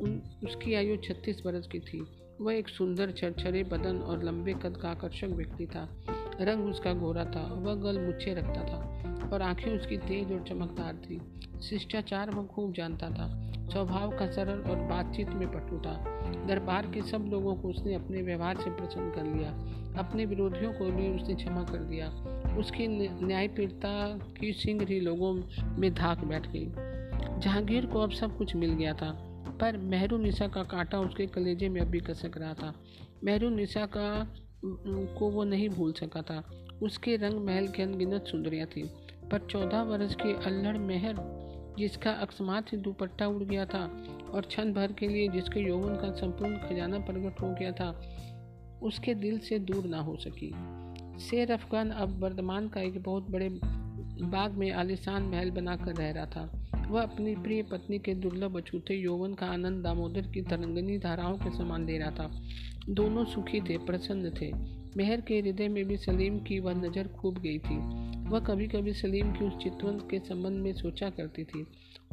उन, 0.00 0.22
उसकी 0.44 0.74
आयु 0.74 0.96
छत्तीस 0.96 1.46
वर्ष 1.46 1.66
की 1.66 1.80
थी। 1.80 2.06
वह 2.40 2.54
एक 2.54 2.68
सुंदर 2.68 3.10
छरछरे, 3.10 3.62
बदन 3.62 3.96
और 3.96 4.24
लंबे 4.24 4.52
कद 4.52 4.78
का 4.82 4.90
आकर्षक 4.90 5.24
व्यक्ति 5.24 5.66
था। 5.66 5.88
रंग 6.40 6.64
उसका 6.64 6.92
गोरा 6.92 7.24
था, 7.24 7.54
वह 7.54 7.74
गल 7.74 7.98
मुच्छे 7.98 8.34
रखता 8.34 8.62
था, 8.62 9.02
और 9.32 9.42
आँखें 9.42 9.78
उसकी 9.78 9.96
तेज 9.96 10.32
और 10.32 10.44
चमकदार 10.48 10.94
थी। 10.94 11.41
शिष्टाचार 11.62 12.30
वह 12.30 12.46
खूब 12.46 12.72
जानता 12.72 13.10
था। 13.10 13.26
स्वभाव 13.72 14.16
का 14.18 14.26
सरल 14.26 14.70
और 14.70 14.76
बातचीत 14.76 15.28
में 15.28 15.48
पटु 15.48 15.78
था। 15.78 15.94
दरबार 16.46 16.86
के 16.86 17.02
सब 17.02 17.24
लोगों 17.28 17.54
को 17.54 17.68
उसने 17.68 17.94
अपने 17.94 18.22
व्यवहार 18.22 18.56
से 18.56 18.70
प्रसन्न 18.70 19.10
कर 19.10 19.24
लिया। 19.24 19.50
अपने 19.98 20.24
विरोधियों 20.26 20.72
को 20.72 20.84
भी 20.84 21.08
उसने 21.08 21.34
क्षमा 21.34 21.62
कर 21.62 21.78
दिया। 21.78 22.08
उसकी 22.58 22.86
न्यायपीड़ता 23.26 24.18
की 24.40 24.52
सिंगरी 24.52 25.00
लोगों 25.00 25.32
में 25.78 25.94
धाक 25.94 26.24
बैठ 26.24 26.46
गई। 26.46 26.66
जहांगीर 27.40 27.86
को 27.86 28.00
अब 28.00 28.10
सब 28.10 28.36
कुछ 28.36 28.56
मिल 28.56 28.70
गया 28.70 28.94
था, 28.94 29.10
पर 29.60 29.76
मेहरू 29.76 30.16
निशा 30.18 30.48
का 30.48 30.62
कांटा 30.62 30.98
उसके 30.98 31.26
कलेजे 31.26 31.68
में 31.68 31.80
अभी 31.80 32.00
कसक 32.00 32.38
रहा 32.38 32.54
था। 32.54 32.74
मेहरू 33.24 33.48
निशा 33.48 33.86
का 33.86 34.34
को 35.18 35.30
वो 35.30 35.44
नहीं 35.44 35.68
भूल 35.68 35.92
सका 35.92 36.22
था। 36.22 36.42
उसके 36.82 37.16
रंग 37.16 37.44
महल 37.46 37.66
के 37.66 37.82
अनगिनत 37.82 38.24
सुंदरियाँ 38.26 38.66
थी, 38.66 38.82
पर 39.30 39.46
चौदह 39.50 39.82
वर्ष 39.82 40.14
की 40.14 40.32
अल्हड़ 40.44 40.78
मेहर 40.78 41.14
जिसका 41.78 42.10
अकस्मात 42.10 42.72
ही 42.72 42.76
दुपट्टा 42.76 43.26
उड़ 43.26 43.42
गया 43.42 43.66
था 43.66 44.04
और 44.34 44.42
क्षण 44.42 44.72
भर 44.72 44.92
के 44.92 45.08
लिए 45.08 45.28
जिसके 45.28 45.60
यौवन 45.60 45.94
का 45.94 46.12
संपूर्ण 46.12 46.56
खजाना 46.56 46.98
प्रकट 46.98 47.40
हो 47.40 47.48
गया 47.48 47.72
था, 47.72 48.00
उसके 48.82 49.14
दिल 49.14 49.38
से 49.38 49.58
दूर 49.58 49.84
ना 49.84 50.00
हो 50.00 50.16
सकी। 50.16 50.54
शेर 51.20 51.52
अफगान 51.52 51.90
अब 51.90 52.22
वर्धमान 52.22 52.68
का 52.68 52.80
एक 52.80 53.02
बहुत 53.02 53.30
बड़े 53.30 53.48
बाग 54.22 54.52
में 54.52 54.70
आलिशान 54.72 55.22
महल 55.22 55.50
बनाकर 55.50 55.94
रह 55.94 56.10
रहा 56.10 56.26
था। 56.26 56.68
वह 56.90 57.02
अपनी 57.02 57.36
प्रिय 57.36 57.62
पत्नी 57.62 57.98
के 57.98 58.14
दुर्लभ 58.14 58.56
अछूते 58.56 58.94
यौवन 58.94 59.34
का 59.34 59.46
आनंद 59.46 59.84
दामोदर 59.84 60.22
की 60.22 60.42
तरंगनी 60.42 60.98
धाराओं 60.98 61.38
के 61.38 61.56
समान 61.56 61.86
दे 61.86 61.98
रहा 61.98 62.10
था। 62.10 62.42
दोनों 62.88 63.24
सुखी 63.24 63.60
थे, 63.60 63.78
प्रसन्न 63.78 64.30
थे। 64.40 64.81
मेहर 64.96 65.20
के 65.20 65.40
हृदय 65.40 65.68
में 65.68 65.84
भी 65.84 65.96
सलीम 65.96 66.38
की 66.38 66.60
वह 66.60 66.74
नज़र 66.74 67.08
खूब 67.08 67.38
गई 67.38 67.58
थी। 67.58 67.76
वह 68.28 68.40
कभी 68.40 68.66
कभी 68.66 68.92
सलीम 68.92 69.32
की 69.32 69.44
उस 69.44 69.56
चितवंत 69.56 70.08
के 70.10 70.18
संबंध 70.18 70.52
में 70.52 70.72
सोचा 70.72 71.10
करती 71.10 71.44
थी। 71.44 71.66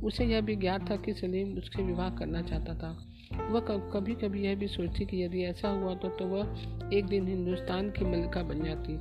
उसे 0.04 0.26
यह 0.26 0.42
भी 0.42 0.56
ज्ञात 0.56 0.90
था 0.90 0.96
कि 0.96 1.14
सलीम 1.14 1.58
उससे 1.58 1.84
विवाह 1.84 2.10
करना 2.10 2.42
चाहता 2.42 2.74
था। 2.76 3.06
वह 3.48 3.60
कभी 3.60 4.16
कभी 4.16 4.42
यह 4.42 4.56
भी 4.56 4.68
सोचती 4.68 5.06
कि 5.06 5.24
यदि 5.24 5.44
ऐसा 5.44 5.70
हुआ 5.70 5.96
तो, 5.96 6.10
तो 6.10 6.26
वह 6.26 6.58
एक 6.94 7.06
दिन 7.06 7.28
हिंदुस्तान 7.28 7.90
की 7.90 8.06
मलिका 8.06 8.44
बन 8.44 8.64
जाती। 8.64 8.98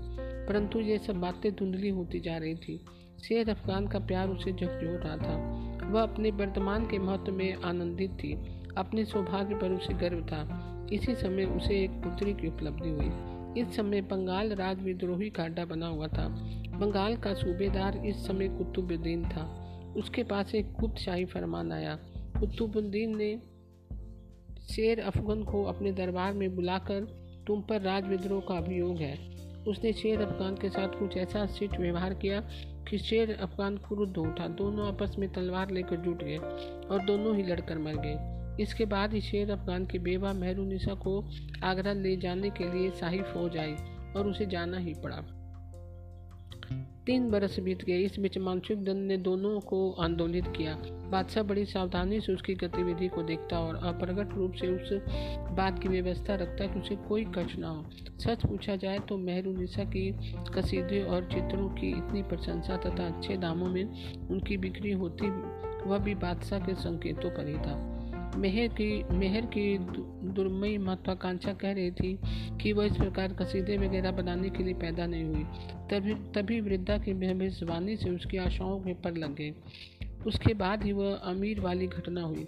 परंतु 0.47 0.81
ये 0.81 0.99
सब 0.99 1.17
बातें 1.17 1.53
धुंधली 1.53 1.89
होती 1.89 2.21
जा 2.21 2.37
रही 2.37 2.55
थी। 2.55 2.85
शेर 3.29 3.51
अफगान 3.51 3.89
का 3.89 3.99
प्यार 3.99 4.29
उसे 4.29 4.53
झकझोर 4.53 5.01
रहा 5.01 5.17
था। 5.17 5.59
वह 5.89 6.03
अपने 6.03 6.31
वर्तमान 6.31 6.87
के 6.87 6.99
महत्व 6.99 7.33
में 7.33 7.55
आनंदित 7.55 8.11
थी। 8.11 8.33
अपने 8.79 9.05
सौभाग्य 9.05 9.55
पर 9.55 9.71
उसे 9.71 9.95
गर्व 9.95 10.23
था। 10.23 10.65
इसी 10.93 11.15
समय 11.15 11.45
उसे 11.45 11.85
एक 11.85 11.91
पुत्री 11.91 12.33
की 12.33 12.49
उपलब्धि 12.49 12.89
हुई। 12.89 13.38
इस 13.57 13.77
समय 13.77 14.01
बंगाल 14.01 14.53
राज 14.53 14.83
विद्रोही 14.83 15.33
अड्डा 15.41 15.65
बना 15.65 15.87
हुआ 15.87 16.07
था। 16.07 16.29
बंगाल 16.79 17.17
का 17.17 17.35
सूबेदार 17.35 18.07
इस 18.07 18.27
समय 18.27 18.49
कुतुबुद्दीन 18.49 19.25
था। 19.25 19.65
उसके 19.97 20.23
पास 20.23 20.55
एक 20.55 20.73
गुप्त 20.73 20.97
शाही 20.97 21.25
फरमान 21.25 21.73
आया। 21.73 21.99
कुतुबुद्दीन 22.41 23.17
ने 23.17 23.43
शेर 24.61 25.01
अफगन 25.01 25.43
को 25.43 25.65
अपने 25.65 25.93
दरबार 25.93 26.33
में 26.33 26.57
बुलाकर, 26.57 27.01
तुम 27.47 27.63
पर 27.63 27.81
राज 27.81 28.07
विद्रोह 28.07 28.41
का 28.41 28.57
अभियोग 28.57 28.97
है। 28.97 29.39
उसने 29.69 29.93
शेर 29.93 30.21
अफगान 30.21 30.55
के 30.55 30.69
साथ 30.69 30.89
कुछ 30.89 31.17
ऐसा 31.17 31.47
सिट 31.47 31.81
व्यवहार 31.81 32.15
किया 32.15 32.41
कि 32.91 32.99
शेर 32.99 33.35
अफगान 33.35 33.77
क्रुद्ध 33.77 34.19
उठा। 34.19 34.49
दोनों 34.49 34.89
आपस 34.89 35.17
में 35.19 35.33
तलवार 35.33 35.71
लेकर 35.71 35.97
जुट 35.97 36.25
गए 36.25 36.37
और 36.37 37.05
दोनों 37.05 37.37
ही 37.37 37.43
लड़कर 37.43 37.79
मर 37.79 37.97
गए। 37.97 38.38
इसके 38.61 38.85
बाद 38.85 39.15
ही 39.15 39.21
शेर 39.21 39.51
अफगान 39.51 39.87
की 39.87 39.99
बेवा 39.99 40.33
मेहरुनिसा 40.33 40.95
को 40.95 41.25
आगरा 41.65 41.93
ले 41.93 42.17
जाने 42.17 42.51
के 42.51 42.73
लिए 42.73 42.91
शाही 42.91 43.23
फौज 43.25 43.57
आई 43.57 43.75
और 44.17 44.27
उसे 44.27 44.47
जाना 44.47 44.79
ही 44.79 44.95
पड़ा। 44.95 45.25
तीन 47.07 47.31
बरस 47.31 47.59
बीत 47.61 47.85
गए। 47.85 47.99
इस 47.99 48.19
बीच 48.21 48.37
मानसिक 48.39 48.83
दंड 48.85 49.07
ने 49.07 49.17
दोनों 49.17 49.61
को 49.61 49.91
आंदोलित 49.93 50.47
किया। 50.57 50.75
बादशाह 51.11 51.45
बड़ी 51.45 51.65
सावधानी 51.65 52.21
से 52.21 52.33
उसकी 52.33 52.55
गतिविधि 52.55 53.09
को 53.09 53.23
देखता 53.23 53.61
और 53.61 53.77
अप्रगट 53.85 54.35
रूप 54.35 54.55
से 54.55 54.69
उस 54.69 54.93
बात 55.57 55.79
की 55.83 55.89
व्यवस्था 55.89 56.35
रखता 56.35 56.67
कि 56.67 56.81
उसे 56.81 56.97
कोई 57.09 57.25
कष्ट 57.37 57.59
ना 57.59 57.69
हो। 57.69 57.85
सच 58.21 58.47
पूछा 58.47 58.77
जाए 58.77 58.99
तो 58.99 59.17
मेहरुनिसा 59.17 59.85
की 59.85 60.11
कसीदे 60.55 61.03
और 61.03 61.25
चित्रों 61.25 61.69
की 61.69 61.89
इतनी 61.89 62.23
प्रशंसा 62.23 62.77
तथा 62.77 63.07
अच्छे 63.07 63.37
दामों 63.37 63.69
में 63.69 64.29
उनकी 64.31 64.57
बिक्री 64.57 64.93
होती, 64.93 65.31
वह 65.89 65.99
भी 65.99 66.15
बादशाह 66.17 66.59
के 66.59 66.75
संकेतों 66.75 67.31
पर 67.31 67.49
ही 67.49 67.55
था। 67.55 67.98
मेहर 68.39 68.69
की 68.69 69.03
मेहर 69.03 69.47
की 69.47 69.79
दुर्मयी 69.79 70.79
महत्वाकांक्षा 70.79 71.53
कह 71.53 71.73
रही 71.73 71.91
थी 71.91 72.19
कि 72.63 72.73
वह 72.73 72.87
इस 72.87 72.97
प्रकार 72.97 73.33
कसीदे 73.33 73.77
वगैरह 73.77 74.11
बनाने 74.11 74.51
के 74.51 74.63
लिए 74.63 74.75
पैदा 74.75 75.07
नहीं 75.07 75.25
हुई। 75.25 75.45
तभी 75.91 76.15
तभी 76.15 76.61
वृद्धा 76.61 76.99
की 76.99 77.15
भविष्यवाणी 77.15 77.97
से 77.97 78.11
उसकी 78.11 78.37
आशाओं 78.37 78.81
में 78.81 79.03
पर 79.03 79.17
लग 79.17 79.35
गए 79.35 79.55
उसके 80.27 80.55
बाद 80.55 80.85
ही 80.85 80.93
वह 80.93 81.15
अमीर 81.15 81.61
वाली 81.61 81.87
घटना 81.87 82.23
हुई। 82.23 82.47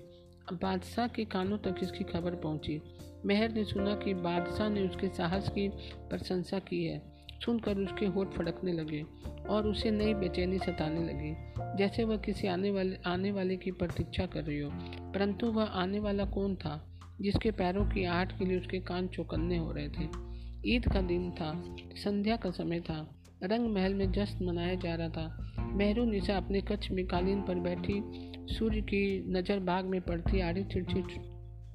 बादशाह 0.53 1.07
के 1.09 1.24
कानों 1.24 1.59
तक 1.59 1.76
इसकी 1.83 2.05
खबर 2.05 2.35
पहुँची। 2.35 2.81
मेहर 3.26 3.53
ने 3.53 3.64
सुना 3.64 3.94
कि 3.94 4.14
बादशाह 4.14 4.68
ने 4.68 4.88
उसके 4.88 5.09
साहस 5.09 5.48
की 5.48 5.68
प्रशंसा 6.11 6.59
की 6.59 6.85
है। 6.85 7.10
सुनकर 7.44 7.79
उसके 7.79 8.07
होठ 8.07 8.29
फड़कने 8.29 8.72
लगे 8.72 9.05
और 9.48 9.66
उसे 9.66 9.90
नई 9.90 10.14
बेचैनी 10.14 10.59
सताने 10.59 11.00
लगी। 11.00 11.35
जैसे 11.79 12.05
वह 12.05 12.16
किसी 12.16 12.46
आने 12.46 12.70
वाले 12.70 12.96
आने 13.07 13.33
वाले 13.33 13.57
की 13.57 13.70
प्रतीक्षा 13.70 14.26
कर 14.26 14.44
रही 14.44 14.59
हो। 14.59 14.70
परंतु 15.12 15.46
वह 15.46 15.64
आने 15.64 15.98
वाला 15.98 16.24
कौन 16.24 16.55
था, 16.55 16.98
जिसके 17.20 17.50
पैरों 17.50 17.85
की 17.85 18.05
आहट 18.05 18.38
के 18.38 18.44
लिए 18.44 18.59
उसके 18.59 18.81
कान 18.81 19.09
चौकन्ने 19.09 19.57
हो 19.57 19.72
रहे 19.72 19.88
थे? 19.88 20.31
ईद 20.66 20.88
का 20.88 21.00
दिन 21.00 21.31
था, 21.31 21.76
संध्या 21.96 22.37
का 22.37 22.50
समय 22.50 22.81
था 22.81 23.16
रंग 23.42 23.74
महल 23.74 23.94
में 23.94 24.12
जश्न 24.12 24.44
मनाया 24.44 24.74
जा 24.74 24.94
रहा 24.94 25.09
था। 25.09 25.46
मेहरू 25.72 26.05
निशा 26.05 26.37
अपने 26.37 26.61
कच्छ 26.61 26.90
में 26.90 27.07
कालीन 27.07 27.42
पर 27.42 27.55
बैठी 27.55 28.03
सूर्य 28.55 28.81
की 28.81 29.33
नज़र 29.33 29.59
बाग 29.59 29.85
में 29.85 30.00
पड़ती 30.00 30.40
आड़ी 30.40 30.64
तिरछी 30.64 31.03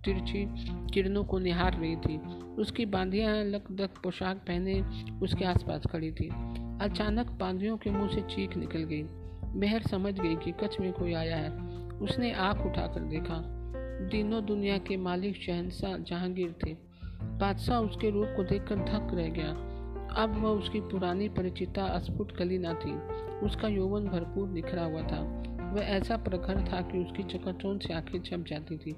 तिरछी 0.06 0.48
किरणों 0.94 1.24
को 1.24 1.40
निहार 1.40 1.80
रही 1.80 1.96
थी। 1.96 2.18
उसकी 2.58 2.86
बांधियाँ 2.86 3.44
लकदक 3.44 3.90
पोशाक 4.04 4.38
पहने 4.38 4.82
उसके 5.22 5.46
आसपास 5.46 5.84
खड़ी 5.92 6.12
थी। 6.12 6.30
अचानक 6.82 7.32
बांधियों 7.32 7.78
के 7.78 7.90
मुँह 7.90 8.08
से 8.08 8.22
चीख 8.22 8.58
निकल 8.58 8.80
गई। 8.80 9.04
मेहर 9.60 9.82
समझ 9.82 10.20
गई 10.20 10.36
कि 10.36 10.52
कच्छ 10.52 10.80
में 10.80 10.94
कोई 10.94 11.14
आया 11.14 11.38
है। 11.38 11.50
उसने 11.90 12.32
आँख 12.32 12.66
उठाकर 12.66 13.02
देखा। 13.02 13.56
दिनों 14.12 14.46
दुनिया 14.46 14.78
के 14.78 14.98
मालिक 14.98 15.36
शहनशाह 15.36 15.98
जहांगीर 15.98 16.56
थे। 16.66 16.74
बादशाह 17.24 17.80
उसके 17.80 18.10
रूप 18.10 18.34
को 18.36 18.44
देखकर 18.44 18.76
धक 18.76 19.08
रह 19.14 19.30
गया। 19.30 19.76
अब 20.24 20.40
वह 20.44 20.50
उसकी 20.50 20.80
पुरानी 20.80 21.30
परिचिता 21.30 21.86
अस्फुट 21.86 22.32
कली 22.32 22.58
ना 22.58 22.74
थी। 22.74 22.92
उसका 23.46 23.68
यौवन 23.68 24.06
भरपूर 24.06 24.50
निखरा 24.50 24.84
हुआ 24.84 25.02
था। 25.02 25.44
वह 25.74 25.82
ऐसा 25.82 26.18
प्रखर 26.18 26.58
था 26.62 26.82
कि 26.82 26.98
उसकी 26.98 27.24
चकाचौंध 27.24 27.82
से 27.82 27.94
आँखें 27.94 28.22
छप 28.22 28.46
जाती 28.48 28.78
थी। 28.78 28.96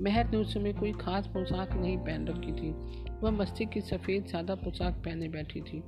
मेहर 0.00 0.30
ने 0.30 0.36
उस 0.36 0.54
समय 0.54 0.72
कोई 0.72 0.92
खास 0.92 1.26
पोशाक 1.26 1.72
नहीं 1.72 1.98
पहन 1.98 2.26
रखी 2.26 2.52
थी। 2.52 2.70
वह 3.20 3.30
मस्ती 3.30 3.64
की 3.64 3.80
सफ़ेद 3.80 4.24
सादा 4.24 4.54
पोशाक 4.54 4.94
पहने 4.94 5.28
बैठी 5.28 5.60
थी। 5.60 5.82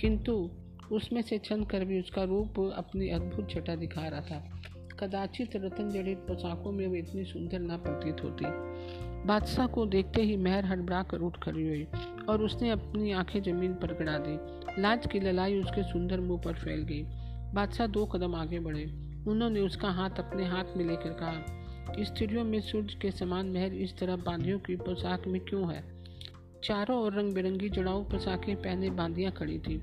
किंतु 0.00 0.50
उसमें 0.92 1.22
से 1.22 1.38
छन 1.38 1.64
कर 1.64 1.84
भी 1.84 2.00
उसका 2.00 2.22
रूप 2.22 2.72
अपनी 2.76 3.08
अद्भुत 3.08 3.50
छटा 3.50 3.76
दिखा 3.76 4.08
रहा 4.08 4.20
था। 4.20 4.62
कदाचित 4.98 5.56
रतन 5.56 5.90
जड़ित 5.90 6.18
पोशाकों 6.18 6.72
में 6.72 6.86
वो 6.86 6.94
इतनी 6.94 7.24
सुंदर 7.24 7.58
ना 7.58 7.76
प्रतीत 7.76 8.24
होती। 8.24 8.44
बादशाह 9.26 9.66
को 9.66 9.86
देखते 9.86 10.22
ही 10.22 10.36
मेहर 10.36 10.64
हड़बड़ा 10.64 11.02
कर 11.02 11.18
उठ 11.18 11.36
खड़ी 11.42 11.68
हुई 11.68 11.86
और 12.28 12.42
उसने 12.42 12.70
अपनी 12.70 13.12
आँखें 13.12 13.42
ज़मीन 13.42 13.74
पर 13.74 13.94
गड़ा 13.94 14.18
दी। 14.18 14.38
लाज 14.82 15.06
की 15.06 15.20
ललाई 15.20 15.60
उसके 15.60 15.82
सुंदर 15.82 16.20
मुँह 16.20 16.40
पर 16.40 16.52
फैल 16.52 16.82
गई। 16.82 17.02
बादशाह 17.54 17.86
दो 17.86 18.06
कदम 18.06 18.34
आगे 18.34 18.60
बढ़े। 18.60 18.84
उन्होंने 19.28 19.60
उसका 19.60 19.88
हाथ 19.88 20.10
अपने 20.10 20.44
हाथ 20.44 20.64
में 20.76 20.84
लेकर 20.84 21.10
कहा 21.10 21.67
स्त्रियों 22.00 22.44
में 22.44 22.60
सूर्य 22.60 22.98
के 23.02 23.10
समान 23.10 23.46
मेहर 23.46 23.72
इस 23.72 23.98
तरह 23.98 24.16
बांधियों 24.16 24.58
की 24.58 24.76
पोशाक 24.76 25.26
में 25.26 25.40
क्यों 25.40 25.74
है? 25.74 25.84
चारों 26.64 26.98
ओर 26.98 27.12
रंग 27.12 27.34
बिरंगी 27.34 27.68
जड़ाऊ 27.68 28.04
पोशाकें 28.04 28.56
पहने 28.56 28.90
बांधियाँ 28.90 29.32
खड़ी 29.32 29.58
थी। 29.58 29.82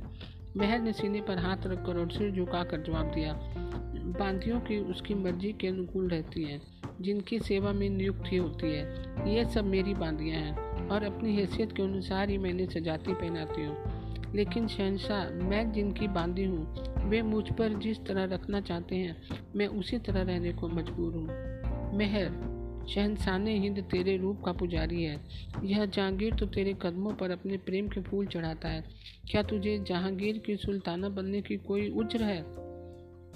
महर 0.57 0.79
ने 0.79 0.93
सीने 0.93 1.21
पर 1.21 1.37
हाथ 1.37 1.57
रखकर 1.65 1.97
और 1.97 2.11
सिर 2.11 2.31
झुकाकर 2.31 2.81
जवाब 2.81 3.11
दिया, 3.11 3.33
बांधियों 4.19 4.59
की 4.59 4.77
उसकी 4.77 5.13
मर्ज़ी 5.13 5.53
के 5.53 5.67
अनुकूल 5.67 6.07
रहती 6.09 6.43
हैं, 6.43 6.61
जिनकी 7.01 7.39
सेवा 7.39 7.71
में 7.71 7.89
नियुक्ति 7.89 8.35
होती 8.35 8.67
है। 8.67 9.05
ये 9.35 9.45
सब 9.45 9.65
मेरी 9.65 9.93
बांधियाँ 9.93 10.39
हैं 10.39 10.87
और 10.89 11.03
अपनी 11.03 11.35
हैसियत 11.35 11.71
के 11.71 11.83
अनुसार 11.83 12.29
ही 12.29 12.37
मैंने 12.37 12.65
सजाती 12.65 13.13
पहनाती 13.13 13.65
हूँ। 13.65 13.77
लेकिन 14.35 14.67
शहनशाह, 14.67 15.29
मैं 15.29 15.71
जिनकी 15.71 16.07
बांधी 16.07 16.43
हूँ, 16.43 16.75
वे 17.09 17.21
मुझ 17.21 17.53
पर 17.53 17.69
जिस 17.69 18.05
तरह 18.05 18.23
रखना 18.23 18.61
चाहते 18.61 18.95
हैं, 18.95 19.17
मैं 19.55 19.67
उसी 19.67 19.97
तरह 19.97 20.21
रहने 20.21 20.53
को 20.53 20.67
मजबूर 20.67 21.13
हूँ। 21.13 21.27
मेहर 21.95 22.53
शहनशान 22.89 23.47
हिंद 23.47 23.79
तेरे 23.91 24.15
रूप 24.17 24.41
का 24.45 24.51
पुजारी 24.51 25.03
है। 25.03 25.19
यह 25.63 25.85
जहांगीर 25.85 26.33
तो 26.35 26.45
तेरे 26.45 26.73
कदमों 26.73 27.13
पर 27.13 27.31
अपने 27.31 27.57
प्रेम 27.57 27.87
के 27.87 28.01
फूल 28.01 28.25
चढ़ाता 28.25 28.69
है। 28.69 28.83
क्या 29.31 29.43
तुझे 29.43 29.77
जहांगीर 29.87 30.37
की 30.37 30.55
सुल्ताना 30.55 31.09
बनने 31.09 31.41
की 31.41 31.57
कोई 31.57 31.89
उज्र 31.89 32.23
है? 32.23 32.41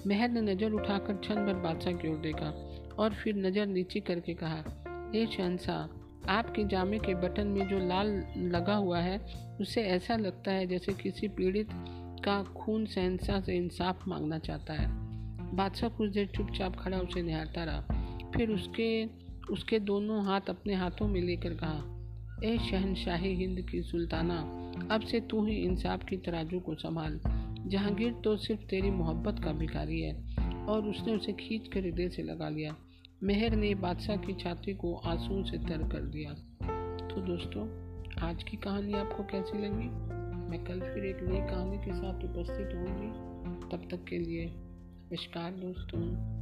मेहर 0.06 0.28
ने 0.28 0.40
नज़र 0.42 0.72
उठाकर 0.72 1.16
क्षण 1.16 1.44
भर 1.46 1.54
बादशाह 1.54 1.92
की 1.92 2.08
ओर 2.08 2.16
देखा 2.16 2.50
और 2.98 3.14
फिर 3.14 3.36
नज़र 3.36 3.66
नीचे 3.66 4.00
करके 4.00 4.34
कहा, 4.34 4.62
हे 5.14 5.26
शहनशाह, 5.26 5.88
आपके 6.28 6.64
जामे 6.64 6.98
के 6.98 7.14
बटन 7.14 7.46
में 7.46 7.66
जो 7.68 7.78
लाल 7.78 8.08
लगा 8.36 8.74
हुआ 8.74 8.98
है 8.98 9.18
उससे 9.60 9.82
ऐसा 9.82 10.16
लगता 10.16 10.50
है 10.50 10.66
जैसे 10.66 10.92
किसी 10.92 11.28
पीड़ित 11.28 11.68
का 12.24 12.42
खून 12.56 12.86
शहनशाह 12.86 13.40
से 13.40 13.56
इंसाफ 13.56 14.06
मांगना 14.08 14.38
चाहता 14.38 14.74
है। 14.74 14.88
बादशाह 15.56 15.90
कुछ 15.90 16.10
देर 16.10 16.26
चुपचाप 16.26 16.76
खड़ा 16.76 16.98
उसे 16.98 17.22
निहारता 17.22 17.64
रहा। 17.64 17.99
फिर 18.36 18.50
उसके 18.50 19.20
उसके 19.50 19.78
दोनों 19.78 20.24
हाथ 20.24 20.40
अपने 20.48 20.74
हाथों 20.74 21.08
में 21.08 21.20
लेकर 21.20 21.54
कहा, 21.54 22.00
ए 22.44 22.58
शहनशाही 22.58 23.34
हिंद 23.34 23.60
की 23.60 23.82
सुल्ताना, 23.82 24.38
अब 24.90 25.00
से 25.00 25.20
तू 25.20 25.46
ही 25.46 25.56
इंसाफ 25.56 26.04
की 26.04 26.16
तराजू 26.16 26.60
को 26.60 26.74
संभाल। 26.74 27.20
जहांगीर 27.66 28.12
तो 28.12 28.36
सिर्फ़ 28.36 28.62
तेरी 28.62 28.90
मोहब्बत 28.90 29.44
का 29.44 29.52
भिखारी 29.52 30.00
है 30.00 30.36
और 30.66 30.86
उसने 30.86 31.12
उसे 31.12 31.32
खींच 31.32 31.68
कर 31.68 31.80
हृदय 31.80 32.08
से 32.08 32.22
लगा 32.22 32.48
लिया। 32.48 32.76
मेहर 33.22 33.56
ने 33.56 33.74
बादशाह 33.74 34.16
की 34.16 34.32
छाती 34.32 34.74
को 34.74 34.94
आँसू 34.94 35.44
से 35.44 35.58
तर 35.58 35.88
कर 35.88 36.00
दिया। 36.00 36.32
तो 37.06 37.20
दोस्तों, 37.20 37.68
आज 38.18 38.42
की 38.42 38.56
कहानी 38.56 38.92
आपको 38.92 39.22
कैसी 39.22 39.58
लगी? 39.58 39.88
मैं 40.50 40.64
कल 40.64 40.80
फिर 40.80 41.04
एक 41.04 41.22
नई 41.22 41.40
कहानी 41.40 41.78
के 41.78 41.92
साथ 41.92 42.24
उपस्थित 42.24 42.76
होंगी 42.76 43.08
तब 43.70 43.88
तक 43.90 44.04
के 44.04 44.18
लिए, 44.18 44.46
नमस्कार 44.46 45.52
दोस्तों। 45.52 46.39